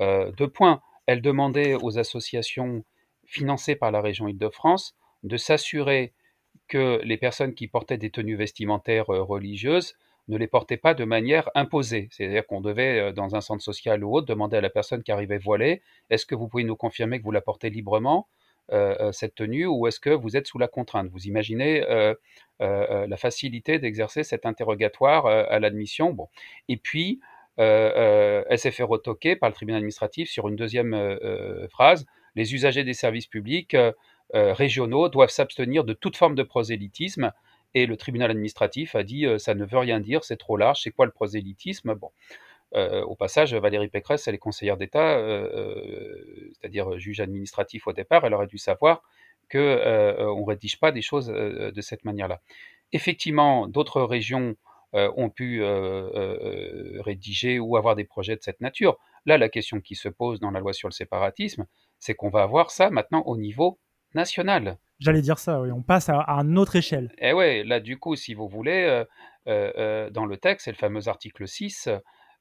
deux 0.01 0.49
points. 0.49 0.81
Elle 1.07 1.21
demandait 1.21 1.75
aux 1.75 1.99
associations 1.99 2.85
financées 3.27 3.77
par 3.77 3.91
la 3.91 4.01
région 4.01 4.29
Île-de-France 4.29 4.97
de 5.23 5.37
s'assurer 5.37 6.13
que 6.73 7.03
les 7.05 7.19
personnes 7.19 7.53
qui 7.53 7.69
portaient 7.69 7.99
des 7.99 8.09
tenues 8.09 8.35
vestimentaires 8.35 9.11
euh, 9.11 9.23
religieuses 9.23 9.95
ne 10.29 10.39
les 10.39 10.47
portaient 10.47 10.79
pas 10.79 10.95
de 10.95 11.05
manière 11.05 11.51
imposée. 11.55 12.09
C'est-à-dire 12.11 12.47
qu'on 12.47 12.63
devait, 12.63 12.99
euh, 12.99 13.13
dans 13.13 13.37
un 13.37 13.43
centre 13.43 13.63
social 13.63 14.03
ou 14.03 14.17
autre, 14.17 14.27
demander 14.27 14.57
à 14.57 14.63
la 14.63 14.71
personne 14.71 15.03
qui 15.03 15.13
arrivait 15.13 15.37
voilée, 15.37 15.83
est-ce 16.09 16.25
que 16.25 16.35
vous 16.35 16.49
pouvez 16.49 16.65
nous 16.65 16.75
confirmer 16.75 17.19
que 17.19 17.25
vous 17.25 17.31
la 17.31 17.43
portez 17.43 17.69
librement, 17.69 18.27
euh, 18.73 19.13
cette 19.13 19.35
tenue, 19.35 19.67
ou 19.67 19.87
est-ce 19.87 20.01
que 20.01 20.09
vous 20.09 20.35
êtes 20.35 20.47
sous 20.47 20.57
la 20.57 20.67
contrainte? 20.67 21.11
Vous 21.11 21.27
imaginez 21.27 21.85
la 22.61 23.17
facilité 23.19 23.79
d'exercer 23.79 24.25
cet 24.25 24.47
interrogatoire 24.47 25.27
à 25.27 25.59
l'admission. 25.59 26.13
Bon. 26.13 26.29
Et 26.69 26.79
puis, 26.79 27.21
elle 27.59 28.59
s'est 28.59 28.71
fait 28.71 28.85
retoquer 28.85 29.37
par 29.37 29.51
le 29.51 29.55
tribunal 29.55 29.79
administratif 29.79 30.31
sur 30.31 30.49
une 30.49 30.57
deuxième 30.57 31.19
phrase. 31.69 32.07
Les 32.37 32.55
usagers 32.55 32.85
des 32.85 32.95
services 32.95 33.27
publics 33.27 33.77
régionaux 34.35 35.09
doivent 35.09 35.31
s'abstenir 35.31 35.85
de 35.85 35.93
toute 35.93 36.17
forme 36.17 36.35
de 36.35 36.43
prosélytisme. 36.43 37.33
Et 37.75 37.87
le 37.87 37.97
tribunal 37.97 38.31
administratif 38.31 38.95
a 38.95 39.03
dit 39.03 39.25
euh, 39.25 39.39
ça 39.39 39.55
ne 39.55 39.65
veut 39.65 39.79
rien 39.79 39.99
dire, 40.01 40.25
c'est 40.25 40.37
trop 40.37 40.57
large, 40.57 40.83
c'est 40.83 40.91
quoi 40.91 41.07
le 41.07 41.13
prosélytisme? 41.13 41.95
Euh, 42.75 43.03
au 43.03 43.15
passage, 43.15 43.55
Valérie 43.55 43.89
Pécresse, 43.89 44.29
elle 44.29 44.35
est 44.35 44.39
conseillère 44.39 44.77
d'État, 44.77 45.19
c'est-à-dire 46.53 46.99
juge 46.99 47.21
administratif 47.21 47.87
au 47.87 47.93
départ, 47.93 48.25
elle 48.25 48.35
aurait 48.35 48.47
dû 48.47 48.59
savoir 48.59 49.03
qu'on 49.51 49.59
ne 49.59 50.47
rédige 50.47 50.79
pas 50.79 50.93
des 50.93 51.03
choses 51.03 51.27
de 51.29 51.81
cette 51.81 52.05
manière-là. 52.05 52.41
Effectivement, 52.93 53.67
d'autres 53.69 54.03
régions 54.03 54.57
ont 54.95 55.31
pu 55.31 55.63
rédiger 57.01 57.59
ou 57.59 57.77
avoir 57.77 57.95
des 57.95 58.05
projets 58.05 58.37
de 58.37 58.43
cette 58.43 58.61
nature. 58.61 58.99
Là, 59.27 59.37
la 59.39 59.49
question 59.51 59.81
qui 59.81 59.95
se 59.95 60.09
pose 60.09 60.41
dans 60.41 60.51
la 60.51 60.61
loi 60.61 60.73
sur 60.73 60.89
le 60.89 60.93
séparatisme, 60.93 61.67
c'est 61.99 62.15
qu'on 62.15 62.31
va 62.31 62.43
avoir 62.43 62.71
ça 62.71 62.91
maintenant 62.91 63.23
au 63.27 63.37
niveau 63.37 63.79
national. 64.15 64.79
J'allais 65.03 65.21
dire 65.21 65.39
ça, 65.41 65.61
oui. 65.61 65.73
On 65.73 65.83
passe 65.83 66.09
à, 66.09 66.21
à 66.21 66.41
une 66.43 66.57
autre 66.59 66.77
échelle. 66.77 67.13
Et 67.19 67.31
eh 67.31 67.33
ouais, 67.33 67.65
là, 67.65 67.81
du 67.81 67.99
coup, 67.99 68.15
si 68.15 68.35
vous 68.35 68.49
voulez, 68.49 68.85
euh, 68.85 69.05
euh, 69.49 69.73
euh, 69.77 70.11
dans 70.11 70.27
le 70.27 70.37
texte, 70.37 70.67
c'est 70.67 70.71
le 70.71 70.77
fameux 70.77 71.09
article 71.09 71.49
6, 71.49 71.89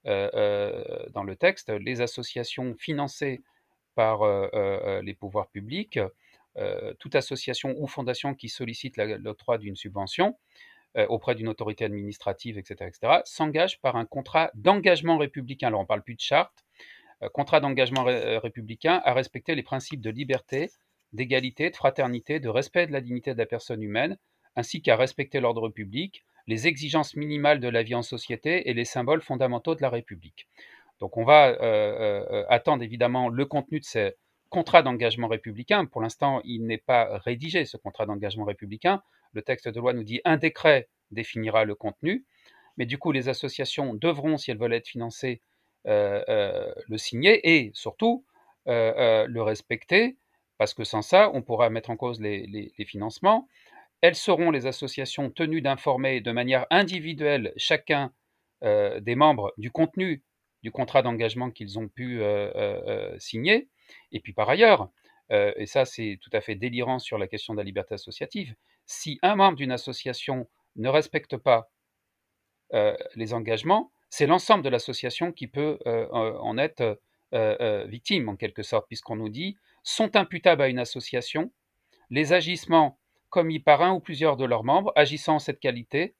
dans 0.05 1.23
le 1.23 1.35
texte, 1.35 1.69
les 1.69 2.01
associations 2.01 2.75
financées 2.75 3.41
par 3.95 4.21
les 5.03 5.13
pouvoirs 5.13 5.47
publics, 5.49 5.99
toute 6.99 7.15
association 7.15 7.75
ou 7.77 7.87
fondation 7.87 8.33
qui 8.33 8.49
sollicite 8.49 8.97
l'octroi 8.97 9.59
d'une 9.59 9.75
subvention 9.75 10.37
auprès 11.07 11.35
d'une 11.35 11.47
autorité 11.47 11.85
administrative, 11.85 12.57
etc., 12.57 12.87
etc., 12.87 13.21
s'engage 13.25 13.79
par 13.79 13.95
un 13.95 14.05
contrat 14.05 14.49
d'engagement 14.55 15.17
républicain. 15.19 15.67
Alors, 15.67 15.81
on 15.81 15.83
ne 15.83 15.87
parle 15.87 16.01
plus 16.01 16.15
de 16.15 16.21
charte, 16.21 16.65
contrat 17.31 17.59
d'engagement 17.59 18.03
républicain 18.03 19.01
à 19.05 19.13
respecter 19.13 19.53
les 19.53 19.63
principes 19.63 20.01
de 20.01 20.09
liberté, 20.09 20.71
d'égalité, 21.13 21.69
de 21.69 21.75
fraternité, 21.75 22.39
de 22.39 22.49
respect 22.49 22.87
de 22.87 22.91
la 22.91 23.01
dignité 23.01 23.33
de 23.33 23.37
la 23.37 23.45
personne 23.45 23.81
humaine, 23.81 24.17
ainsi 24.55 24.81
qu'à 24.81 24.95
respecter 24.95 25.39
l'ordre 25.39 25.69
public, 25.69 26.23
les 26.47 26.67
exigences 26.67 27.15
minimales 27.15 27.59
de 27.59 27.67
la 27.67 27.83
vie 27.83 27.95
en 27.95 28.01
société 28.01 28.69
et 28.69 28.73
les 28.73 28.85
symboles 28.85 29.21
fondamentaux 29.21 29.75
de 29.75 29.81
la 29.81 29.89
République. 29.89 30.47
Donc 30.99 31.17
on 31.17 31.23
va 31.23 31.49
euh, 31.49 31.55
euh, 31.61 32.45
attendre 32.49 32.83
évidemment 32.83 33.29
le 33.29 33.45
contenu 33.45 33.79
de 33.79 33.85
ces 33.85 34.13
contrats 34.49 34.83
d'engagement 34.83 35.27
républicain. 35.27 35.85
Pour 35.85 36.01
l'instant, 36.01 36.41
il 36.43 36.65
n'est 36.65 36.77
pas 36.77 37.17
rédigé, 37.19 37.65
ce 37.65 37.77
contrat 37.77 38.05
d'engagement 38.05 38.45
républicain. 38.45 39.01
Le 39.33 39.41
texte 39.41 39.67
de 39.67 39.79
loi 39.79 39.93
nous 39.93 40.03
dit 40.03 40.21
un 40.25 40.37
décret 40.37 40.89
définira 41.09 41.65
le 41.65 41.75
contenu, 41.75 42.25
mais 42.77 42.85
du 42.85 42.97
coup 42.97 43.11
les 43.11 43.29
associations 43.29 43.93
devront, 43.93 44.37
si 44.37 44.51
elles 44.51 44.57
veulent 44.57 44.73
être 44.73 44.87
financées, 44.87 45.41
euh, 45.87 46.71
le 46.87 46.97
signer 46.97 47.55
et 47.55 47.71
surtout 47.73 48.25
le 48.67 49.41
respecter 49.41 50.17
parce 50.61 50.75
que 50.75 50.83
sans 50.83 51.01
ça, 51.01 51.31
on 51.33 51.41
pourra 51.41 51.71
mettre 51.71 51.89
en 51.89 51.97
cause 51.97 52.21
les, 52.21 52.71
financements. 52.85 53.47
Elles 54.01 54.13
seront 54.13 54.51
les 54.51 54.67
associations 54.67 55.31
tenues 55.31 55.63
d'informer 55.63 56.21
de 56.21 56.31
manière 56.31 56.67
individuelle 56.69 57.51
chacun 57.57 58.13
euh, 58.63 58.99
des 58.99 59.15
membres 59.15 59.55
du 59.57 59.71
contenu 59.71 60.23
du 60.61 60.69
contrat 60.69 61.01
d'engagement 61.01 61.49
qu'ils 61.49 61.79
ont 61.79 61.87
pu 61.87 62.21
euh, 62.21 62.51
euh, 62.53 63.15
signer. 63.17 63.69
Et 64.11 64.19
puis 64.19 64.33
par 64.33 64.47
ailleurs, 64.49 64.89
et 65.31 65.65
ça 65.65 65.85
c'est 65.85 66.19
tout 66.21 66.29
à 66.31 66.41
fait 66.41 66.53
délirant 66.53 66.99
sur 66.99 67.17
la 67.17 67.27
question 67.27 67.55
de 67.55 67.57
la 67.57 67.63
liberté 67.63 67.95
associative, 67.95 68.53
si 68.85 69.17
un 69.23 69.35
membre 69.35 69.57
d'une 69.57 69.71
association 69.71 70.47
ne 70.75 70.89
respecte 70.89 71.37
pas 71.37 71.71
les 73.15 73.33
engagements, 73.33 73.91
c'est 74.11 74.27
l'ensemble 74.27 74.63
de 74.63 74.69
l'association 74.69 75.31
qui 75.31 75.47
peut 75.47 75.79
en 75.87 76.55
être 76.59 76.99
victime 77.87 78.29
en 78.29 78.35
quelque 78.35 78.61
sorte, 78.61 78.85
puisqu'on 78.87 79.15
nous 79.15 79.29
dit 79.29 79.57
sont 79.83 80.15
imputables 80.15 80.61
à 80.61 80.67
une 80.67 80.79
association 80.79 81.51
les 82.11 82.33
agissements 82.33 82.99
commis 83.29 83.59
par 83.59 83.81
un 83.81 83.93
ou 83.93 83.99
plusieurs 83.99 84.37
de 84.37 84.45
leurs 84.45 84.63
membres 84.63 84.91
agissant 84.95 85.35
en 85.35 85.39
cette 85.39 85.59
qualité, 85.59 86.15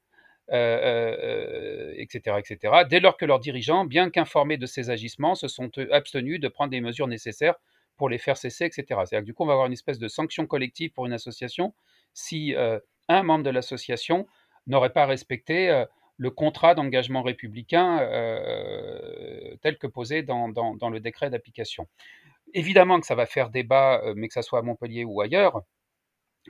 etc., 0.48 0.54
euh, 0.54 1.94
etc., 1.98 2.58
euh, 2.64 2.84
dès 2.86 3.00
lors 3.00 3.18
que 3.18 3.26
leurs 3.26 3.40
dirigeants, 3.40 3.86
bien 3.86 4.10
qu'informés 4.10 4.58
de 4.58 4.66
ces 4.66 4.90
agissements, 4.90 5.36
se 5.36 5.48
sont 5.48 5.70
abstenus 5.92 6.40
de 6.40 6.48
prendre 6.48 6.72
des 6.72 6.82
mesures 6.82 7.08
nécessaires 7.08 7.56
pour 7.98 8.10
les 8.10 8.18
faire 8.18 8.38
cesser, 8.38 8.66
etc. 8.66 8.86
C'est-à-dire 8.88 9.20
que 9.20 9.26
du 9.26 9.34
coup, 9.34 9.44
on 9.44 9.48
va 9.48 9.54
avoir 9.54 9.68
une 9.68 9.74
espèce 9.74 10.00
de 10.00 10.08
sanction 10.08 10.48
collective 10.48 10.92
pour 10.92 11.06
une 11.06 11.14
association 11.14 11.74
si 12.14 12.56
euh, 12.56 12.80
un 13.10 13.24
membre 13.24 13.44
de 13.44 13.50
l'association 13.50 14.26
n'aurait 14.66 14.94
pas 14.94 15.06
respecté 15.06 15.86
le 16.18 16.30
contrat 16.30 16.76
d'engagement 16.76 17.24
républicain 17.24 17.98
tel 19.62 19.78
que 19.78 19.88
posé 19.88 20.22
dans 20.22 20.48
le 20.48 21.00
décret 21.00 21.30
d'application. 21.30 21.88
Évidemment 22.54 23.00
que 23.00 23.06
ça 23.06 23.16
va 23.16 23.26
faire 23.26 23.50
débat, 23.50 24.02
mais 24.16 24.28
que 24.28 24.34
ça 24.34 24.42
soit 24.42 24.60
à 24.60 24.62
Montpellier 24.62 25.06
ou 25.06 25.22
ailleurs, 25.22 25.64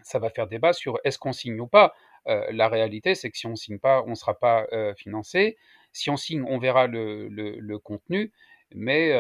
ça 0.04 0.20
va 0.20 0.30
faire 0.30 0.48
débat 0.48 0.74
sur 0.74 1.00
est-ce 1.04 1.20
qu'on 1.20 1.34
signe 1.34 1.60
ou 1.60 1.68
pas. 1.68 1.94
la 2.26 2.68
réalité, 2.70 3.16
c'est 3.16 3.30
que 3.30 3.38
si 3.38 3.48
on 3.48 3.52
ne 3.52 3.56
signe 3.56 3.80
pas, 3.80 4.04
on 4.04 4.12
ne 4.12 4.16
sera 4.16 4.38
pas 4.40 4.68
financé. 4.98 5.58
Si 5.92 6.10
on 6.10 6.18
signe, 6.18 6.44
on 6.48 6.60
verra 6.60 6.88
le, 6.88 7.78
contenu. 7.78 8.32
Mais 8.74 9.12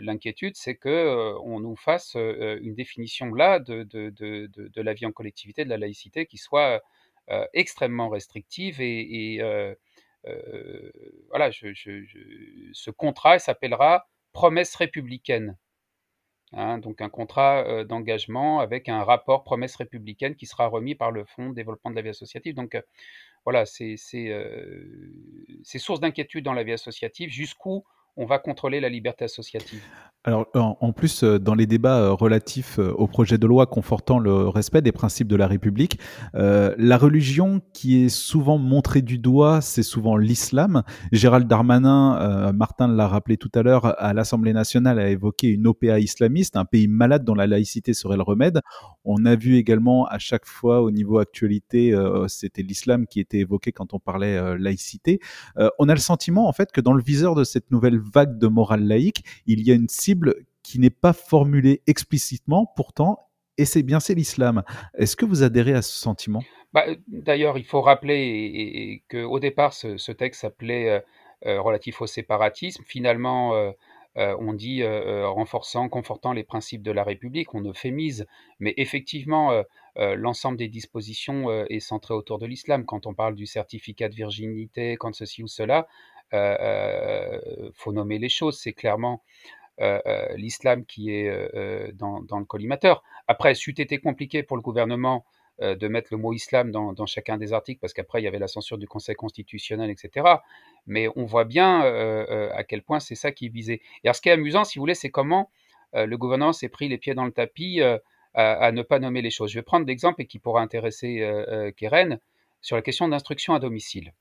l'inquiétude, 0.00 0.56
c'est 0.56 0.76
qu'on 0.76 1.60
nous 1.60 1.76
fasse 1.76 2.14
une 2.16 2.74
définition 2.74 3.32
là 3.34 3.58
de, 3.60 4.82
la 4.82 4.94
vie 4.94 5.06
en 5.06 5.12
collectivité, 5.12 5.64
de 5.64 5.70
la 5.70 5.78
laïcité, 5.78 6.26
qui 6.26 6.38
soit 6.38 6.82
extrêmement 7.54 8.08
restrictive. 8.08 8.80
Et, 8.80 9.40
voilà, 11.28 11.50
ce 11.52 12.90
contrat 12.90 13.38
s'appellera 13.38 14.08
promesse 14.32 14.74
républicaine. 14.76 15.56
Hein, 16.54 16.78
donc 16.78 17.00
un 17.02 17.10
contrat 17.10 17.84
d'engagement 17.84 18.60
avec 18.60 18.88
un 18.88 19.04
rapport 19.04 19.44
promesse 19.44 19.76
républicaine 19.76 20.34
qui 20.34 20.46
sera 20.46 20.66
remis 20.66 20.94
par 20.94 21.10
le 21.10 21.24
Fonds 21.24 21.50
de 21.50 21.54
développement 21.54 21.90
de 21.90 21.96
la 21.96 22.02
vie 22.02 22.08
associative. 22.08 22.54
Donc 22.54 22.76
voilà, 23.44 23.66
c'est 23.66 23.96
source 25.78 26.00
d'inquiétude 26.00 26.44
dans 26.44 26.54
la 26.54 26.64
vie 26.64 26.72
associative. 26.72 27.30
Jusqu'où 27.30 27.84
on 28.16 28.24
va 28.24 28.38
contrôler 28.38 28.80
la 28.80 28.88
liberté 28.88 29.24
associative 29.24 29.84
alors, 30.28 30.46
en, 30.54 30.92
plus, 30.92 31.24
euh, 31.24 31.38
dans 31.38 31.54
les 31.54 31.64
débats 31.64 32.00
euh, 32.00 32.12
relatifs 32.12 32.78
euh, 32.78 32.92
au 32.92 33.06
projet 33.06 33.38
de 33.38 33.46
loi 33.46 33.64
confortant 33.64 34.18
le 34.18 34.46
respect 34.46 34.82
des 34.82 34.92
principes 34.92 35.26
de 35.26 35.36
la 35.36 35.46
République, 35.46 35.98
la 36.34 36.98
religion 36.98 37.62
qui 37.72 38.04
est 38.04 38.08
souvent 38.08 38.58
montrée 38.58 39.00
du 39.00 39.18
doigt, 39.18 39.60
c'est 39.60 39.82
souvent 39.82 40.16
l'islam. 40.16 40.82
Gérald 41.12 41.48
Darmanin, 41.48 42.52
Martin 42.52 42.88
l'a 42.88 43.08
rappelé 43.08 43.36
tout 43.36 43.50
à 43.54 43.62
l'heure, 43.62 44.00
à 44.00 44.12
l'Assemblée 44.12 44.52
nationale 44.52 44.98
a 44.98 45.08
évoqué 45.08 45.48
une 45.48 45.66
OPA 45.66 45.98
islamiste, 45.98 46.56
un 46.56 46.64
pays 46.64 46.88
malade 46.88 47.24
dont 47.24 47.34
la 47.34 47.46
laïcité 47.46 47.94
serait 47.94 48.16
le 48.16 48.22
remède. 48.22 48.60
On 49.04 49.24
a 49.24 49.36
vu 49.36 49.56
également 49.56 50.06
à 50.06 50.18
chaque 50.18 50.46
fois 50.46 50.82
au 50.82 50.90
niveau 50.90 51.18
actualité, 51.18 51.96
c'était 52.26 52.62
l'islam 52.62 53.06
qui 53.06 53.20
était 53.20 53.38
évoqué 53.38 53.72
quand 53.72 53.94
on 53.94 53.98
parlait 53.98 54.58
laïcité. 54.58 55.20
on 55.78 55.88
a 55.88 55.94
le 55.94 56.00
sentiment 56.00 56.48
en 56.48 56.52
fait 56.52 56.72
que 56.72 56.80
dans 56.80 56.92
le 56.92 57.02
viseur 57.02 57.34
de 57.34 57.44
cette 57.44 57.70
nouvelle 57.70 57.98
vague 57.98 58.38
de 58.38 58.46
morale 58.46 58.84
laïque, 58.84 59.24
il 59.46 59.66
y 59.66 59.70
a 59.70 59.74
une 59.74 59.88
cible 59.88 60.17
qui 60.62 60.78
n'est 60.78 60.90
pas 60.90 61.12
formulée 61.12 61.82
explicitement, 61.86 62.70
pourtant, 62.76 63.28
et 63.58 63.64
c'est 63.64 63.82
bien 63.82 64.00
c'est 64.00 64.14
l'islam. 64.14 64.62
Est-ce 64.96 65.16
que 65.16 65.24
vous 65.24 65.42
adhérez 65.42 65.74
à 65.74 65.82
ce 65.82 65.92
sentiment? 65.92 66.42
Bah, 66.72 66.84
D'ailleurs, 67.08 67.58
il 67.58 67.64
faut 67.64 67.80
rappeler 67.80 69.02
qu'au 69.10 69.40
départ, 69.40 69.72
ce, 69.72 70.12
texte 70.12 70.42
s'appelait 70.42 70.88
euh, 70.88 71.00
euh, 71.46 71.60
relatif 71.60 72.00
au 72.00 72.06
séparatisme. 72.06 72.84
Finalement, 72.86 73.54
euh, 73.54 73.72
on 74.16 74.52
dit 74.52 74.82
renforçant, 74.84 75.88
confortant 75.88 76.32
les 76.32 76.42
principes 76.42 76.82
de 76.82 76.90
la 76.90 77.04
République, 77.04 77.54
on 77.54 77.64
euphémise, 77.64 78.26
mais 78.58 78.74
effectivement, 78.76 79.62
l'ensemble 79.94 80.58
des 80.58 80.66
dispositions 80.66 81.48
est 81.66 81.78
centré 81.78 82.14
autour 82.14 82.40
de 82.40 82.46
l'islam. 82.46 82.84
Quand 82.84 83.06
on 83.06 83.14
parle 83.14 83.36
du 83.36 83.46
certificat 83.46 84.08
de 84.08 84.16
virginité, 84.16 84.96
quand 84.96 85.14
ceci 85.14 85.44
ou 85.44 85.46
cela, 85.46 85.86
il 86.32 87.70
faut 87.74 87.92
nommer 87.92 88.18
les 88.18 88.28
choses. 88.28 88.58
C'est 88.58 88.72
clairement 88.72 89.22
l'islam 90.36 90.84
qui 90.84 91.10
est 91.12 91.92
dans, 91.94 92.20
le 92.38 92.44
collimateur. 92.44 93.02
Après, 93.26 93.54
c'eût 93.54 93.74
été 93.78 93.98
compliqué 93.98 94.42
pour 94.42 94.56
le 94.56 94.62
gouvernement 94.62 95.24
de 95.60 95.88
mettre 95.88 96.08
le 96.12 96.18
mot 96.18 96.32
islam 96.32 96.70
dans, 96.70 97.06
chacun 97.06 97.36
des 97.36 97.52
articles, 97.52 97.80
parce 97.80 97.92
qu'après, 97.92 98.20
il 98.20 98.24
y 98.24 98.28
avait 98.28 98.38
la 98.38 98.48
censure 98.48 98.78
du 98.78 98.86
Conseil 98.86 99.14
constitutionnel, 99.14 99.90
etc. 99.90 100.26
Mais 100.86 101.08
on 101.16 101.24
voit 101.24 101.44
bien 101.44 101.80
à 101.80 102.64
quel 102.64 102.82
point 102.82 103.00
c'est 103.00 103.14
ça 103.14 103.32
qui 103.32 103.46
est 103.46 103.50
visé. 103.50 103.80
Et 104.02 104.08
alors, 104.08 104.16
ce 104.16 104.20
qui 104.20 104.28
est 104.28 104.32
amusant, 104.32 104.64
si 104.64 104.78
vous 104.78 104.82
voulez, 104.82 104.94
c'est 104.94 105.10
comment 105.10 105.50
le 105.94 106.16
gouvernement 106.16 106.52
s'est 106.52 106.68
pris 106.68 106.88
les 106.88 106.98
pieds 106.98 107.14
dans 107.14 107.24
le 107.24 107.32
tapis 107.32 107.80
à, 108.34 108.72
ne 108.72 108.82
pas 108.82 108.98
nommer 108.98 109.22
les 109.22 109.30
choses. 109.30 109.50
Je 109.50 109.58
vais 109.58 109.62
prendre 109.62 109.86
l'exemple 109.86 110.22
et 110.22 110.26
qui 110.26 110.38
pourra 110.38 110.60
intéresser 110.62 111.72
Keren 111.76 112.18
sur 112.60 112.76
la 112.76 112.82
question 112.82 113.08
d'instruction 113.08 113.54
à 113.54 113.58
domicile. 113.58 114.12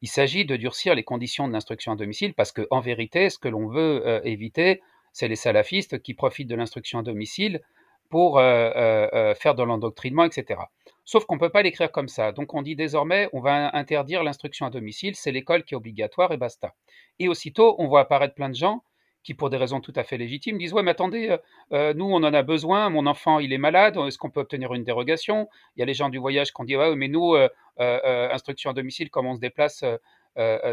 Il 0.00 0.08
s'agit 0.08 0.44
de 0.44 0.56
durcir 0.56 0.94
les 0.94 1.02
conditions 1.02 1.48
de 1.48 1.52
l'instruction 1.52 1.92
à 1.92 1.96
domicile 1.96 2.34
parce 2.34 2.52
qu'en 2.52 2.80
vérité, 2.80 3.30
ce 3.30 3.38
que 3.38 3.48
l'on 3.48 3.66
veut 3.66 4.20
éviter, 4.24 4.80
c'est 5.12 5.28
les 5.28 5.36
salafistes 5.36 6.02
qui 6.02 6.14
profitent 6.14 6.48
de 6.48 6.54
l'instruction 6.54 6.98
à 6.98 7.02
domicile 7.02 7.60
pour 8.08 8.38
euh, 8.38 8.42
euh, 8.42 9.08
euh, 9.12 9.34
faire 9.34 9.54
de 9.54 9.62
l'endoctrinement, 9.62 10.24
etc. 10.24 10.60
Sauf 11.04 11.24
qu'on 11.26 11.36
ne 11.36 11.40
peut 11.40 11.50
pas 11.50 11.62
l'écrire 11.62 11.90
comme 11.90 12.08
ça. 12.08 12.32
Donc 12.32 12.54
on 12.54 12.62
dit 12.62 12.76
désormais, 12.76 13.28
on 13.32 13.40
va 13.40 13.74
interdire 13.76 14.22
l'instruction 14.22 14.66
à 14.66 14.70
domicile, 14.70 15.14
c'est 15.14 15.32
l'école 15.32 15.64
qui 15.64 15.74
est 15.74 15.76
obligatoire 15.76 16.32
et 16.32 16.36
basta. 16.36 16.74
Et 17.18 17.28
aussitôt, 17.28 17.76
on 17.78 17.86
voit 17.86 18.00
apparaître 18.00 18.34
plein 18.34 18.48
de 18.48 18.54
gens 18.54 18.82
qui, 19.24 19.34
pour 19.34 19.50
des 19.50 19.56
raisons 19.56 19.80
tout 19.80 19.92
à 19.96 20.04
fait 20.04 20.16
légitimes, 20.16 20.58
disent 20.58 20.72
Ouais, 20.72 20.82
mais 20.82 20.92
attendez, 20.92 21.36
nous, 21.70 22.04
on 22.04 22.22
en 22.22 22.34
a 22.34 22.42
besoin, 22.42 22.88
mon 22.88 23.06
enfant, 23.06 23.40
il 23.40 23.52
est 23.52 23.58
malade, 23.58 23.96
est-ce 24.06 24.16
qu'on 24.16 24.30
peut 24.30 24.40
obtenir 24.40 24.72
une 24.74 24.84
dérogation? 24.84 25.48
Il 25.76 25.80
y 25.80 25.82
a 25.82 25.86
les 25.86 25.94
gens 25.94 26.08
du 26.08 26.18
voyage 26.18 26.52
qui 26.52 26.60
ont 26.60 26.64
dit 26.64 26.76
Ouais, 26.76 26.94
mais 26.94 27.08
nous, 27.08 27.34
instruction 27.78 28.70
à 28.70 28.74
domicile, 28.74 29.10
comme 29.10 29.26
on 29.26 29.34
se 29.34 29.40
déplace, 29.40 29.84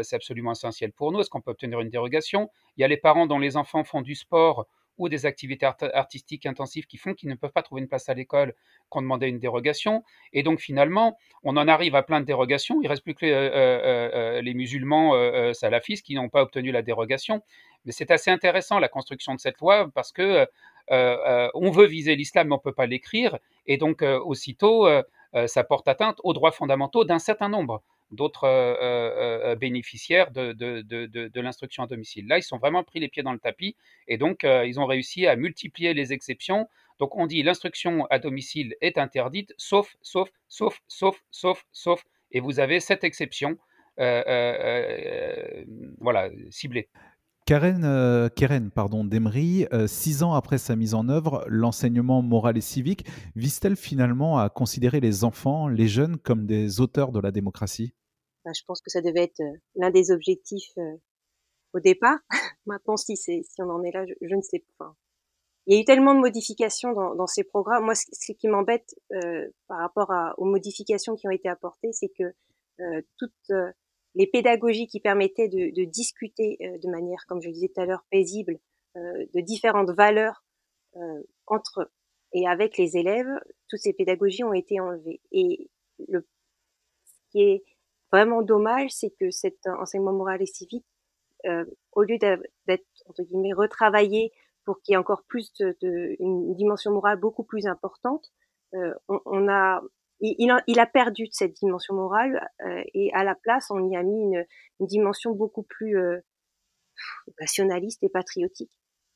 c'est 0.02 0.16
absolument 0.16 0.52
essentiel 0.52 0.92
pour 0.92 1.12
nous. 1.12 1.20
Est-ce 1.20 1.30
qu'on 1.30 1.40
peut 1.40 1.50
obtenir 1.50 1.80
une 1.80 1.90
dérogation? 1.90 2.50
Il 2.76 2.82
y 2.82 2.84
a 2.84 2.88
les 2.88 2.96
parents 2.96 3.26
dont 3.26 3.38
les 3.38 3.56
enfants 3.56 3.84
font 3.84 4.00
du 4.00 4.14
sport 4.14 4.66
ou 4.98 5.08
des 5.08 5.26
activités 5.26 5.66
artistiques 5.92 6.46
intensives 6.46 6.86
qui 6.86 6.96
font 6.96 7.14
qu'ils 7.14 7.28
ne 7.28 7.34
peuvent 7.34 7.52
pas 7.52 7.62
trouver 7.62 7.82
une 7.82 7.88
place 7.88 8.08
à 8.08 8.14
l'école, 8.14 8.54
qu'on 8.88 9.02
demandait 9.02 9.28
une 9.28 9.38
dérogation. 9.38 10.02
Et 10.32 10.42
donc 10.42 10.60
finalement, 10.60 11.18
on 11.42 11.56
en 11.56 11.68
arrive 11.68 11.94
à 11.94 12.02
plein 12.02 12.20
de 12.20 12.24
dérogations. 12.24 12.80
Il 12.82 12.88
reste 12.88 13.02
plus 13.02 13.14
que 13.14 13.26
les, 13.26 13.32
euh, 13.32 14.54
musulmans 14.54 15.12
salafistes 15.52 16.04
qui 16.04 16.14
n'ont 16.14 16.28
pas 16.28 16.42
obtenu 16.42 16.70
la 16.72 16.82
dérogation. 16.82 17.42
Mais 17.84 17.92
c'est 17.92 18.10
assez 18.10 18.30
intéressant 18.30 18.78
la 18.78 18.88
construction 18.88 19.34
de 19.34 19.40
cette 19.40 19.58
loi 19.60 19.90
parce 19.94 20.12
que 20.12 20.46
on 20.88 21.70
veut 21.70 21.86
viser 21.86 22.16
l'islam, 22.16 22.48
mais 22.48 22.54
on 22.54 22.58
ne 22.58 22.62
peut 22.62 22.72
pas 22.72 22.86
l'écrire. 22.86 23.38
Et 23.66 23.76
donc 23.76 24.02
aussitôt, 24.02 24.88
ça 25.46 25.64
porte 25.64 25.88
atteinte 25.88 26.18
aux 26.24 26.32
droits 26.32 26.52
fondamentaux 26.52 27.04
d'un 27.04 27.18
certain 27.18 27.48
nombre 27.48 27.82
d'autres 28.10 28.44
euh, 28.44 28.74
euh, 28.80 29.52
euh, 29.52 29.56
bénéficiaires 29.56 30.30
de, 30.30 31.40
l'instruction 31.40 31.82
à 31.82 31.86
domicile. 31.86 32.26
Là, 32.26 32.38
ils 32.38 32.42
sont 32.42 32.58
vraiment 32.58 32.84
pris 32.84 33.00
les 33.00 33.08
pieds 33.08 33.22
dans 33.22 33.32
le 33.32 33.38
tapis 33.38 33.76
et 34.08 34.18
donc 34.18 34.44
ils 34.44 34.80
ont 34.80 34.86
réussi 34.86 35.26
à 35.26 35.36
multiplier 35.36 35.94
les 35.94 36.12
exceptions. 36.12 36.68
Donc 36.98 37.16
on 37.16 37.26
dit 37.26 37.42
l'instruction 37.42 38.06
à 38.06 38.18
domicile 38.18 38.74
est 38.80 38.98
interdite, 38.98 39.52
sauf, 39.58 39.96
sauf, 40.02 40.30
sauf, 40.48 40.80
sauf, 40.88 41.22
sauf, 41.30 41.66
sauf, 41.72 42.04
et 42.32 42.40
vous 42.40 42.58
avez 42.60 42.80
cette 42.80 43.04
exception, 43.04 43.58
voilà, 45.98 46.30
ciblée. 46.50 46.88
Karen, 47.46 48.28
Keren 48.34 48.72
pardon, 48.72 49.04
Demery, 49.04 49.66
six 49.86 50.24
ans 50.24 50.34
après 50.34 50.58
sa 50.58 50.74
mise 50.74 50.94
en 50.94 51.08
œuvre, 51.08 51.44
l'enseignement 51.46 52.20
moral 52.20 52.58
et 52.58 52.60
civique 52.60 53.06
vise-t-elle 53.36 53.76
finalement 53.76 54.40
à 54.40 54.50
considérer 54.50 54.98
les 54.98 55.22
enfants, 55.22 55.68
les 55.68 55.86
jeunes, 55.86 56.18
comme 56.18 56.44
des 56.46 56.80
auteurs 56.80 57.12
de 57.12 57.20
la 57.20 57.30
démocratie? 57.30 57.94
Bah, 58.44 58.50
Je 58.52 58.62
pense 58.66 58.80
que 58.80 58.90
ça 58.90 59.00
devait 59.00 59.22
être 59.22 59.40
l'un 59.76 59.90
des 59.90 60.10
objectifs 60.10 60.72
au 61.72 61.78
départ. 61.78 62.18
Maintenant, 62.66 62.96
si, 62.96 63.16
on 63.60 63.70
en 63.70 63.84
est 63.84 63.92
là, 63.92 64.04
je, 64.06 64.34
ne 64.34 64.42
sais 64.42 64.64
pas. 64.76 64.96
Il 65.66 65.76
y 65.76 65.78
a 65.78 65.80
eu 65.82 65.84
tellement 65.84 66.14
de 66.14 66.20
modifications 66.20 66.92
dans, 66.92 67.26
ces 67.28 67.44
programmes. 67.44 67.84
Moi, 67.84 67.94
ce, 67.94 68.32
qui 68.32 68.48
m'embête 68.48 68.92
par 69.68 69.78
rapport 69.78 70.12
aux 70.36 70.46
modifications 70.46 71.14
qui 71.14 71.28
ont 71.28 71.32
été 71.32 71.48
apportées, 71.48 71.92
c'est 71.92 72.10
que 72.18 72.34
toutes 73.18 73.52
les 74.16 74.26
pédagogies 74.26 74.88
qui 74.88 74.98
permettaient 74.98 75.48
de, 75.48 75.74
de 75.74 75.84
discuter 75.84 76.56
euh, 76.62 76.78
de 76.78 76.88
manière, 76.88 77.24
comme 77.28 77.40
je 77.40 77.48
le 77.48 77.52
disais 77.52 77.68
tout 77.68 77.80
à 77.80 77.84
l'heure, 77.84 78.04
paisible, 78.10 78.58
euh, 78.96 79.26
de 79.34 79.40
différentes 79.40 79.90
valeurs 79.90 80.42
euh, 80.96 81.22
entre 81.46 81.90
et 82.32 82.48
avec 82.48 82.78
les 82.78 82.96
élèves, 82.96 83.28
toutes 83.68 83.80
ces 83.80 83.92
pédagogies 83.92 84.42
ont 84.42 84.54
été 84.54 84.80
enlevées. 84.80 85.20
Et 85.32 85.70
le, 86.08 86.26
ce 87.04 87.20
qui 87.30 87.42
est 87.42 87.64
vraiment 88.10 88.42
dommage, 88.42 88.90
c'est 88.90 89.10
que 89.20 89.30
cet 89.30 89.66
enseignement 89.66 90.12
moral 90.12 90.42
et 90.42 90.46
civique, 90.46 90.84
au 91.92 92.02
lieu 92.02 92.18
d'être 92.18 92.84
entre 93.06 93.22
guillemets 93.22 93.52
retravaillé 93.52 94.32
pour 94.64 94.80
qu'il 94.80 94.92
y 94.92 94.94
ait 94.94 94.98
encore 94.98 95.22
plus 95.28 95.52
de, 95.60 95.76
de, 95.80 96.16
une 96.18 96.56
dimension 96.56 96.90
morale 96.90 97.20
beaucoup 97.20 97.44
plus 97.44 97.66
importante, 97.66 98.32
on, 98.72 99.20
on, 99.24 99.48
a 99.48 99.80
il, 100.20 100.50
a, 100.50 100.62
il, 100.66 100.80
a, 100.80 100.86
perdu 100.86 101.26
cette 101.30 101.54
dimension 101.54 101.94
morale 101.94 102.48
euh, 102.64 102.82
et 102.94 103.12
à 103.12 103.24
la 103.24 103.34
place, 103.34 103.70
on 103.70 103.88
y 103.90 103.96
a 103.96 104.02
mis 104.02 104.22
une, 104.22 104.44
une 104.80 104.86
dimension 104.86 105.32
beaucoup 105.32 105.62
plus 105.62 105.98
euh, 105.98 106.18
nationaliste 107.40 108.02
et 108.02 108.08
patriotique. 108.08 108.72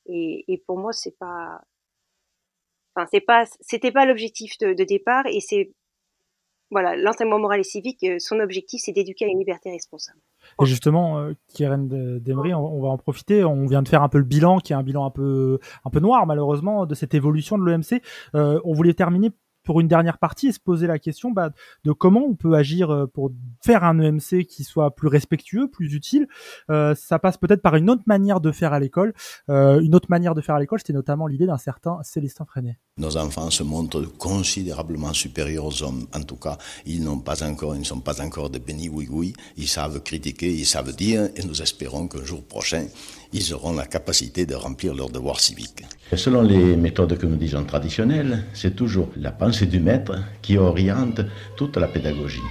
Et, 0.07 0.44
et 0.48 0.59
pour 0.66 0.78
moi, 0.78 0.92
c'est 0.92 1.16
pas, 1.18 1.61
enfin, 2.94 3.07
c'est 3.11 3.20
pas, 3.20 3.44
c'était 3.61 3.92
pas 3.92 4.07
l'objectif 4.07 4.59
de, 4.59 4.72
de, 4.72 4.84
départ. 4.84 5.26
Et 5.26 5.40
c'est, 5.40 5.72
voilà, 6.70 6.96
l'enseignement 6.96 7.38
moral 7.38 7.61
et 7.61 7.64
civique, 7.64 8.03
euh, 8.05 8.16
son 8.18 8.40
objectif, 8.40 8.80
c'est 8.84 8.92
d'éduquer 8.92 9.26
à 9.26 9.28
une 9.28 9.38
liberté 9.38 9.70
responsable. 9.70 10.20
Et 10.62 10.66
justement, 10.66 11.18
euh, 11.18 11.32
Kieran 11.48 11.78
Demery, 11.78 12.55
on, 12.55 12.64
on, 12.64 12.82
va 12.82 12.88
en 12.88 12.98
profiter. 12.98 13.44
On 13.44 13.66
vient 13.66 13.82
de 13.82 13.88
faire 13.88 14.03
un 14.03 14.09
peu 14.09 14.18
le 14.18 14.24
bilan, 14.24 14.59
qui 14.59 14.72
est 14.72 14.76
un 14.76 14.82
bilan 14.82 15.05
un 15.05 15.11
peu, 15.11 15.59
un 15.84 15.90
peu 15.90 16.01
noir 16.01 16.26
malheureusement 16.26 16.86
de 16.86 16.94
cette 16.94 17.14
évolution 17.14 17.59
de 17.59 17.64
l'EMC. 17.64 18.03
Euh, 18.34 18.61
on 18.64 18.72
voulait 18.72 18.94
terminer 18.94 19.30
pour 19.70 19.80
une 19.80 19.86
dernière 19.86 20.18
partie 20.18 20.48
et 20.48 20.52
se 20.52 20.58
poser 20.58 20.88
la 20.88 20.98
question 20.98 21.30
bah, 21.30 21.50
de 21.84 21.92
comment 21.92 22.24
on 22.24 22.34
peut 22.34 22.54
agir 22.54 22.90
euh, 22.90 23.06
pour 23.06 23.30
faire 23.64 23.84
un 23.84 24.00
EMC 24.00 24.44
qui 24.44 24.64
soit 24.64 24.96
plus 24.96 25.06
respectueux, 25.06 25.70
plus 25.70 25.94
utile. 25.94 26.26
Euh, 26.72 26.96
ça 26.96 27.20
passe 27.20 27.36
peut-être 27.36 27.62
par 27.62 27.76
une 27.76 27.88
autre 27.88 28.02
manière 28.06 28.40
de 28.40 28.50
faire 28.50 28.72
à 28.72 28.80
l'école. 28.80 29.14
Euh, 29.48 29.78
une 29.78 29.94
autre 29.94 30.08
manière 30.10 30.34
de 30.34 30.40
faire 30.40 30.56
à 30.56 30.58
l'école, 30.58 30.80
c'était 30.80 30.92
notamment 30.92 31.28
l'idée 31.28 31.46
d'un 31.46 31.56
certain 31.56 32.02
Célestin 32.02 32.44
Freinet. 32.46 32.80
Nos 33.01 33.16
enfants 33.16 33.48
se 33.51 33.62
montrent 33.62 34.03
considérablement 34.18 35.14
supérieurs 35.14 35.64
aux 35.64 35.82
hommes. 35.82 36.07
En 36.14 36.22
tout 36.22 36.36
cas, 36.36 36.59
ils 36.84 37.03
n'ont 37.03 37.20
pas 37.20 37.42
encore, 37.42 37.74
ils 37.74 37.78
ne 37.78 37.84
sont 37.84 38.01
pas 38.01 38.20
encore 38.20 38.51
des 38.51 38.59
bénis 38.59 38.90
oui 38.90 39.09
oui. 39.11 39.32
Ils 39.57 39.68
savent 39.68 40.03
critiquer, 40.03 40.53
ils 40.53 40.66
savent 40.66 40.94
dire, 40.94 41.30
et 41.34 41.42
nous 41.42 41.62
espérons 41.62 42.09
qu'un 42.09 42.26
jour 42.26 42.42
prochain, 42.42 42.84
ils 43.32 43.55
auront 43.55 43.72
la 43.72 43.86
capacité 43.86 44.44
de 44.44 44.55
remplir 44.55 44.92
leur 44.94 45.09
devoir 45.09 45.40
civique. 45.40 45.82
Selon 46.14 46.42
les 46.42 46.76
méthodes 46.76 47.16
que 47.16 47.24
nous 47.24 47.36
disons 47.36 47.64
traditionnelles, 47.64 48.44
c'est 48.53 48.76
toujours 48.76 49.09
la 49.16 49.32
pensée 49.32 49.64
du 49.64 49.80
maître 49.80 50.18
qui 50.42 50.59
oriente 50.59 51.22
toute 51.57 51.78
la 51.78 51.88
pédagogie. 51.88 52.42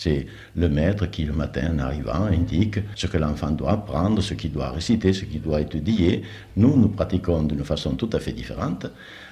C'est 0.00 0.26
le 0.54 0.68
maître 0.68 1.06
qui, 1.06 1.24
le 1.24 1.32
matin 1.32 1.72
en 1.74 1.80
arrivant, 1.80 2.26
indique 2.26 2.78
ce 2.94 3.08
que 3.08 3.18
l'enfant 3.18 3.50
doit 3.50 3.72
apprendre, 3.72 4.22
ce 4.22 4.34
qu'il 4.34 4.52
doit 4.52 4.70
réciter, 4.70 5.12
ce 5.12 5.24
qu'il 5.24 5.42
doit 5.42 5.60
étudier. 5.60 6.22
Nous, 6.54 6.76
nous 6.76 6.86
pratiquons 6.86 7.42
d'une 7.42 7.64
façon 7.64 7.96
tout 7.96 8.08
à 8.12 8.20
fait 8.20 8.30
différente. 8.30 8.86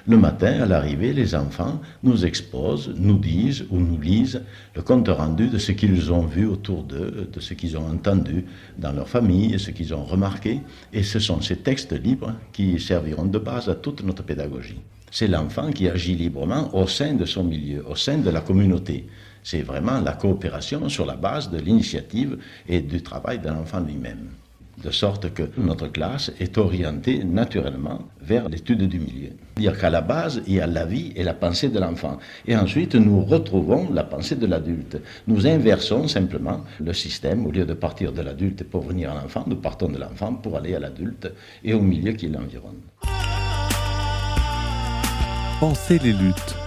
Le 0.05 0.17
matin, 0.17 0.63
à 0.63 0.65
l'arrivée, 0.65 1.13
les 1.13 1.35
enfants 1.35 1.79
nous 2.03 2.25
exposent, 2.25 2.93
nous 2.97 3.17
disent 3.17 3.63
ou 3.69 3.79
nous 3.79 3.97
lisent 3.97 4.43
le 4.75 4.81
compte 4.81 5.07
rendu 5.07 5.47
de 5.47 5.57
ce 5.57 5.71
qu'ils 5.71 6.11
ont 6.11 6.25
vu 6.25 6.45
autour 6.45 6.83
d'eux, 6.83 7.29
de 7.31 7.39
ce 7.39 7.53
qu'ils 7.53 7.77
ont 7.77 7.87
entendu 7.87 8.43
dans 8.77 8.91
leur 8.91 9.07
famille, 9.07 9.57
ce 9.57 9.71
qu'ils 9.71 9.93
ont 9.93 10.03
remarqué. 10.03 10.59
Et 10.91 11.03
ce 11.03 11.19
sont 11.19 11.39
ces 11.39 11.55
textes 11.55 11.93
libres 11.93 12.33
qui 12.51 12.77
serviront 12.77 13.27
de 13.27 13.39
base 13.39 13.69
à 13.69 13.75
toute 13.75 14.03
notre 14.03 14.23
pédagogie. 14.23 14.81
C'est 15.11 15.29
l'enfant 15.29 15.71
qui 15.71 15.87
agit 15.87 16.15
librement 16.15 16.75
au 16.75 16.87
sein 16.87 17.13
de 17.13 17.23
son 17.23 17.45
milieu, 17.45 17.87
au 17.87 17.95
sein 17.95 18.17
de 18.17 18.29
la 18.29 18.41
communauté. 18.41 19.07
C'est 19.49 19.61
vraiment 19.61 20.01
la 20.01 20.11
coopération 20.11 20.89
sur 20.89 21.05
la 21.05 21.15
base 21.15 21.49
de 21.49 21.57
l'initiative 21.57 22.37
et 22.67 22.81
du 22.81 23.01
travail 23.01 23.39
de 23.39 23.47
l'enfant 23.47 23.79
lui-même. 23.79 24.27
De 24.83 24.91
sorte 24.91 25.33
que 25.33 25.43
notre 25.57 25.87
classe 25.87 26.33
est 26.41 26.57
orientée 26.57 27.23
naturellement 27.23 28.01
vers 28.19 28.49
l'étude 28.49 28.89
du 28.89 28.99
milieu. 28.99 29.29
C'est-à-dire 29.55 29.79
qu'à 29.79 29.89
la 29.89 30.01
base, 30.01 30.41
il 30.47 30.55
y 30.55 30.59
a 30.59 30.67
la 30.67 30.85
vie 30.85 31.13
et 31.15 31.23
la 31.23 31.33
pensée 31.33 31.69
de 31.69 31.79
l'enfant. 31.79 32.17
Et 32.45 32.57
ensuite, 32.57 32.95
nous 32.95 33.23
retrouvons 33.23 33.89
la 33.89 34.03
pensée 34.03 34.35
de 34.35 34.47
l'adulte. 34.47 34.97
Nous 35.27 35.47
inversons 35.47 36.09
simplement 36.09 36.65
le 36.81 36.91
système. 36.91 37.45
Au 37.45 37.51
lieu 37.51 37.63
de 37.63 37.73
partir 37.73 38.11
de 38.11 38.21
l'adulte 38.21 38.65
pour 38.65 38.81
venir 38.81 39.11
à 39.13 39.15
l'enfant, 39.15 39.45
nous 39.47 39.55
partons 39.55 39.87
de 39.87 39.97
l'enfant 39.97 40.33
pour 40.33 40.57
aller 40.57 40.75
à 40.75 40.79
l'adulte 40.79 41.31
et 41.63 41.73
au 41.73 41.79
milieu 41.79 42.11
qui 42.11 42.27
l'environne. 42.27 42.81
Pensez 45.61 45.99
les 45.99 46.11
luttes 46.11 46.66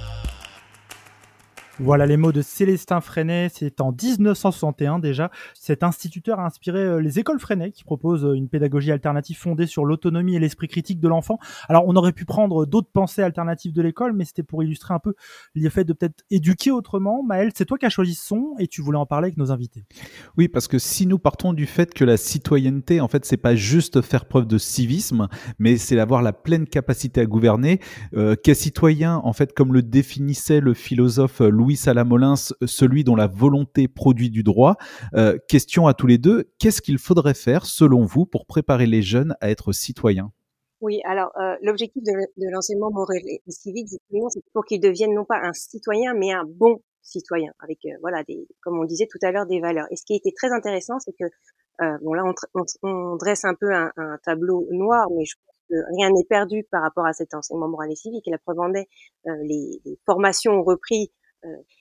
Voilà 1.83 2.05
les 2.05 2.15
mots 2.15 2.31
de 2.31 2.43
Célestin 2.43 3.01
Freinet, 3.01 3.49
c'est 3.51 3.81
en 3.81 3.91
1961 3.91 4.99
déjà. 4.99 5.31
Cet 5.55 5.81
instituteur 5.81 6.39
a 6.39 6.45
inspiré 6.45 6.77
euh, 6.77 7.01
les 7.01 7.17
écoles 7.17 7.39
Freinet 7.39 7.71
qui 7.71 7.83
proposent 7.83 8.23
euh, 8.23 8.33
une 8.33 8.49
pédagogie 8.49 8.91
alternative 8.91 9.35
fondée 9.35 9.65
sur 9.65 9.83
l'autonomie 9.83 10.35
et 10.35 10.39
l'esprit 10.39 10.67
critique 10.67 10.99
de 10.99 11.07
l'enfant. 11.07 11.39
Alors 11.69 11.85
on 11.87 11.95
aurait 11.95 12.11
pu 12.11 12.23
prendre 12.23 12.67
d'autres 12.67 12.91
pensées 12.93 13.23
alternatives 13.23 13.73
de 13.73 13.81
l'école, 13.81 14.13
mais 14.13 14.25
c'était 14.25 14.43
pour 14.43 14.61
illustrer 14.61 14.93
un 14.93 14.99
peu 14.99 15.15
le 15.55 15.69
fait 15.69 15.83
de 15.83 15.93
peut-être 15.93 16.23
éduquer 16.29 16.69
autrement. 16.69 17.23
Maël, 17.23 17.49
c'est 17.55 17.65
toi 17.65 17.79
qui 17.79 17.87
as 17.87 17.89
choisi 17.89 18.13
son 18.13 18.53
et 18.59 18.67
tu 18.67 18.83
voulais 18.83 18.99
en 18.99 19.07
parler 19.07 19.25
avec 19.29 19.37
nos 19.37 19.51
invités. 19.51 19.83
Oui, 20.37 20.49
parce 20.49 20.67
que 20.67 20.77
si 20.77 21.07
nous 21.07 21.17
partons 21.17 21.51
du 21.51 21.65
fait 21.65 21.95
que 21.95 22.05
la 22.05 22.17
citoyenneté, 22.17 23.01
en 23.01 23.07
fait, 23.07 23.25
c'est 23.25 23.37
pas 23.37 23.55
juste 23.55 24.01
faire 24.01 24.25
preuve 24.25 24.45
de 24.45 24.59
civisme, 24.59 25.29
mais 25.57 25.77
c'est 25.77 25.95
d'avoir 25.95 26.21
la 26.21 26.31
pleine 26.31 26.67
capacité 26.67 27.21
à 27.21 27.25
gouverner, 27.25 27.79
euh, 28.13 28.35
qu'est 28.35 28.53
citoyen, 28.53 29.19
en 29.23 29.33
fait, 29.33 29.53
comme 29.53 29.73
le 29.73 29.81
définissait 29.81 30.59
le 30.59 30.75
philosophe 30.75 31.39
Louis 31.39 31.70
Louis 31.71 31.77
Salamolins, 31.77 32.35
celui 32.65 33.05
dont 33.05 33.15
la 33.15 33.27
volonté 33.27 33.87
produit 33.87 34.29
du 34.29 34.43
droit. 34.43 34.75
Euh, 35.13 35.37
question 35.47 35.87
à 35.87 35.93
tous 35.93 36.05
les 36.05 36.17
deux, 36.17 36.51
qu'est-ce 36.59 36.81
qu'il 36.81 36.97
faudrait 36.97 37.33
faire, 37.33 37.65
selon 37.65 38.03
vous, 38.03 38.25
pour 38.25 38.45
préparer 38.45 38.85
les 38.87 39.01
jeunes 39.01 39.37
à 39.39 39.49
être 39.49 39.71
citoyens? 39.71 40.33
Oui, 40.81 40.99
alors 41.05 41.31
euh, 41.39 41.55
l'objectif 41.61 42.03
de, 42.03 42.11
l'enseignement 42.51 42.91
moral 42.91 43.21
et 43.25 43.41
civique, 43.47 43.87
c'est 43.87 44.43
pour 44.51 44.65
qu'ils 44.65 44.81
deviennent 44.81 45.13
non 45.13 45.23
pas 45.23 45.37
un 45.41 45.53
citoyen, 45.53 46.13
mais 46.13 46.33
un 46.33 46.43
bon 46.43 46.81
citoyen, 47.03 47.53
avec 47.63 47.79
euh, 47.85 47.91
voilà, 48.01 48.21
des, 48.25 48.45
comme 48.61 48.77
on 48.77 48.83
disait 48.83 49.07
tout 49.09 49.19
à 49.21 49.31
l'heure, 49.31 49.45
des 49.45 49.61
valeurs. 49.61 49.87
Et 49.91 49.95
ce 49.95 50.03
qui 50.03 50.15
était 50.15 50.33
très 50.35 50.51
intéressant, 50.51 50.99
c'est 50.99 51.13
que 51.13 51.23
bon 52.01 52.13
là, 52.13 52.25
on, 52.83 53.15
dresse 53.15 53.45
un 53.45 53.55
peu 53.55 53.73
un, 53.73 54.17
tableau 54.25 54.67
noir, 54.71 55.07
mais 55.17 55.23
je 55.23 55.35
pense 55.37 55.55
que 55.69 55.95
rien 55.95 56.09
n'est 56.09 56.25
perdu 56.25 56.65
par 56.69 56.81
rapport 56.81 57.05
à 57.05 57.13
cet 57.13 57.33
enseignement 57.33 57.69
moral 57.69 57.89
et 57.93 57.95
civique. 57.95 58.25
La 58.27 58.39
preuve 58.39 58.59
en 58.59 58.73
est, 58.73 58.89
les, 59.25 59.79
les, 59.85 59.97
formations 60.05 60.51
ont 60.51 60.63
repris 60.63 61.11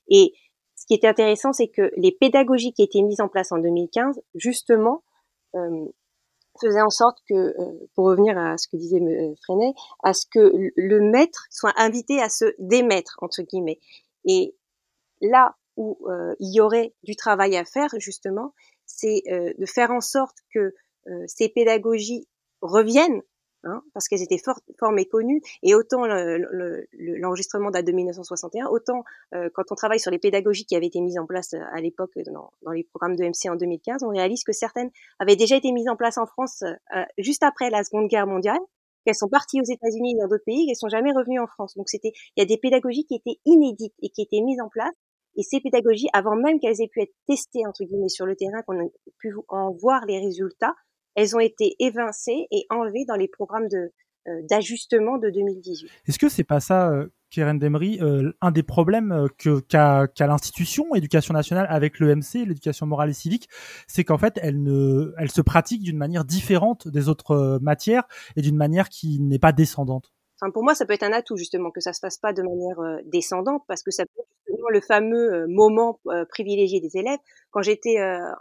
et 0.09 0.33
ce 0.77 0.87
qui 0.87 0.95
était 0.95 1.07
intéressant, 1.07 1.53
c'est 1.53 1.69
que 1.69 1.91
les 1.97 2.13
pédagogies 2.13 2.73
qui 2.73 2.83
étaient 2.83 3.03
mises 3.03 3.21
en 3.21 3.29
place 3.29 3.53
en 3.53 3.59
2015, 3.59 4.21
justement, 4.35 5.05
euh, 5.55 5.87
faisaient 6.61 6.81
en 6.81 6.91
sorte 6.91 7.19
que, 7.29 7.35
euh, 7.35 7.89
pour 7.95 8.07
revenir 8.07 8.39
à 8.39 8.57
ce 8.57 8.69
que 8.69 8.77
disait 8.77 9.01
Freinet, 9.45 9.75
à 10.03 10.15
ce 10.15 10.27
que 10.27 10.53
le 10.75 11.01
maître 11.01 11.47
soit 11.51 11.73
invité 11.77 12.21
à 12.21 12.29
se 12.29 12.55
démettre 12.59 13.19
entre 13.21 13.43
guillemets. 13.43 13.79
Et 14.25 14.55
là, 15.21 15.57
où 15.77 15.99
il 16.41 16.55
y 16.55 16.61
aurait 16.61 16.95
du 17.05 17.17
travail 17.17 17.57
à 17.57 17.65
faire 17.65 17.89
justement, 17.97 18.53
c'est 18.85 19.23
de 19.27 19.67
faire 19.67 19.91
en 19.93 20.03
sorte 20.03 20.37
que 20.53 20.75
ces 21.27 21.49
pédagogies 21.49 22.29
reviennent 22.61 23.23
Hein, 23.63 23.83
parce 23.93 24.09
qu'elles 24.09 24.23
étaient 24.23 24.39
fort, 24.39 24.59
fort 24.79 24.93
méconnues. 24.93 25.43
Et 25.63 25.75
autant 25.75 26.07
l'enregistrement 26.07 27.67
le, 27.67 27.73
date 27.73 27.87
de 27.87 27.93
1961, 27.93 28.67
autant 28.69 29.05
euh, 29.35 29.51
quand 29.53 29.65
on 29.71 29.75
travaille 29.75 30.01
sur 30.01 30.11
les 30.11 30.19
pédagogies 30.19 30.65
qui 30.65 30.77
avaient 30.77 30.87
été 30.87 31.01
mises 31.01 31.19
en 31.19 31.27
place 31.27 31.53
euh, 31.53 31.61
à 31.73 31.81
l'époque 31.81 32.13
dans, 32.27 32.53
dans, 32.63 32.71
les 32.71 32.85
programmes 32.85 33.17
de 33.17 33.25
MC 33.25 33.51
en 33.51 33.57
2015, 33.57 34.03
on 34.03 34.09
réalise 34.09 34.45
que 34.45 34.53
certaines 34.53 34.91
avaient 35.19 35.37
déjà 35.37 35.57
été 35.57 35.73
mises 35.73 35.89
en 35.89 35.97
place 35.97 36.17
en 36.17 36.25
France 36.25 36.63
euh, 36.63 37.05
juste 37.19 37.43
après 37.43 37.69
la 37.69 37.85
Seconde 37.85 38.09
Guerre 38.09 38.27
mondiale, 38.27 38.61
qu'elles 39.05 39.15
sont 39.15 39.29
parties 39.29 39.61
aux 39.61 39.71
États-Unis 39.71 40.15
et 40.15 40.21
dans 40.23 40.29
d'autres 40.29 40.45
pays, 40.45 40.67
qu'elles 40.67 40.77
sont 40.77 40.89
jamais 40.89 41.13
revenues 41.13 41.41
en 41.41 41.47
France. 41.47 41.75
Donc 41.77 41.91
c'était, 41.91 42.13
il 42.37 42.41
y 42.41 42.43
a 42.43 42.47
des 42.47 42.59
pédagogies 42.59 43.05
qui 43.05 43.15
étaient 43.15 43.41
inédites 43.45 43.95
et 44.01 44.09
qui 44.09 44.23
étaient 44.23 44.41
mises 44.41 44.61
en 44.61 44.69
place. 44.71 44.95
Et 45.37 45.43
ces 45.43 45.61
pédagogies, 45.61 46.09
avant 46.13 46.35
même 46.35 46.59
qu'elles 46.61 46.81
aient 46.81 46.89
pu 46.89 47.03
être 47.03 47.15
testées 47.29 47.67
entre 47.67 47.85
guillemets 47.85 48.09
sur 48.09 48.27
le 48.27 48.37
terrain, 48.37 48.63
qu'on 48.63 48.81
ait 48.81 48.93
pu 49.19 49.35
en 49.49 49.71
voir 49.71 50.05
les 50.07 50.19
résultats, 50.19 50.75
elles 51.15 51.37
ont 51.37 51.41
été 51.41 51.75
évincées 51.79 52.47
et 52.51 52.67
enlevées 52.71 53.05
dans 53.07 53.17
les 53.17 53.29
programmes 53.29 53.69
de, 53.69 53.93
euh, 54.29 54.43
d'ajustement 54.51 55.17
de 55.17 55.31
2018. 55.31 55.89
Est-ce 56.07 56.19
que 56.19 56.29
c'est 56.29 56.45
pas 56.45 56.61
ça, 56.61 56.91
euh, 56.91 57.07
Keren 57.31 57.59
Demry, 57.59 57.99
euh, 58.03 58.33
un 58.43 58.51
des 58.51 58.63
problèmes 58.63 59.29
que, 59.39 59.61
qu'a, 59.61 60.09
l'institution 60.19 60.95
éducation 60.95 61.33
nationale 61.33 61.67
avec 61.71 61.99
l'EMC, 62.01 62.45
l'éducation 62.47 62.85
morale 62.85 63.09
et 63.09 63.15
civique, 63.15 63.49
c'est 63.87 64.05
qu'en 64.05 64.19
fait, 64.19 64.39
elle, 64.43 64.63
ne, 64.63 65.15
elle 65.17 65.31
se 65.31 65.41
pratique 65.41 65.83
d'une 65.83 65.97
manière 65.97 66.27
différente 66.27 66.87
des 66.87 67.09
autres 67.09 67.59
matières 67.63 68.07
et 68.37 68.43
d'une 68.43 68.59
manière 68.59 68.91
qui 68.91 69.21
n'est 69.21 69.39
pas 69.39 69.53
descendante 69.53 70.13
Enfin, 70.43 70.51
pour 70.53 70.65
moi, 70.65 70.75
ça 70.75 70.85
peut 70.87 70.95
être 70.95 71.03
un 71.03 71.13
atout 71.13 71.37
justement 71.37 71.71
que 71.71 71.81
ça 71.81 71.93
se 71.95 72.01
fasse 72.01 72.17
pas 72.19 72.33
de 72.33 72.43
manière 72.43 73.03
descendante 73.05 73.63
parce 73.69 73.83
que 73.83 73.91
ça 73.91 74.05
peut 74.05 74.21
être 74.21 74.29
justement 74.47 74.69
le 74.71 74.81
fameux 74.81 75.47
moment 75.49 76.01
privilégié 76.31 76.81
des 76.81 76.97
élèves. 76.97 77.19
Quand 77.51 77.61
j'étais, 77.61 77.99
à 77.99 78.37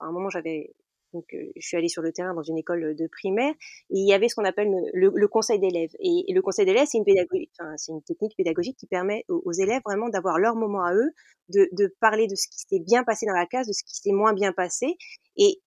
un 0.00 0.12
moment, 0.12 0.28
j'avais 0.28 0.74
donc, 1.14 1.24
je 1.32 1.66
suis 1.66 1.76
allée 1.76 1.88
sur 1.88 2.02
le 2.02 2.12
terrain 2.12 2.34
dans 2.34 2.42
une 2.42 2.58
école 2.58 2.94
de 2.94 3.06
primaire 3.06 3.52
et 3.90 3.98
il 3.98 4.06
y 4.06 4.12
avait 4.12 4.28
ce 4.28 4.34
qu'on 4.34 4.44
appelle 4.44 4.70
le, 4.92 5.28
conseil 5.28 5.58
d'élèves. 5.58 5.92
Et, 6.00 6.32
le 6.32 6.42
conseil 6.42 6.66
d'élèves, 6.66 6.86
c'est 6.90 6.98
une 6.98 7.04
pédagogie, 7.04 7.50
enfin, 7.58 7.72
c'est 7.76 7.92
une 7.92 8.02
technique 8.02 8.36
pédagogique 8.36 8.76
qui 8.76 8.86
permet 8.86 9.24
aux, 9.28 9.52
élèves 9.52 9.80
vraiment 9.84 10.08
d'avoir 10.10 10.38
leur 10.38 10.54
moment 10.54 10.84
à 10.84 10.94
eux, 10.94 11.10
de, 11.48 11.68
de 11.72 11.94
parler 12.00 12.26
de 12.26 12.34
ce 12.34 12.46
qui 12.48 12.58
s'est 12.58 12.80
bien 12.80 13.04
passé 13.04 13.24
dans 13.26 13.34
la 13.34 13.46
classe, 13.46 13.66
de 13.66 13.72
ce 13.72 13.82
qui 13.84 13.94
s'est 13.94 14.12
moins 14.12 14.34
bien 14.34 14.52
passé. 14.52 14.96
Et 15.36 15.62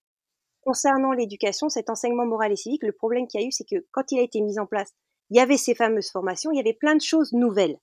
concernant 0.62 1.12
l'éducation, 1.12 1.68
cet 1.68 1.90
enseignement 1.90 2.24
moral 2.24 2.52
et 2.52 2.56
civique, 2.56 2.84
le 2.84 2.92
problème 2.92 3.26
qu'il 3.26 3.40
y 3.40 3.44
a 3.44 3.46
eu, 3.46 3.52
c'est 3.52 3.68
que 3.68 3.84
quand 3.90 4.12
il 4.12 4.20
a 4.20 4.22
été 4.22 4.40
mis 4.40 4.60
en 4.60 4.66
place, 4.66 4.92
il 5.30 5.36
y 5.36 5.40
avait 5.40 5.56
ces 5.56 5.74
fameuses 5.74 6.10
formations, 6.10 6.52
il 6.52 6.56
y 6.56 6.60
avait 6.60 6.74
plein 6.74 6.94
de 6.94 7.00
choses 7.00 7.32
nouvelles. 7.32 7.78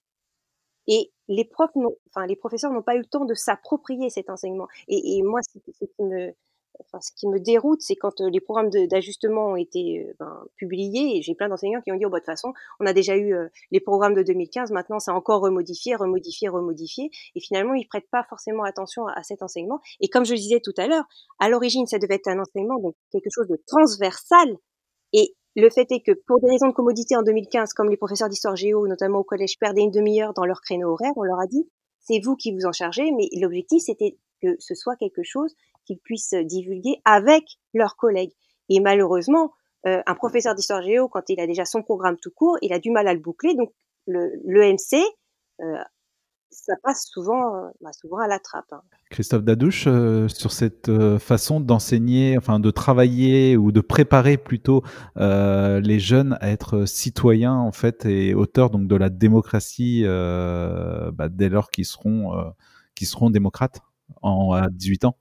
Et 0.88 1.12
les 1.28 1.46
profs, 1.46 1.72
enfin 2.08 2.26
les 2.26 2.36
professeurs 2.36 2.72
n'ont 2.72 2.82
pas 2.82 2.96
eu 2.96 3.00
le 3.00 3.06
temps 3.06 3.26
de 3.26 3.34
s'approprier 3.34 4.10
cet 4.10 4.30
enseignement. 4.30 4.68
Et, 4.88 5.18
et 5.18 5.24
moi, 5.24 5.42
ce 5.44 5.60
qui 5.60 6.04
me, 6.04 6.34
ce 7.02 7.12
qui 7.16 7.28
me 7.28 7.40
déroute, 7.40 7.82
c'est 7.82 7.96
quand 7.96 8.20
les 8.20 8.40
programmes 8.40 8.70
d'ajustement 8.70 9.52
ont 9.52 9.56
été 9.56 10.12
ben, 10.20 10.46
publiés, 10.56 11.18
et 11.18 11.22
j'ai 11.22 11.36
plein 11.36 11.50
d'enseignants 11.50 11.82
qui 11.82 11.92
ont 11.92 11.96
dit, 11.96 12.06
oh, 12.06 12.10
bah, 12.10 12.18
de 12.18 12.24
toute 12.24 12.32
façon, 12.32 12.54
on 12.80 12.86
a 12.86 12.94
déjà 12.94 13.18
eu 13.18 13.36
les 13.72 13.80
programmes 13.80 14.14
de 14.14 14.24
2015, 14.24 14.72
maintenant 14.72 15.00
c'est 15.00 15.12
encore 15.12 15.42
remodifié, 15.42 15.96
remodifié, 15.96 16.50
remodifié, 16.50 17.10
et 17.36 17.40
finalement, 17.40 17.74
ils 17.74 17.88
prêtent 17.88 18.10
pas 18.12 18.24
forcément 18.30 18.64
attention 18.64 19.08
à, 19.08 19.24
cet 19.24 19.42
enseignement. 19.42 19.80
Et 20.00 20.10
comme 20.10 20.26
je 20.26 20.34
le 20.34 20.40
disais 20.40 20.62
tout 20.64 20.74
à 20.78 20.88
l'heure, 20.88 21.06
à 21.40 21.50
l'origine, 21.50 21.86
ça 21.86 22.00
devait 22.00 22.16
être 22.16 22.28
un 22.28 22.40
enseignement, 22.40 22.80
donc 22.80 22.96
quelque 23.12 23.30
chose 23.30 23.48
de 23.48 23.62
transversal, 23.68 24.58
et 25.14 25.36
le 25.56 25.70
fait 25.70 25.92
est 25.92 26.02
que 26.02 26.12
pour 26.28 26.40
des 26.40 26.50
raisons 26.50 26.68
de 26.68 26.74
commodité 26.74 27.16
en 27.16 27.24
2015, 27.24 27.74
comme 27.74 27.90
les 27.90 27.98
professeurs 27.98 28.30
d'histoire 28.30 28.56
géo, 28.56 28.88
notamment 28.88 29.20
au 29.20 29.24
collège, 29.24 29.58
perdaient 29.60 29.82
une 29.82 29.92
demi-heure 29.92 30.34
dans 30.34 30.46
leur 30.46 30.62
créneau 30.62 30.92
horaire, 30.92 31.12
on 31.16 31.24
leur 31.24 31.40
a 31.40 31.48
dit, 31.48 31.68
c'est 32.00 32.20
vous 32.24 32.36
qui 32.36 32.54
vous 32.54 32.66
en 32.66 32.72
chargez, 32.72 33.12
mais 33.12 33.28
l'objectif, 33.40 33.82
c'était 33.86 34.18
que 34.42 34.56
ce 34.60 34.74
soit 34.74 34.96
quelque 34.96 35.24
chose 35.24 35.54
qu'ils 35.90 36.00
puissent 36.00 36.36
divulguer 36.36 37.02
avec 37.04 37.44
leurs 37.74 37.96
collègues. 37.96 38.34
Et 38.70 38.80
malheureusement, 38.80 39.52
euh, 39.88 40.02
un 40.06 40.16
professeur 40.16 40.56
d'histoire 40.56 40.84
géo, 40.84 41.08
quand 41.08 41.30
il 41.30 41.40
a 41.40 41.48
déjà 41.48 41.66
son 41.66 41.82
programme 41.82 42.18
tout 42.18 42.32
court, 42.32 42.58
il 42.62 42.74
a 42.74 42.80
du 42.80 42.92
mal 42.92 43.08
à 43.08 43.14
le 43.14 43.20
boucler. 43.20 43.56
Donc 43.56 43.72
l'EMC, 44.08 45.02
euh, 45.62 45.78
ça 46.52 46.74
passe 46.84 47.08
souvent, 47.08 47.56
euh, 47.56 47.70
bah, 47.82 47.92
souvent 47.94 48.20
à 48.20 48.28
la 48.28 48.38
trappe. 48.38 48.72
Hein. 48.72 48.82
Christophe 49.10 49.44
Dadouche, 49.44 49.88
sur 50.28 50.52
cette 50.52 50.92
façon 51.18 51.60
d'enseigner, 51.60 52.38
enfin 52.38 52.60
de 52.60 52.70
travailler 52.70 53.58
ou 53.58 53.72
de 53.72 53.82
préparer 53.82 54.38
plutôt 54.38 54.84
les 55.16 56.00
jeunes 56.00 56.38
à 56.42 56.52
être 56.52 56.86
citoyens 56.86 57.56
en 57.56 57.72
fait 57.72 58.06
et 58.06 58.36
auteurs 58.36 58.70
donc 58.70 58.88
de 58.88 58.96
la 58.96 59.10
démocratie 59.10 60.04
bah, 60.04 61.28
dès 61.28 61.50
lors 61.50 61.72
qu'ils 61.72 61.86
seront, 61.86 62.54
qu'ils 62.94 63.08
seront 63.08 63.32
démocrates 63.32 63.82
en, 64.22 64.52
à 64.52 64.70
18 64.70 65.06
ans 65.06 65.16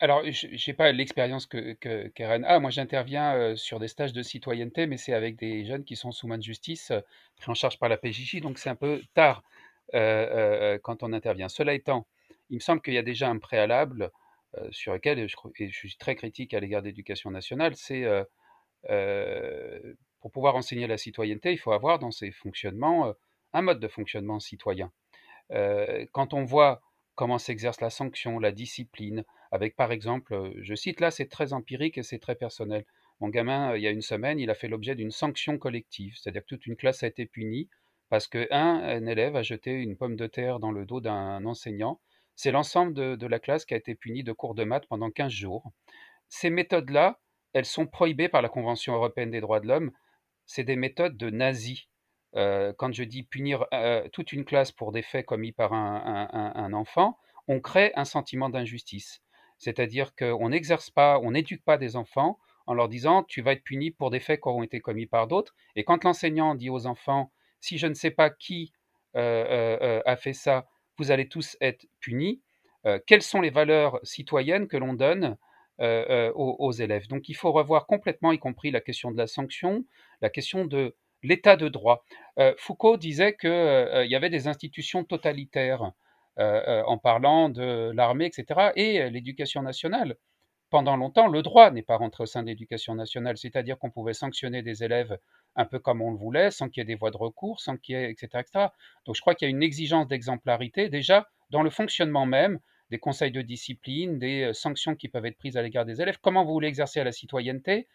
alors, 0.00 0.22
je 0.24 0.46
n'ai 0.70 0.74
pas 0.74 0.90
l'expérience 0.92 1.46
que, 1.46 1.74
que 1.74 2.08
Karen 2.08 2.44
a. 2.44 2.58
Moi, 2.58 2.70
j'interviens 2.70 3.34
euh, 3.36 3.56
sur 3.56 3.78
des 3.78 3.88
stages 3.88 4.12
de 4.12 4.22
citoyenneté, 4.22 4.86
mais 4.86 4.96
c'est 4.96 5.14
avec 5.14 5.36
des 5.36 5.64
jeunes 5.64 5.84
qui 5.84 5.94
sont 5.94 6.10
sous 6.10 6.26
main 6.26 6.36
de 6.38 6.42
justice, 6.42 6.90
euh, 6.90 7.00
pris 7.36 7.50
en 7.50 7.54
charge 7.54 7.78
par 7.78 7.88
la 7.88 7.96
PJJ, 7.96 8.40
donc 8.40 8.58
c'est 8.58 8.68
un 8.70 8.74
peu 8.74 9.02
tard 9.14 9.44
euh, 9.94 10.78
quand 10.82 11.02
on 11.04 11.12
intervient. 11.12 11.48
Cela 11.48 11.74
étant, 11.74 12.06
il 12.50 12.56
me 12.56 12.60
semble 12.60 12.82
qu'il 12.82 12.94
y 12.94 12.98
a 12.98 13.02
déjà 13.02 13.28
un 13.28 13.38
préalable 13.38 14.10
sur 14.70 14.92
lequel, 14.92 15.28
je, 15.28 15.36
et 15.58 15.68
je 15.68 15.76
suis 15.76 15.96
très 15.96 16.14
critique 16.14 16.54
à 16.54 16.60
l'égard 16.60 16.80
de 16.80 16.86
l'éducation 16.86 17.28
nationale, 17.32 17.74
c'est 17.74 18.04
pour 20.20 20.30
pouvoir 20.30 20.54
enseigner 20.54 20.86
la 20.86 20.96
citoyenneté, 20.96 21.50
il 21.52 21.58
faut 21.58 21.72
avoir 21.72 21.98
dans 21.98 22.12
ses 22.12 22.30
fonctionnements 22.30 23.12
un 23.52 23.62
mode 23.62 23.80
de 23.80 23.88
fonctionnement 23.88 24.38
citoyen. 24.38 24.92
quand 26.12 26.34
on 26.34 26.44
voit 26.44 26.82
comment 27.14 27.38
s'exerce 27.38 27.80
la 27.80 27.90
sanction, 27.90 28.38
la 28.38 28.52
discipline, 28.52 29.24
avec 29.54 29.76
par 29.76 29.92
exemple, 29.92 30.52
je 30.62 30.74
cite 30.74 30.98
là, 30.98 31.12
c'est 31.12 31.28
très 31.28 31.52
empirique 31.52 31.96
et 31.96 32.02
c'est 32.02 32.18
très 32.18 32.34
personnel. 32.34 32.84
Mon 33.20 33.28
gamin, 33.28 33.76
il 33.76 33.82
y 33.82 33.86
a 33.86 33.92
une 33.92 34.02
semaine, 34.02 34.40
il 34.40 34.50
a 34.50 34.54
fait 34.54 34.66
l'objet 34.66 34.96
d'une 34.96 35.12
sanction 35.12 35.58
collective, 35.58 36.16
c'est-à-dire 36.16 36.42
que 36.42 36.48
toute 36.48 36.66
une 36.66 36.74
classe 36.74 37.04
a 37.04 37.06
été 37.06 37.24
punie 37.24 37.68
parce 38.08 38.26
qu'un 38.26 38.48
un 38.50 39.06
élève 39.06 39.36
a 39.36 39.44
jeté 39.44 39.70
une 39.70 39.96
pomme 39.96 40.16
de 40.16 40.26
terre 40.26 40.58
dans 40.58 40.72
le 40.72 40.84
dos 40.84 41.00
d'un 41.00 41.44
enseignant. 41.46 42.00
C'est 42.34 42.50
l'ensemble 42.50 42.94
de, 42.94 43.26
la 43.28 43.38
classe 43.38 43.64
qui 43.64 43.74
a 43.74 43.76
été 43.76 43.94
punie 43.94 44.24
de 44.24 44.32
cours 44.32 44.56
de 44.56 44.64
maths 44.64 44.86
pendant 44.88 45.12
15 45.12 45.30
jours. 45.30 45.70
Ces 46.28 46.50
méthodes-là, 46.50 47.20
elles 47.52 47.64
sont 47.64 47.86
prohibées 47.86 48.28
par 48.28 48.42
la 48.42 48.48
Convention 48.48 48.94
européenne 48.94 49.30
des 49.30 49.40
droits 49.40 49.60
de 49.60 49.68
l'homme. 49.68 49.92
C'est 50.46 50.64
des 50.64 50.74
méthodes 50.74 51.16
de 51.16 51.30
nazis. 51.30 51.86
quand 52.32 52.92
je 52.92 53.04
dis 53.04 53.22
punir 53.22 53.66
toute 54.12 54.32
une 54.32 54.44
classe 54.44 54.72
pour 54.72 54.90
des 54.90 55.02
faits 55.02 55.26
commis 55.26 55.52
par 55.52 55.72
un 55.72 56.72
enfant, 56.72 57.18
on 57.46 57.60
crée 57.60 57.92
un 57.94 58.04
sentiment 58.04 58.48
d'injustice. 58.48 59.23
C'est-à-dire 59.58 60.14
qu'on 60.14 60.48
n'exerce 60.48 60.90
pas, 60.90 61.18
on 61.20 61.32
n'éduque 61.32 61.64
pas 61.64 61.78
des 61.78 61.96
enfants 61.96 62.38
en 62.66 62.74
leur 62.74 62.88
disant 62.88 63.22
tu 63.22 63.42
vas 63.42 63.52
être 63.52 63.62
puni 63.62 63.90
pour 63.90 64.10
des 64.10 64.20
faits 64.20 64.40
qui 64.40 64.48
auront 64.48 64.62
été 64.62 64.80
commis 64.80 65.06
par 65.06 65.26
d'autres. 65.26 65.54
Et 65.76 65.84
quand 65.84 66.04
l'enseignant 66.04 66.54
dit 66.54 66.70
aux 66.70 66.86
enfants 66.86 67.30
si 67.64 67.78
je 67.78 67.86
ne 67.86 67.94
sais 67.94 68.10
pas 68.10 68.28
qui 68.28 68.72
euh, 69.16 69.20
euh, 69.20 69.78
euh, 69.80 70.02
a 70.04 70.16
fait 70.16 70.34
ça, 70.34 70.66
vous 70.98 71.10
allez 71.10 71.28
tous 71.28 71.56
être 71.60 71.86
punis, 71.98 72.42
quelles 73.06 73.22
sont 73.22 73.40
les 73.40 73.48
valeurs 73.48 73.98
citoyennes 74.02 74.68
que 74.68 74.76
l'on 74.76 74.92
donne 74.92 75.38
aux, 75.78 76.72
élèves? 76.72 77.08
Donc 77.08 77.30
il 77.30 77.34
faut 77.34 77.50
revoir 77.50 77.86
complètement, 77.86 78.30
y 78.32 78.38
compris 78.38 78.70
la 78.70 78.82
question 78.82 79.10
de 79.10 79.16
la 79.16 79.26
sanction, 79.26 79.86
la 80.20 80.28
question 80.28 80.66
de 80.66 80.94
l'état 81.22 81.56
de 81.56 81.68
droit. 81.68 82.04
Foucault 82.58 82.98
disait 82.98 83.34
qu'il 83.36 84.06
y 84.06 84.14
avait 84.14 84.28
des 84.28 84.48
institutions 84.48 85.02
totalitaires. 85.02 85.92
Euh, 86.40 86.60
euh, 86.66 86.82
en 86.86 86.98
parlant 86.98 87.48
de 87.48 87.92
l'armée, 87.94 88.26
etc. 88.26 88.72
Et 88.74 89.00
euh, 89.00 89.08
l'éducation 89.08 89.62
nationale. 89.62 90.16
Pendant 90.68 90.96
longtemps, 90.96 91.28
le 91.28 91.42
droit 91.42 91.70
n'est 91.70 91.82
pas 91.82 91.96
rentré 91.96 92.24
au 92.24 92.26
sein 92.26 92.42
de 92.42 92.48
l'éducation 92.48 92.96
nationale, 92.96 93.36
c'est-à-dire 93.36 93.78
qu'on 93.78 93.90
pouvait 93.92 94.14
sanctionner 94.14 94.60
des 94.60 94.82
élèves 94.82 95.16
un 95.54 95.64
peu 95.64 95.78
comme 95.78 96.02
on 96.02 96.10
le 96.10 96.16
voulait, 96.16 96.50
sans 96.50 96.68
qu'il 96.68 96.80
y 96.80 96.82
ait 96.82 96.86
des 96.86 96.96
voies 96.96 97.12
de 97.12 97.16
recours, 97.16 97.60
sans 97.60 97.76
qu'il 97.76 97.94
y 97.94 97.98
ait, 97.98 98.10
etc., 98.10 98.26
etc. 98.40 98.66
Donc 99.06 99.14
je 99.14 99.20
crois 99.20 99.36
qu'il 99.36 99.46
y 99.46 99.48
a 99.48 99.54
une 99.54 99.62
exigence 99.62 100.08
d'exemplarité 100.08 100.88
déjà 100.88 101.28
dans 101.50 101.62
le 101.62 101.70
fonctionnement 101.70 102.26
même 102.26 102.58
des 102.90 102.98
conseils 102.98 103.30
de 103.30 103.40
discipline, 103.40 104.18
des 104.18 104.52
sanctions 104.54 104.96
qui 104.96 105.08
peuvent 105.08 105.26
être 105.26 105.38
prises 105.38 105.56
à 105.56 105.62
l'égard 105.62 105.84
des 105.84 106.02
élèves. 106.02 106.18
Comment 106.20 106.44
vous 106.44 106.52
voulez 106.52 106.66
exercer 106.66 106.98
à 106.98 107.04
la 107.04 107.12
citoyenneté? 107.12 107.86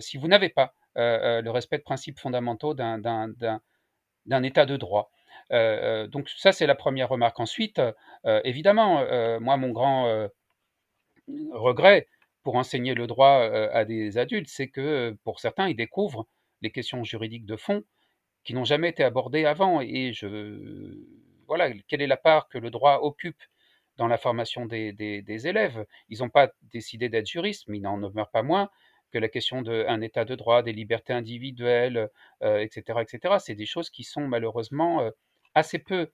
Si 0.00 0.18
vous 0.18 0.28
n'avez 0.28 0.50
pas 0.50 0.74
le 0.96 1.48
respect 1.48 1.78
de 1.78 1.82
principes 1.82 2.18
fondamentaux 2.18 2.74
d'un 2.74 4.42
état 4.42 4.66
de 4.66 4.76
droit 4.76 5.10
donc 5.50 6.28
ça, 6.30 6.52
c'est 6.52 6.66
la 6.66 6.74
première 6.74 7.08
remarque. 7.08 7.40
Ensuite, 7.40 7.80
euh, 8.26 8.40
évidemment, 8.44 9.04
moi, 9.40 9.56
mon 9.56 9.70
grand 9.70 10.28
regret 11.52 12.08
pour 12.42 12.56
enseigner 12.56 12.94
le 12.94 13.06
droit 13.06 13.40
à 13.72 13.84
des 13.84 14.18
adultes, 14.18 14.48
c'est 14.48 14.68
que 14.68 15.16
pour 15.24 15.40
certains, 15.40 15.68
ils 15.68 15.76
découvrent 15.76 16.26
les 16.60 16.70
questions 16.70 17.04
juridiques 17.04 17.46
de 17.46 17.56
fond 17.56 17.84
qui 18.44 18.54
n'ont 18.54 18.64
jamais 18.64 18.88
été 18.88 19.04
abordées 19.04 19.44
avant. 19.44 19.80
Et 19.80 20.12
je, 20.12 20.98
voilà, 21.46 21.70
quelle 21.88 22.02
est 22.02 22.06
la 22.06 22.16
part 22.16 22.48
que 22.48 22.58
le 22.58 22.70
droit 22.70 23.00
occupe 23.02 23.42
dans 23.96 24.08
la 24.08 24.18
formation 24.18 24.66
des, 24.66 24.94
élèves? 25.46 25.84
Ils 26.08 26.20
n'ont 26.20 26.30
pas 26.30 26.50
décidé 26.62 27.08
d'être 27.08 27.26
juristes, 27.26 27.64
mais 27.68 27.78
ils 27.78 27.82
n'en 27.82 27.98
demeurent 27.98 28.30
pas 28.30 28.42
moins 28.42 28.70
que 29.12 29.18
la 29.18 29.28
question 29.28 29.60
d'un 29.62 30.00
état 30.00 30.24
de 30.24 30.34
droit, 30.34 30.62
des 30.62 30.72
libertés 30.72 31.12
individuelles, 31.12 32.08
etc., 32.40 33.00
etc. 33.02 33.36
C'est 33.38 33.54
des 33.54 33.66
choses 33.66 33.90
qui 33.90 34.04
sont 34.04 34.26
malheureusement 34.26 35.10
assez 35.54 35.78
peu 35.78 36.10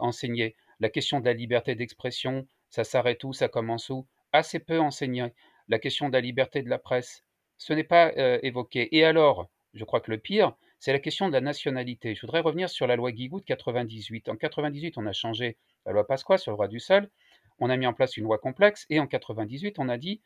enseigné. 0.00 0.56
La 0.80 0.88
question 0.88 1.20
de 1.20 1.24
la 1.24 1.32
liberté 1.32 1.74
d'expression, 1.74 2.46
ça 2.70 2.84
s'arrête 2.84 3.24
où, 3.24 3.32
ça 3.32 3.48
commence 3.48 3.90
où? 3.90 4.06
Assez 4.32 4.58
peu 4.58 4.78
enseigné. 4.78 5.32
La 5.68 5.78
question 5.78 6.08
de 6.08 6.12
la 6.12 6.20
liberté 6.20 6.62
de 6.62 6.68
la 6.68 6.78
presse, 6.78 7.24
ce 7.58 7.72
n'est 7.72 7.84
pas 7.84 8.12
évoqué. 8.42 8.94
Et 8.96 9.04
alors, 9.04 9.48
je 9.74 9.84
crois 9.84 10.00
que 10.00 10.10
le 10.10 10.18
pire, 10.18 10.54
c'est 10.78 10.92
la 10.92 10.98
question 10.98 11.28
de 11.28 11.32
la 11.32 11.40
nationalité. 11.40 12.14
Je 12.14 12.20
voudrais 12.22 12.40
revenir 12.40 12.68
sur 12.68 12.86
la 12.86 12.96
loi 12.96 13.12
Guigou 13.12 13.40
de 13.40 13.44
98. 13.44 14.28
En 14.28 14.36
98, 14.36 14.98
on 14.98 15.06
a 15.06 15.12
changé 15.12 15.56
la 15.84 15.92
loi 15.92 16.06
Pasqua 16.06 16.38
sur 16.38 16.52
le 16.52 16.56
droit 16.56 16.68
du 16.68 16.80
sol. 16.80 17.10
On 17.58 17.70
a 17.70 17.76
mis 17.76 17.86
en 17.86 17.94
place 17.94 18.16
une 18.16 18.24
loi 18.24 18.38
complexe. 18.38 18.86
Et 18.90 19.00
en 19.00 19.06
98, 19.06 19.78
on 19.78 19.88
a 19.88 19.96
dit, 19.96 20.20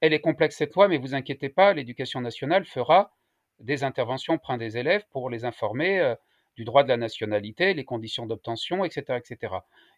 elle 0.00 0.12
est 0.12 0.20
complexe 0.20 0.56
cette 0.56 0.74
loi, 0.74 0.88
mais 0.88 0.98
vous 0.98 1.14
inquiétez 1.14 1.48
pas, 1.48 1.72
l'éducation 1.72 2.20
nationale 2.20 2.64
fera 2.64 3.16
des 3.58 3.82
interventions 3.82 4.34
auprès 4.34 4.58
des 4.58 4.78
élèves 4.78 5.04
pour 5.10 5.30
les 5.30 5.44
informer 5.44 6.14
du 6.56 6.64
droit 6.64 6.82
de 6.82 6.88
la 6.88 6.96
nationalité, 6.96 7.74
les 7.74 7.84
conditions 7.84 8.26
d'obtention, 8.26 8.84
etc., 8.84 9.18
etc. 9.18 9.54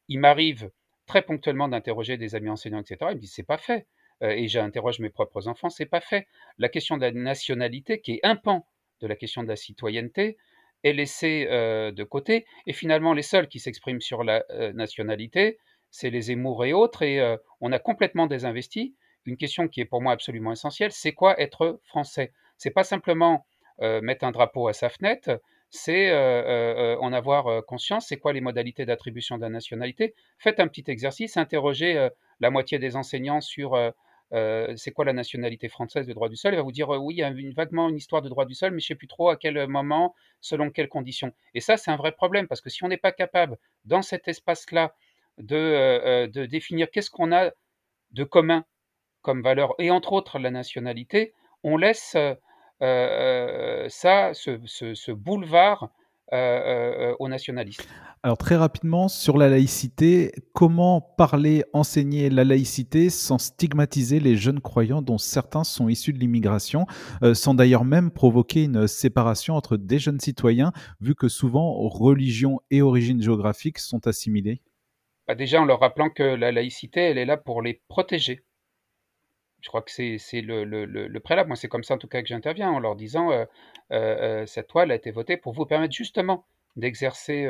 Il 0.09 0.21
m'arrive 0.21 0.71
très 1.07 1.23
ponctuellement 1.23 1.69
d'interroger 1.69 2.17
des 2.17 2.35
amis 2.35 2.51
enseignants, 2.51 2.81
etc. 2.81 2.97
Ils 3.11 3.17
me 3.17 3.21
disent 3.21 3.33
c'est 3.35 3.43
pas 3.43 3.59
fait. 3.59 3.87
Euh, 4.23 4.31
et 4.31 4.49
j'interroge 4.49 4.99
mes 4.99 5.11
propres 5.11 5.47
enfants, 5.47 5.71
c'est 5.71 5.87
pas 5.87 6.01
fait. 6.01 6.27
La 6.59 6.69
question 6.69 6.97
de 6.97 7.03
la 7.03 7.13
nationalité, 7.13 8.01
qui 8.01 8.15
est 8.15 8.21
un 8.25 8.37
pan 8.37 8.67
de 9.01 9.07
la 9.07 9.15
question 9.15 9.43
de 9.45 9.49
la 9.49 9.57
citoyenneté, 9.57 10.37
est 10.83 10.93
laissée 10.93 11.47
euh, 11.51 11.93
de 11.93 12.05
côté. 12.05 12.45
Et 12.67 12.73
finalement, 12.73 13.13
les 13.13 13.23
seuls 13.23 13.49
qui 13.49 13.61
s'expriment 13.61 14.01
sur 14.01 14.25
la 14.25 14.45
nationalité, 14.75 15.59
c'est 15.91 16.11
les 16.11 16.31
émours 16.33 16.65
et 16.65 16.73
autres. 16.73 17.03
Et 17.03 17.37
on 17.61 17.73
a 17.73 17.79
complètement 17.79 18.27
désinvesti 18.27 18.95
une 19.29 19.37
question 19.37 19.69
qui 19.69 19.81
est 19.81 19.85
pour 19.85 20.03
moi 20.03 20.13
absolument 20.13 20.53
essentielle, 20.53 20.91
c'est 20.91 21.13
quoi 21.13 21.39
être 21.41 21.81
français? 21.85 22.33
C'est 22.57 22.71
pas 22.71 22.85
simplement 22.85 23.47
euh, 23.83 24.01
mettre 24.01 24.25
un 24.25 24.33
drapeau 24.33 24.69
à 24.69 24.73
sa 24.73 24.89
fenêtre, 24.89 25.41
c'est 25.71 26.11
euh, 26.11 26.15
euh, 26.15 26.97
en 27.01 27.13
avoir 27.13 27.65
conscience, 27.67 28.07
c'est 28.09 28.17
quoi 28.17 28.33
les 28.33 28.41
modalités 28.41 28.87
d'attribution 28.87 29.37
de 29.37 29.43
la 29.43 29.51
nationalité. 29.51 30.15
Faites 30.39 30.61
un 30.61 30.69
petit 30.69 30.85
exercice, 30.89 31.37
interrogez 31.37 32.09
la 32.41 32.51
moitié 32.51 32.79
des 32.79 32.97
enseignants 32.97 33.41
sur 33.41 33.77
c'est 34.31 34.93
quoi 34.93 35.05
la 35.05 35.13
nationalité 35.13 35.69
française 35.69 36.07
de 36.07 36.13
droit 36.13 36.29
du 36.29 36.37
sol, 36.37 36.55
il 36.55 36.57
va 36.57 36.63
vous 36.63 36.73
dire 36.73 36.89
oui, 36.89 37.17
il 37.17 37.19
y 37.19 37.23
a 37.23 37.29
une, 37.29 37.53
vaguement 37.53 37.89
une 37.89 37.97
histoire 37.97 38.23
de 38.23 38.29
droit 38.29 38.45
du 38.45 38.55
sol, 38.55 38.73
mais 38.73 38.81
je 38.81 38.87
ne 38.87 38.89
sais 38.89 38.95
plus 38.95 39.09
trop 39.09 39.29
à 39.31 39.37
quel 39.37 39.67
moment, 39.67 40.15
selon 40.41 40.71
quelles 40.71 40.89
conditions. 40.89 41.33
Et 41.55 41.61
ça, 41.61 41.77
c'est 41.77 41.91
un 41.91 41.97
vrai 41.97 42.13
problème, 42.13 42.47
parce 42.47 42.61
que 42.61 42.71
si 42.71 42.85
on 42.85 42.89
n'est 42.89 42.97
pas 42.97 43.13
capable, 43.13 43.59
dans 43.85 44.03
cet 44.03 44.29
espace-là, 44.29 44.95
de 45.39 46.47
définir 46.47 46.91
qu'est-ce 46.91 47.11
qu'on 47.11 47.33
a 47.33 47.51
de 48.11 48.25
commun 48.25 48.65
comme 49.23 49.43
valeur, 49.43 49.75
et 49.79 49.91
entre 49.91 50.13
autres 50.13 50.39
la 50.39 50.51
nationalité, 50.51 51.35
on 51.63 51.77
laisse 51.77 52.17
euh, 52.83 53.85
euh, 53.85 53.87
ça, 53.89 54.33
ce, 54.35 55.13
boulevard 55.13 55.91
euh, 56.33 57.15
aux 57.19 57.29
nationalistes. 57.29 57.89
Alors 58.23 58.37
très 58.37 58.57
rapidement, 58.57 59.09
sur 59.09 59.39
la 59.39 59.49
laïcité, 59.49 60.33
comment 60.53 61.01
parler, 61.01 61.65
enseigner 61.73 62.31
la 62.31 62.45
laïcité 62.45 63.11
sans 63.11 63.39
stigmatiser 63.39 64.21
les 64.21 64.37
jeunes 64.37 64.61
croyants 64.61 65.03
dont 65.03 65.19
certains 65.19 65.65
sont 65.65 65.89
issus 65.89 66.13
de 66.13 66.19
l'immigration, 66.19 66.87
sans 67.33 67.55
d'ailleurs 67.55 67.85
même 67.85 68.11
provoquer 68.11 68.65
une 68.65 68.89
séparation 68.89 69.55
entre 69.55 69.77
des 69.77 70.01
jeunes 70.01 70.21
citoyens, 70.21 70.73
vu 71.01 71.15
que 71.15 71.29
souvent 71.29 71.73
religion 71.89 72.61
et 72.71 72.83
origine 72.83 73.23
géographique 73.23 73.79
sont 73.79 74.07
assimilées? 74.07 74.61
Bah, 75.29 75.37
Déjà 75.37 75.61
en 75.63 75.65
leur 75.65 75.81
rappelant 75.81 76.11
que 76.11 76.23
la 76.23 76.51
laïcité, 76.51 77.01
elle 77.01 77.19
est 77.19 77.25
là 77.25 77.37
pour 77.37 77.63
les 77.63 77.83
protéger 77.89 78.45
je 79.61 79.69
crois 79.69 79.83
que 79.83 79.91
c'est 79.91 80.41
le, 80.41 80.65
le, 80.65 80.85
le, 80.85 81.21
préalable. 81.21 81.49
Moi, 81.49 81.57
c'est 81.57 81.69
comme 81.69 81.83
ça 81.83 81.95
en 81.95 81.99
tout 81.99 82.07
cas 82.07 82.23
que 82.23 82.29
j'interviens 82.29 82.71
en 82.71 82.79
leur 82.79 82.95
disant 82.95 83.33
euh, 83.33 83.45
euh, 83.93 84.43
euh, 84.43 84.47
cette 84.47 84.73
loi 84.73 84.83
a 84.83 84.95
été 84.95 85.11
votée 85.11 85.37
pour 85.37 85.53
vous 85.53 85.67
permettre 85.67 85.95
justement 85.95 86.47
d'exercer 86.77 87.47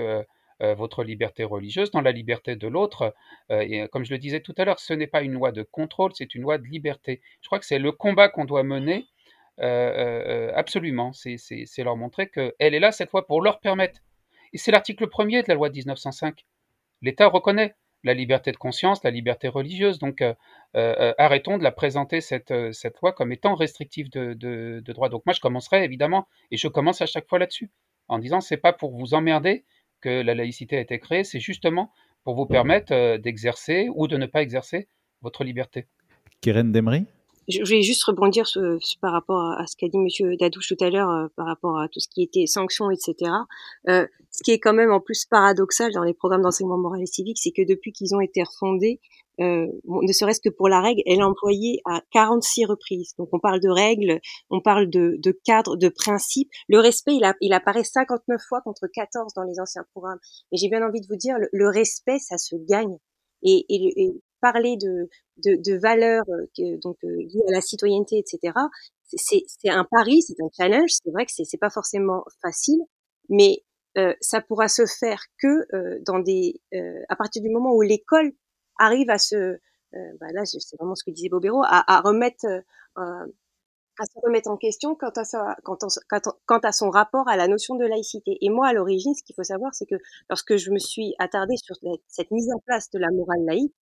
votre 0.60 1.04
liberté 1.04 1.44
religieuse 1.44 1.90
dans 1.90 2.00
la 2.00 2.12
liberté 2.12 2.56
de 2.56 2.66
l'autre. 2.66 3.14
et 3.50 3.86
comme 3.88 4.04
je 4.04 4.10
le 4.10 4.18
disais 4.18 4.40
tout 4.40 4.54
à 4.56 4.64
l'heure, 4.64 4.80
ce 4.80 4.94
n'est 4.94 5.06
pas 5.06 5.20
une 5.20 5.34
loi 5.34 5.52
de 5.52 5.62
contrôle, 5.62 6.12
c'est 6.14 6.34
une 6.34 6.42
loi 6.42 6.56
de 6.56 6.64
liberté. 6.64 7.20
Je 7.42 7.48
crois 7.48 7.58
que 7.58 7.66
c'est 7.66 7.78
le 7.78 7.92
combat 7.92 8.30
qu'on 8.30 8.46
doit 8.46 8.62
mener. 8.62 9.06
absolument, 9.58 11.12
c'est 11.12 11.84
leur 11.84 11.96
montrer 11.96 12.30
qu'elle 12.30 12.54
est 12.58 12.80
là 12.80 12.90
cette 12.90 13.10
fois 13.10 13.26
pour 13.26 13.42
leur 13.42 13.60
permettre. 13.60 14.00
Et 14.54 14.58
c'est 14.58 14.72
l'article 14.72 15.08
premier 15.08 15.42
de 15.42 15.48
la 15.48 15.54
loi 15.54 15.68
de 15.68 15.74
1905. 15.74 16.46
L'État 17.02 17.28
reconnaît 17.28 17.74
la 18.04 18.14
liberté 18.14 18.52
de 18.52 18.56
conscience, 18.56 19.02
la 19.04 19.10
liberté 19.10 19.48
religieuse. 19.48 19.98
Donc 19.98 20.20
euh, 20.22 20.34
euh, 20.76 20.94
euh, 20.98 21.14
arrêtons 21.18 21.58
de 21.58 21.62
la 21.62 21.72
présenter 21.72 22.20
cette, 22.20 22.54
cette 22.72 23.00
loi 23.00 23.12
comme 23.12 23.32
étant 23.32 23.54
restrictive 23.54 24.10
de, 24.10 24.34
de, 24.34 24.92
droit. 24.92 25.08
Donc 25.08 25.24
moi 25.26 25.32
je 25.32 25.40
commencerai 25.40 25.84
évidemment, 25.84 26.26
et 26.50 26.56
je 26.56 26.68
commence 26.68 27.00
à 27.00 27.06
chaque 27.06 27.28
fois 27.28 27.38
là-dessus, 27.38 27.70
en 28.08 28.18
disant 28.18 28.40
c'est 28.40 28.56
pas 28.56 28.72
pour 28.72 28.96
vous 28.96 29.14
emmerder 29.14 29.64
que 30.00 30.22
la 30.22 30.34
laïcité 30.34 30.76
a 30.76 30.80
été 30.80 30.98
créée, 30.98 31.24
c'est 31.24 31.40
justement 31.40 31.92
pour 32.24 32.34
vous 32.36 32.46
permettre 32.46 33.16
d'exercer 33.16 33.88
ou 33.94 34.06
de 34.06 34.16
ne 34.16 34.26
pas 34.26 34.42
exercer 34.42 34.88
votre 35.22 35.44
liberté. 35.44 35.86
Keren 36.40 36.70
Demry 36.70 37.06
je 37.48 37.62
voulais 37.64 37.82
juste 37.82 38.04
rebondir 38.04 38.46
par 39.00 39.12
rapport 39.12 39.40
à, 39.40 39.66
ce 39.66 39.76
qu'a 39.76 39.88
dit 39.88 39.98
Monsieur 39.98 40.36
Dadouche 40.36 40.68
tout 40.68 40.84
à 40.84 40.90
l'heure, 40.90 41.10
euh, 41.10 41.28
par 41.36 41.46
rapport 41.46 41.78
à 41.78 41.88
tout 41.88 42.00
ce 42.00 42.08
qui 42.08 42.22
était 42.22 42.46
sanctions, 42.46 42.90
etc. 42.90 43.30
Euh, 43.88 44.06
ce 44.30 44.42
qui 44.42 44.52
est 44.52 44.58
quand 44.58 44.74
même 44.74 44.92
en 44.92 45.00
plus 45.00 45.24
paradoxal 45.24 45.92
dans 45.92 46.04
les 46.04 46.14
programmes 46.14 46.42
d'enseignement 46.42 46.78
moral 46.78 47.02
et 47.02 47.06
civique, 47.06 47.38
c'est 47.40 47.52
que 47.52 47.66
depuis 47.66 47.92
qu'ils 47.92 48.14
ont 48.14 48.20
été 48.20 48.42
refondés, 48.42 49.00
euh, 49.40 49.66
ne 49.84 50.12
serait-ce 50.12 50.40
que 50.40 50.48
pour 50.48 50.68
la 50.68 50.80
règle, 50.80 51.00
elle 51.06 51.20
est 51.20 51.22
employée 51.22 51.80
à 51.86 52.02
46 52.10 52.66
reprises. 52.66 53.14
Donc 53.18 53.28
on 53.32 53.38
parle 53.38 53.60
de 53.60 53.68
règles, 53.68 54.20
on 54.50 54.60
parle 54.60 54.90
de, 54.90 55.16
de 55.18 55.38
cadres, 55.44 55.76
de 55.76 55.88
principes. 55.88 56.50
Le 56.68 56.80
respect, 56.80 57.14
il, 57.14 57.24
a, 57.24 57.34
il 57.40 57.52
apparaît 57.52 57.84
59 57.84 58.40
fois 58.48 58.60
contre 58.62 58.86
14 58.92 59.32
dans 59.34 59.44
les 59.44 59.60
anciens 59.60 59.84
programmes. 59.92 60.18
Et 60.52 60.56
j'ai 60.56 60.68
bien 60.68 60.86
envie 60.86 61.00
de 61.00 61.06
vous 61.08 61.16
dire, 61.16 61.36
le, 61.52 61.68
respect, 61.68 62.18
ça 62.18 62.36
se 62.36 62.56
gagne. 62.68 62.96
Et, 63.42 63.64
et, 63.68 64.02
et, 64.02 64.20
parler 64.40 64.76
de, 64.76 65.08
de, 65.44 65.56
de 65.62 65.78
valeurs 65.78 66.24
euh, 66.28 66.78
donc 66.82 66.96
euh, 67.04 67.08
liées 67.08 67.44
à 67.48 67.52
la 67.52 67.60
citoyenneté, 67.60 68.18
etc. 68.18 68.54
C'est 69.04 69.70
un 69.70 69.84
pari, 69.84 70.22
c'est 70.22 70.40
un 70.42 70.48
challenge. 70.56 70.90
C'est 71.02 71.10
vrai 71.10 71.24
que 71.24 71.32
c'est 71.34 71.58
pas 71.58 71.70
forcément 71.70 72.24
facile, 72.42 72.80
mais 73.28 73.62
euh, 73.96 74.14
ça 74.20 74.40
pourra 74.40 74.68
se 74.68 74.82
faire 74.86 75.20
que 75.42 75.66
euh, 75.74 75.98
dans 76.04 76.18
des 76.18 76.60
euh, 76.74 77.00
à 77.08 77.16
partir 77.16 77.42
du 77.42 77.50
moment 77.50 77.74
où 77.74 77.82
l'école 77.82 78.32
arrive 78.78 79.10
à 79.10 79.18
se 79.18 79.58
bah 80.20 80.26
là 80.34 80.44
c'est 80.44 80.76
vraiment 80.78 80.94
ce 80.94 81.02
que 81.02 81.10
disait 81.10 81.30
Bobéro 81.30 81.62
à, 81.64 81.82
à 81.90 82.02
remettre 82.02 82.44
à 83.98 84.04
se 84.04 84.18
remettre 84.22 84.50
en 84.50 84.56
question 84.56 84.94
quant 84.94 85.10
à, 85.16 85.24
sa, 85.24 85.56
quant 85.64 86.58
à 86.58 86.72
son 86.72 86.90
rapport 86.90 87.26
à 87.28 87.36
la 87.36 87.48
notion 87.48 87.74
de 87.74 87.84
laïcité. 87.84 88.38
Et 88.40 88.48
moi, 88.48 88.68
à 88.68 88.72
l'origine, 88.72 89.14
ce 89.14 89.22
qu'il 89.24 89.34
faut 89.34 89.42
savoir, 89.42 89.74
c'est 89.74 89.86
que 89.86 89.96
lorsque 90.30 90.56
je 90.56 90.70
me 90.70 90.78
suis 90.78 91.14
attardée 91.18 91.56
sur 91.56 91.74
cette 92.06 92.30
mise 92.30 92.48
en 92.54 92.60
place 92.60 92.90
de 92.90 92.98
la 92.98 93.08
morale 93.10 93.44
laïque, 93.44 93.74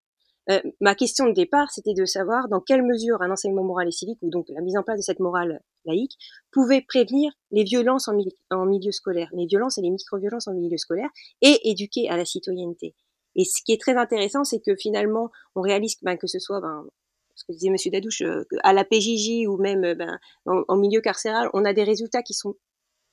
euh, 0.49 0.61
ma 0.81 0.95
question 0.95 1.27
de 1.27 1.33
départ, 1.33 1.71
c'était 1.73 1.95
de 1.95 2.05
savoir 2.05 2.49
dans 2.49 2.61
quelle 2.61 2.83
mesure 2.83 3.21
un 3.21 3.31
enseignement 3.31 3.65
moral 3.65 3.89
et 3.89 3.93
civique, 3.93 4.19
ou 4.23 4.31
donc 4.31 4.47
la 4.49 4.61
mise 4.61 4.77
en 4.77 4.83
place 4.83 4.99
de 4.99 5.03
cette 5.03 5.19
morale 5.19 5.61
laïque, 5.85 6.17
pouvait 6.53 6.83
prévenir 6.83 7.33
les 7.51 7.65
violences 7.65 8.09
en, 8.09 8.15
milieu 8.15 8.93
scolaire, 8.93 9.29
les 9.33 9.47
violences 9.47 9.79
et 9.79 9.83
les 9.83 9.91
micro-violences 9.91 10.47
en 10.47 10.55
milieu 10.55 10.77
scolaire, 10.77 11.11
et 11.43 11.69
éduquer 11.69 12.09
à 12.09 12.17
la 12.17 12.25
citoyenneté. 12.25 12.95
Et 13.35 13.45
ce 13.45 13.63
qui 13.63 13.73
est 13.73 13.81
très 13.81 13.97
intéressant, 13.97 14.45
c'est 14.45 14.61
que 14.61 14.77
finalement, 14.77 15.31
on 15.57 15.63
réalise 15.63 15.97
ben, 16.03 16.17
que 16.17 16.29
ce 16.29 16.39
soit, 16.39 16.61
ben, 16.61 16.87
ce 17.35 17.45
que 17.45 17.53
disait 17.53 17.71
Monsieur 17.71 17.91
Dadouche, 17.91 18.23
euh, 18.23 18.45
à 18.63 18.73
la 18.73 18.85
PJJ 18.85 19.47
ou 19.49 19.57
même 19.57 19.95
ben, 19.95 20.19
en, 20.47 20.63
en 20.69 20.77
milieu 20.77 21.01
carcéral, 21.01 21.51
on 21.55 21.65
a 21.65 21.73
des 21.73 21.85
résultats 21.85 22.23
qui 22.23 22.35
sont 22.35 22.55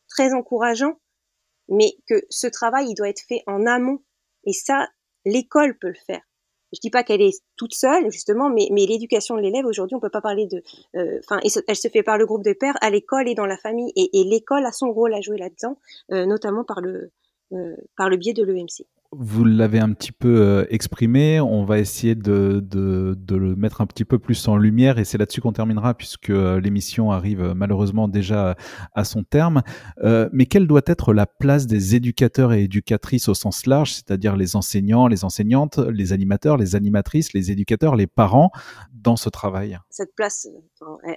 très 0.08 0.34
encourageants, 0.34 1.00
mais 1.68 1.96
que 2.08 2.22
ce 2.30 2.48
travail, 2.48 2.90
il 2.90 2.96
doit 2.96 3.10
être 3.10 3.24
fait 3.28 3.42
en 3.48 3.66
amont. 3.66 4.04
Et 4.46 4.54
ça, 4.54 4.88
l'école 5.26 5.78
peut 5.80 5.88
le 5.88 6.00
faire 6.06 6.22
je 6.74 6.80
dis 6.80 6.90
pas 6.90 7.04
qu'elle 7.04 7.22
est 7.22 7.42
toute 7.56 7.74
seule 7.74 8.12
justement, 8.12 8.50
mais, 8.50 8.68
l'éducation 8.70 9.36
de 9.36 9.42
l'élève 9.42 9.66
aujourd'hui, 9.66 9.96
on 9.96 10.00
peut 10.00 10.10
pas 10.10 10.22
parler 10.22 10.48
de, 10.48 10.62
euh, 10.96 11.20
enfin, 11.20 11.40
elle 11.68 11.76
se 11.76 11.88
fait 11.88 12.04
par 12.04 12.18
le 12.18 12.26
groupe 12.26 12.44
de 12.44 12.54
pères 12.54 12.78
à 12.82 12.90
l'école 12.90 13.30
et 13.30 13.36
dans 13.36 13.46
la 13.46 13.58
famille, 13.58 13.92
et, 13.96 14.20
et 14.20 14.24
l'école 14.24 14.66
a 14.66 14.72
son 14.72 14.92
rôle 14.92 15.14
à 15.14 15.22
jouer 15.22 15.38
là-dedans, 15.38 15.78
euh, 16.12 16.26
notamment 16.26 16.64
par 16.64 16.82
le 16.82 17.12
euh, 17.54 17.76
par 17.96 18.10
le 18.10 18.18
biais 18.18 18.34
de 18.34 18.44
l'EMC. 18.44 18.88
Vous 19.16 19.46
l'avez 19.46 19.80
un 19.80 19.94
petit 19.94 20.12
peu 20.12 20.42
euh, 20.42 20.66
exprimé, 20.70 21.40
on 21.40 21.66
va 21.66 21.80
essayer 21.80 22.16
de, 22.16 22.62
de, 22.64 23.16
de, 23.18 23.36
le 23.36 23.56
mettre 23.56 23.82
un 23.82 23.86
petit 23.86 24.06
peu 24.06 24.18
plus 24.18 24.48
en 24.48 24.58
lumière 24.58 24.98
et 24.98 25.06
c'est 25.06 25.18
là-dessus 25.18 25.40
qu'on 25.40 25.52
terminera 25.52 25.94
puisque 25.94 26.32
euh, 26.32 26.60
l'émission 26.60 27.12
arrive 27.12 27.42
euh, 27.42 27.54
malheureusement 27.54 28.08
déjà 28.08 28.56
à 28.94 29.04
son 29.04 29.24
terme. 29.24 29.62
Mais 30.32 30.46
quelle 30.46 30.68
doit 30.68 30.82
être 30.86 31.14
la 31.14 31.26
place 31.26 31.68
des 31.68 31.96
éducateurs 31.96 32.54
et 32.54 32.64
éducatrices 32.64 33.28
au 33.28 33.34
sens 33.34 33.66
large, 33.66 33.94
c'est-à-dire 33.94 34.36
les 34.36 34.56
enseignants, 34.56 35.08
les 35.08 35.24
enseignantes, 35.24 35.78
les 35.78 36.14
animateurs, 36.14 36.58
les 36.58 36.76
animatrices, 36.76 37.34
les 37.34 37.52
éducateurs, 37.52 37.96
les 37.96 38.08
parents 38.08 38.52
dans 38.94 39.16
ce 39.16 39.30
travail? 39.30 39.78
Cette 39.90 40.16
place, 40.16 40.48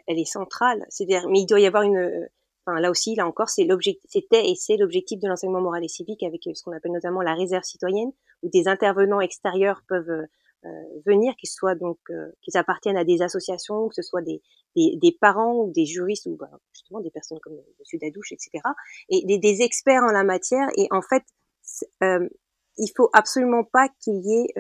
elle 0.07 0.19
est 0.19 0.25
centrale, 0.25 0.85
c'est-à-dire, 0.89 1.29
mais 1.31 1.41
il 1.41 1.47
doit 1.47 1.61
y 1.61 1.67
avoir 1.67 1.83
une 1.83 2.29
là 2.75 2.91
aussi, 2.91 3.15
là 3.15 3.27
encore, 3.27 3.49
c'est 3.49 3.65
l'objectif, 3.65 4.09
c'était 4.11 4.49
et 4.49 4.55
c'est 4.55 4.77
l'objectif 4.77 5.21
de 5.21 5.29
l'enseignement 5.29 5.61
moral 5.61 5.85
et 5.85 5.89
civique 5.89 6.23
avec 6.23 6.47
euh, 6.47 6.55
ce 6.55 6.63
qu'on 6.63 6.73
appelle 6.73 6.93
notamment 6.93 7.23
la 7.23 7.35
réserve 7.35 7.65
citoyenne, 7.65 8.13
où 8.43 8.49
des 8.49 8.69
intervenants 8.69 9.21
extérieurs 9.21 9.83
peuvent 9.89 10.11
euh, 10.11 10.27
euh, 10.65 10.69
venir, 11.07 11.35
qu'ils 11.37 11.49
soient 11.49 11.77
donc, 11.77 11.99
qu'ils 12.43 12.57
appartiennent 12.57 12.97
à 12.97 13.05
des 13.05 13.23
associations, 13.23 13.89
que 13.89 13.95
ce 13.95 14.03
soit 14.03 14.23
des, 14.23 14.43
des, 14.75 15.17
parents 15.21 15.55
ou 15.55 15.71
des 15.71 15.87
juristes 15.87 16.27
ou 16.27 16.37
bah, 16.37 16.51
justement 16.73 17.01
des 17.01 17.11
personnes 17.11 17.39
comme 17.41 17.57
Monsieur 17.79 17.99
Dadouche, 18.01 18.33
etc. 18.33 18.51
Et 19.09 19.25
des, 19.27 19.39
des, 19.39 19.63
experts 19.63 20.03
en 20.03 20.11
la 20.11 20.25
matière. 20.25 20.67
Et 20.77 20.89
en 20.91 21.03
fait, 21.03 21.23
il 22.79 22.91
faut 22.97 23.11
absolument 23.13 23.63
pas 23.63 23.89
qu'il 24.01 24.17
y 24.25 24.41
ait 24.41 24.55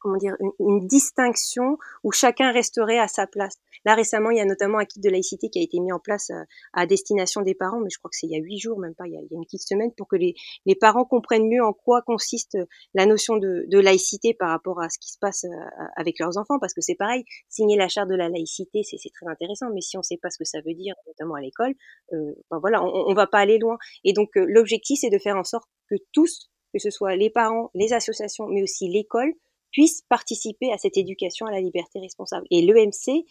comment 0.00 0.16
dire, 0.16 0.34
une, 0.58 0.86
distinction 0.86 1.78
où 2.02 2.10
chacun 2.10 2.52
resterait 2.52 2.98
à 2.98 3.06
sa 3.06 3.26
place. 3.26 3.56
Là 3.84 3.94
récemment, 3.94 4.30
il 4.30 4.38
y 4.38 4.40
a 4.40 4.44
notamment 4.44 4.78
un 4.78 4.84
kit 4.84 5.00
de 5.00 5.08
laïcité 5.08 5.48
qui 5.48 5.60
a 5.60 5.62
été 5.62 5.78
mis 5.78 5.92
en 5.92 5.98
place 5.98 6.30
euh, 6.30 6.42
à, 6.72 6.86
destination 6.86 7.42
des 7.42 7.54
parents, 7.54 7.80
mais 7.80 7.90
je 7.90 7.98
crois 7.98 8.10
que 8.10 8.16
c'est 8.16 8.26
il 8.26 8.32
y 8.32 8.36
a 8.36 8.42
huit 8.42 8.58
jours, 8.58 8.78
même 8.78 8.94
pas, 8.94 9.06
il 9.06 9.12
y 9.12 9.16
a, 9.16 9.20
une 9.30 9.44
petite 9.44 9.62
semaine, 9.62 9.92
pour 9.96 10.08
que 10.08 10.16
les, 10.16 10.34
parents 10.80 11.04
comprennent 11.04 11.48
mieux 11.48 11.62
en 11.62 11.72
quoi 11.72 12.02
consiste 12.02 12.56
la 12.94 13.06
notion 13.06 13.36
de, 13.36 13.80
laïcité 13.80 14.34
par 14.34 14.50
rapport 14.50 14.80
à 14.80 14.88
ce 14.88 14.98
qui 14.98 15.10
se 15.10 15.18
passe 15.18 15.44
euh, 15.44 15.84
avec 15.96 16.18
leurs 16.18 16.36
enfants, 16.36 16.58
parce 16.58 16.74
que 16.74 16.80
c'est 16.80 16.94
pareil, 16.94 17.24
signer 17.48 17.76
la 17.76 17.88
charte 17.88 18.08
de 18.08 18.14
la 18.14 18.28
laïcité, 18.28 18.82
c'est 18.82 18.96
très 18.96 19.30
intéressant, 19.30 19.66
mais 19.72 19.80
si 19.80 19.96
on 19.96 20.00
ne 20.00 20.04
sait 20.04 20.18
pas 20.20 20.30
ce 20.30 20.38
que 20.38 20.44
ça 20.44 20.58
veut 20.66 20.74
dire, 20.74 20.94
notamment 21.06 21.34
à 21.34 21.40
l'école, 21.40 21.74
euh, 22.12 22.34
ben 22.50 22.58
voilà, 22.58 22.82
on, 22.82 23.10
on 23.10 23.14
va 23.14 23.26
pas 23.26 23.38
aller 23.38 23.58
loin. 23.58 23.78
Et 24.04 24.12
donc 24.12 24.36
euh, 24.36 24.44
l'objectif, 24.48 24.98
c'est 25.00 25.10
de 25.10 25.18
faire 25.18 25.36
en 25.36 25.44
sorte 25.44 25.68
que 25.88 25.96
tous, 26.12 26.50
que 26.72 26.78
ce 26.78 26.90
soit 26.90 27.16
les 27.16 27.30
parents, 27.30 27.70
les 27.74 27.92
associations, 27.92 28.46
mais 28.46 28.62
aussi 28.62 28.88
l'école, 28.88 29.32
puissent 29.70 30.02
participer 30.08 30.72
à 30.72 30.78
cette 30.78 30.96
éducation 30.96 31.46
à 31.46 31.50
la 31.50 31.60
liberté 31.60 32.00
responsable. 32.00 32.46
Et 32.50 32.62
l'EMC, 32.62 33.24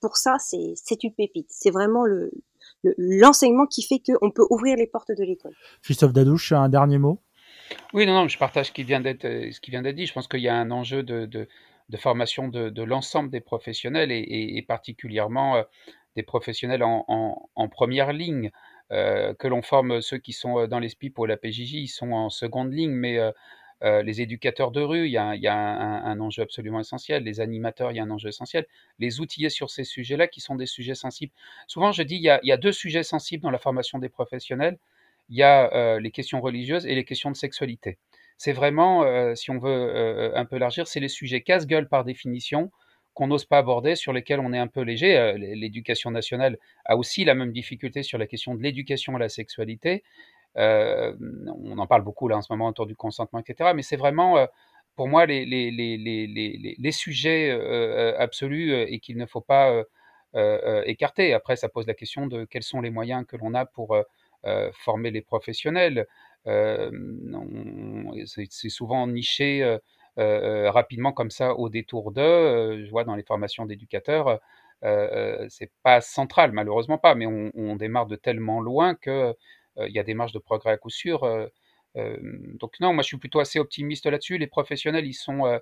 pour 0.00 0.16
ça, 0.16 0.36
c'est 0.38 1.02
une 1.02 1.14
pépite. 1.14 1.46
C'est 1.50 1.70
vraiment 1.70 2.04
le 2.04 2.30
l'enseignement 2.82 3.66
qui 3.66 3.82
fait 3.82 4.00
qu'on 4.00 4.30
peut 4.30 4.46
ouvrir 4.50 4.76
les 4.76 4.86
portes 4.86 5.10
de 5.10 5.24
l'école. 5.24 5.54
Christophe 5.82 6.12
Dadouche, 6.12 6.52
un 6.52 6.68
dernier 6.68 6.98
mot? 6.98 7.20
Oui, 7.92 8.06
non, 8.06 8.14
non, 8.14 8.28
je 8.28 8.38
partage 8.38 8.66
ce 8.66 8.72
qui 8.72 8.84
vient 8.84 9.00
d'être 9.00 9.22
ce 9.22 9.60
qui 9.60 9.70
vient 9.70 9.82
d'être 9.82 9.96
dit. 9.96 10.06
Je 10.06 10.12
pense 10.12 10.28
qu'il 10.28 10.40
y 10.40 10.48
a 10.48 10.54
un 10.54 10.70
enjeu 10.70 11.02
de, 11.02 11.26
de, 11.26 11.48
de 11.88 11.96
formation 11.96 12.48
de, 12.48 12.70
de 12.70 12.82
l'ensemble 12.82 13.30
des 13.30 13.40
professionnels 13.40 14.12
et, 14.12 14.56
et, 14.56 14.62
particulièrement 14.62 15.56
euh, 15.56 15.62
des 16.16 16.22
professionnels 16.22 16.82
en, 16.82 17.04
en, 17.08 17.50
en 17.54 17.68
première 17.68 18.12
ligne. 18.12 18.50
Euh, 18.92 19.32
que 19.32 19.48
l'on 19.48 19.62
forme 19.62 20.02
ceux 20.02 20.18
qui 20.18 20.34
sont 20.34 20.58
euh, 20.58 20.66
dans 20.66 20.78
les 20.78 20.90
SPIP 20.90 21.18
ou 21.18 21.24
la 21.24 21.38
PJJ, 21.38 21.74
ils 21.74 21.88
sont 21.88 22.12
en 22.12 22.28
seconde 22.28 22.72
ligne, 22.72 22.90
mais 22.90 23.18
euh, 23.18 23.32
euh, 23.84 24.02
les 24.02 24.20
éducateurs 24.20 24.70
de 24.70 24.80
rue, 24.80 25.06
il 25.06 25.12
y 25.12 25.16
a, 25.16 25.26
un, 25.26 26.20
enjeu 26.20 26.42
absolument 26.42 26.80
essentiel. 26.80 27.24
Les 27.24 27.40
animateurs, 27.40 27.90
il 27.90 27.96
y 27.96 28.00
a 28.00 28.04
un 28.04 28.10
enjeu 28.10 28.28
essentiel. 28.28 28.66
Les 28.98 29.20
outiller 29.20 29.50
sur 29.50 29.70
ces 29.70 29.84
sujets-là, 29.84 30.28
qui 30.28 30.40
sont 30.40 30.54
des 30.54 30.66
sujets 30.66 30.94
sensibles. 30.94 31.32
Souvent, 31.66 31.90
je 31.90 32.02
dis, 32.02 32.16
il 32.16 32.22
y, 32.22 32.52
a, 32.52 32.56
deux 32.56 32.72
sujets 32.72 33.02
sensibles 33.02 33.42
dans 33.42 33.50
la 33.50 33.58
formation 33.58 33.98
des 33.98 34.08
professionnels. 34.08 34.78
Il 35.30 35.36
y 35.36 35.42
a 35.42 35.72
euh, 35.74 36.00
les 36.00 36.10
questions 36.10 36.40
religieuses 36.40 36.86
et 36.86 36.94
les 36.94 37.04
questions 37.04 37.30
de 37.30 37.36
sexualité. 37.36 37.98
C'est 38.38 38.52
vraiment, 38.52 39.04
euh, 39.04 39.34
si 39.34 39.50
on 39.50 39.58
veut 39.58 40.32
un 40.36 40.44
peu 40.44 40.56
élargir, 40.56 40.86
c'est 40.86 41.00
les 41.00 41.08
sujets 41.08 41.40
casse-gueule 41.40 41.88
par 41.88 42.04
définition 42.04 42.70
qu'on 43.14 43.26
n'ose 43.26 43.44
pas 43.44 43.58
aborder, 43.58 43.94
sur 43.94 44.14
lesquels 44.14 44.40
on 44.40 44.54
est 44.54 44.58
un 44.58 44.68
peu 44.68 44.80
léger. 44.80 45.34
L'éducation 45.36 46.10
nationale 46.10 46.56
a 46.86 46.96
aussi 46.96 47.24
la 47.24 47.34
même 47.34 47.52
difficulté 47.52 48.02
sur 48.02 48.16
la 48.16 48.26
question 48.26 48.54
de 48.54 48.62
l'éducation 48.62 49.14
à 49.16 49.18
la 49.18 49.28
sexualité. 49.28 50.02
Euh, 50.58 51.14
on 51.64 51.78
en 51.78 51.86
parle 51.86 52.02
beaucoup 52.02 52.28
là 52.28 52.36
en 52.36 52.42
ce 52.42 52.52
moment 52.52 52.68
autour 52.68 52.86
du 52.86 52.96
consentement, 52.96 53.40
etc. 53.40 53.72
Mais 53.74 53.82
c'est 53.82 53.96
vraiment 53.96 54.38
euh, 54.38 54.46
pour 54.96 55.08
moi 55.08 55.26
les, 55.26 56.92
sujets 56.92 57.50
euh, 57.50 58.14
absolus 58.18 58.74
et 58.74 59.00
qu'il 59.00 59.16
ne 59.16 59.26
faut 59.26 59.40
pas 59.40 59.82
écarter. 60.86 61.34
Après, 61.34 61.56
ça 61.56 61.68
pose 61.68 61.86
la 61.86 61.94
question 61.94 62.26
de 62.26 62.44
quels 62.44 62.62
sont 62.62 62.80
les 62.80 62.90
moyens 62.90 63.24
que 63.26 63.36
l'on 63.36 63.54
a 63.54 63.66
pour 63.66 63.96
former 64.74 65.10
les 65.10 65.22
professionnels. 65.22 66.06
c'est 68.26 68.68
souvent 68.68 69.06
niché 69.06 69.78
rapidement 70.16 71.12
comme 71.12 71.30
ça 71.30 71.54
au 71.54 71.68
détour 71.68 72.12
de. 72.12 72.84
je 72.84 72.90
vois 72.90 73.04
dans 73.04 73.14
les 73.14 73.22
formations 73.22 73.66
d'éducateurs, 73.66 74.40
c'est 75.48 75.70
pas 75.82 76.00
central, 76.02 76.52
malheureusement 76.52 76.98
pas, 76.98 77.14
mais 77.14 77.26
on, 77.26 77.76
démarre 77.76 78.06
de 78.06 78.16
tellement 78.16 78.60
loin 78.60 78.94
que 78.94 79.34
il 79.76 79.92
y 79.92 79.98
a 79.98 80.02
des 80.02 80.14
marges 80.14 80.32
de 80.32 80.38
progrès 80.38 80.70
à 80.70 80.76
coup 80.76 80.90
sûr. 80.90 81.24
Euh, 81.24 81.46
euh, 81.96 82.16
donc 82.58 82.78
non, 82.80 82.92
moi 82.92 83.02
je 83.02 83.08
suis 83.08 83.18
plutôt 83.18 83.40
assez 83.40 83.58
optimiste 83.58 84.06
là-dessus. 84.06 84.38
Les 84.38 84.46
professionnels, 84.46 85.06
ils 85.06 85.14
sont 85.14 85.60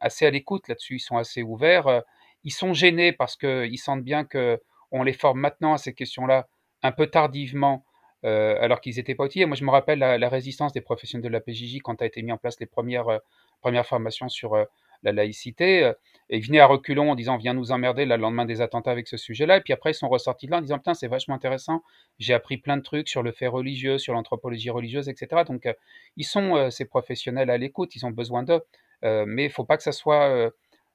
assez 0.00 0.26
à 0.26 0.30
l'écoute 0.30 0.68
là-dessus, 0.68 0.96
ils 0.96 1.00
sont 1.00 1.16
assez 1.16 1.42
ouverts. 1.42 2.02
ils 2.44 2.50
sont 2.50 2.72
gênés 2.72 3.12
parce 3.12 3.36
qu'ils 3.36 3.78
sentent 3.78 4.04
bien 4.04 4.24
qu'on 4.24 5.02
les 5.02 5.12
forme 5.12 5.40
maintenant 5.40 5.74
à 5.74 5.78
ces 5.78 5.94
questions-là 5.94 6.48
un 6.82 6.92
peu 6.92 7.06
tardivement, 7.06 7.84
alors 8.24 8.80
qu'ils 8.80 8.96
n'étaient 8.96 9.14
pas 9.14 9.24
outillés. 9.24 9.46
Moi, 9.46 9.56
je 9.56 9.64
me 9.64 9.70
rappelle 9.70 10.00
la, 10.00 10.28
résistance 10.28 10.72
des 10.72 10.80
professionnels 10.80 11.24
de 11.24 11.28
la 11.28 11.40
PJJ 11.40 11.78
quand 11.82 12.02
a 12.02 12.06
été 12.06 12.22
mis 12.22 12.32
en 12.32 12.38
place 12.38 12.58
les 12.58 12.66
premières, 12.66 13.20
premières 13.60 13.86
formations 13.86 14.28
sur 14.28 14.56
la 15.02 15.12
laïcité. 15.12 15.92
Euh, 16.32 16.36
et 16.36 16.38
ils 16.38 16.44
venaient 16.44 16.60
à 16.60 16.66
reculons 16.66 17.10
en 17.10 17.14
disant 17.14 17.36
viens 17.36 17.54
nous 17.54 17.72
emmerder 17.72 18.04
le 18.04 18.16
lendemain 18.16 18.44
des 18.44 18.60
attentats 18.60 18.90
avec 18.90 19.08
ce 19.08 19.16
sujet-là. 19.16 19.58
Et 19.58 19.60
puis 19.60 19.72
après, 19.72 19.92
ils 19.92 19.94
sont 19.94 20.08
ressortis 20.08 20.46
de 20.46 20.52
là 20.52 20.58
en 20.58 20.60
disant 20.60 20.78
putain, 20.78 20.94
c'est 20.94 21.08
vachement 21.08 21.34
intéressant. 21.34 21.82
J'ai 22.18 22.34
appris 22.34 22.56
plein 22.58 22.76
de 22.76 22.82
trucs 22.82 23.08
sur 23.08 23.22
le 23.22 23.32
fait 23.32 23.46
religieux, 23.46 23.98
sur 23.98 24.14
l'anthropologie 24.14 24.70
religieuse, 24.70 25.08
etc. 25.08 25.42
Donc, 25.46 25.66
euh, 25.66 25.74
ils 26.16 26.24
sont 26.24 26.56
euh, 26.56 26.70
ces 26.70 26.84
professionnels 26.84 27.50
à 27.50 27.58
l'écoute, 27.58 27.94
ils 27.96 28.06
ont 28.06 28.10
besoin 28.10 28.42
d'eux. 28.42 28.62
mais 29.02 29.44
il 29.44 29.48
ne 29.48 29.52
faut 29.52 29.64
pas 29.64 29.76
que 29.76 29.82
ça 29.82 29.92
soit 29.92 30.50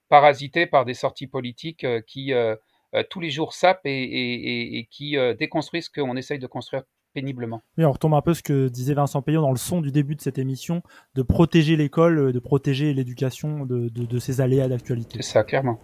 parasité 0.09 0.65
par 0.65 0.85
des 0.85 0.93
sorties 0.93 1.27
politiques 1.27 1.85
qui 2.05 2.33
tous 3.09 3.19
les 3.19 3.29
jours 3.29 3.53
sapent 3.53 3.85
et, 3.85 4.79
et 4.79 4.85
qui 4.89 5.17
déconstruisent 5.37 5.89
ce 5.93 6.01
qu'on 6.01 6.15
essaye 6.15 6.39
de 6.39 6.47
construire 6.47 6.83
péniblement. 7.17 7.63
Oui, 7.79 7.85
on 7.85 7.91
retombe 7.91 8.13
un 8.13 8.21
peu 8.21 8.35
ce 8.35 8.43
que 8.43 8.67
disait 8.67 8.93
Vincent 8.93 9.23
Payon 9.23 9.41
dans 9.41 9.49
le 9.49 9.57
son 9.57 9.81
du 9.81 9.91
début 9.91 10.15
de 10.15 10.21
cette 10.21 10.37
émission, 10.37 10.83
de 11.15 11.23
protéger 11.23 11.75
l'école, 11.75 12.31
de 12.31 12.39
protéger 12.39 12.93
l'éducation 12.93 13.65
de, 13.65 13.89
de, 13.89 14.05
de 14.05 14.19
ces 14.19 14.39
aléas 14.39 14.67
d'actualité. 14.67 15.17
C'est 15.23 15.31
ça, 15.31 15.43
clairement. 15.43 15.79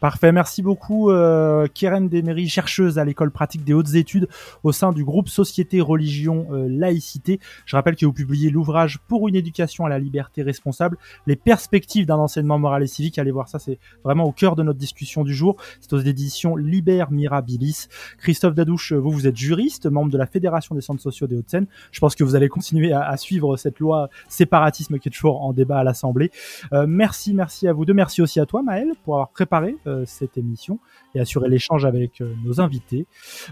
Parfait, 0.00 0.30
merci 0.30 0.62
beaucoup 0.62 1.10
euh, 1.10 1.66
Keren 1.74 2.08
Demery, 2.08 2.48
chercheuse 2.48 3.00
à 3.00 3.04
l'école 3.04 3.32
pratique 3.32 3.64
des 3.64 3.74
hautes 3.74 3.94
études 3.94 4.28
au 4.62 4.70
sein 4.70 4.92
du 4.92 5.04
groupe 5.04 5.28
Société, 5.28 5.80
Religion, 5.80 6.46
euh, 6.52 6.68
Laïcité. 6.68 7.40
Je 7.66 7.74
rappelle 7.74 7.96
que 7.96 8.06
vous 8.06 8.12
publiez 8.12 8.50
l'ouvrage 8.50 9.00
Pour 9.08 9.26
une 9.26 9.34
éducation 9.34 9.86
à 9.86 9.88
la 9.88 9.98
liberté 9.98 10.42
responsable, 10.42 10.98
les 11.26 11.34
perspectives 11.34 12.06
d'un 12.06 12.16
enseignement 12.16 12.60
moral 12.60 12.84
et 12.84 12.86
civique. 12.86 13.18
Allez 13.18 13.32
voir 13.32 13.48
ça, 13.48 13.58
c'est 13.58 13.80
vraiment 14.04 14.24
au 14.24 14.30
cœur 14.30 14.54
de 14.54 14.62
notre 14.62 14.78
discussion 14.78 15.24
du 15.24 15.34
jour. 15.34 15.56
C'est 15.80 15.92
aux 15.92 15.98
éditions 15.98 16.54
Liber 16.54 17.06
Mirabilis. 17.10 17.88
Christophe 18.18 18.54
Dadouche, 18.54 18.92
vous, 18.92 19.10
vous 19.10 19.26
êtes 19.26 19.36
juriste, 19.36 19.86
membre 19.86 20.12
de 20.12 20.18
la 20.18 20.26
Fédération 20.26 20.76
des 20.76 20.80
centres 20.80 21.02
sociaux 21.02 21.26
des 21.26 21.36
Hauts-de-Seine. 21.36 21.66
Je 21.90 21.98
pense 21.98 22.14
que 22.14 22.22
vous 22.22 22.36
allez 22.36 22.48
continuer 22.48 22.92
à, 22.92 23.02
à, 23.02 23.16
suivre 23.16 23.56
cette 23.56 23.80
loi 23.80 24.10
séparatisme 24.28 25.00
qui 25.00 25.08
est 25.08 25.12
toujours 25.12 25.42
en 25.42 25.52
débat 25.52 25.78
à 25.78 25.84
l'Assemblée. 25.84 26.30
Euh, 26.72 26.86
merci, 26.86 27.34
merci 27.34 27.66
à 27.66 27.72
vous 27.72 27.84
deux. 27.84 27.94
Merci 27.94 28.22
aussi 28.22 28.38
à 28.38 28.46
toi 28.46 28.62
Maël 28.62 28.92
pour 29.04 29.14
avoir 29.14 29.30
préparé 29.30 29.76
euh, 29.87 29.87
cette 30.06 30.38
émission 30.38 30.78
et 31.14 31.20
assurer 31.20 31.48
l'échange 31.48 31.84
avec 31.84 32.20
euh, 32.20 32.34
nos 32.44 32.60
invités. 32.60 33.06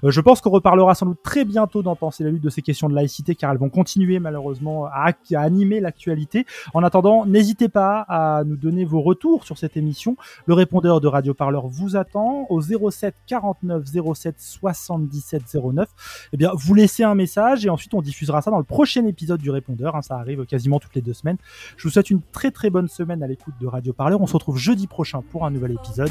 Euh, 0.05 0.11
je 0.11 0.21
pense 0.21 0.41
qu'on 0.41 0.51
reparlera 0.51 0.95
sans 0.95 1.07
doute 1.07 1.23
très 1.23 1.45
bientôt 1.45 1.83
dans 1.83 1.97
Penser 1.97 2.25
la 2.25 2.31
lutte 2.31 2.43
de 2.43 2.51
ces 2.51 2.63
questions 2.63 2.89
de 2.89 2.95
laïcité 2.95 3.35
car 3.35 3.51
elles 3.51 3.59
vont 3.59 3.71
continuer 3.71 4.19
malheureusement 4.19 4.87
à, 4.87 5.13
animer 5.35 5.81
l'actualité. 5.81 6.45
En 6.75 6.83
attendant, 6.83 7.25
n'hésitez 7.25 7.69
pas 7.69 8.05
à 8.09 8.45
nous 8.45 8.57
donner 8.57 8.85
vos 8.85 9.01
retours 9.01 9.45
sur 9.45 9.57
cette 9.57 9.77
émission. 9.77 10.17
Le 10.45 10.55
répondeur 10.55 11.01
de 11.01 11.09
Radio 11.09 11.33
Parleur 11.33 11.67
vous 11.69 11.97
attend 11.97 12.47
au 12.51 12.61
07 12.61 13.15
49 13.27 13.83
07 14.15 14.35
77 14.39 15.43
09. 15.73 16.29
Eh 16.33 16.37
bien, 16.37 16.51
vous 16.55 16.75
laissez 16.75 17.03
un 17.03 17.15
message 17.15 17.65
et 17.65 17.71
ensuite 17.71 17.95
on 17.95 18.03
diffusera 18.03 18.43
ça 18.43 18.51
dans 18.51 18.59
le 18.59 18.65
prochain 18.65 19.07
épisode 19.07 19.41
du 19.41 19.51
répondeur. 19.51 19.97
Hein, 19.97 20.03
ça 20.03 20.17
arrive 20.17 20.45
quasiment 20.45 20.79
toutes 20.79 20.95
les 20.95 21.03
deux 21.03 21.15
semaines. 21.15 21.39
Je 21.77 21.85
vous 21.85 21.91
souhaite 21.91 22.11
une 22.11 22.21
très 22.33 22.51
très 22.51 22.69
bonne 22.69 22.89
semaine 22.89 23.23
à 23.23 23.27
l'écoute 23.27 23.55
de 23.59 23.67
Radio 23.67 23.95
Parleur. 23.95 24.21
On 24.21 24.27
se 24.27 24.35
retrouve 24.35 24.59
jeudi 24.59 24.87
prochain 24.87 25.23
pour 25.31 25.47
un 25.47 25.51
nouvel 25.51 25.73
épisode. 25.73 26.11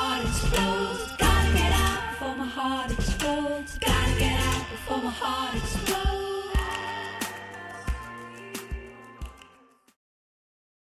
heart 5.19 5.60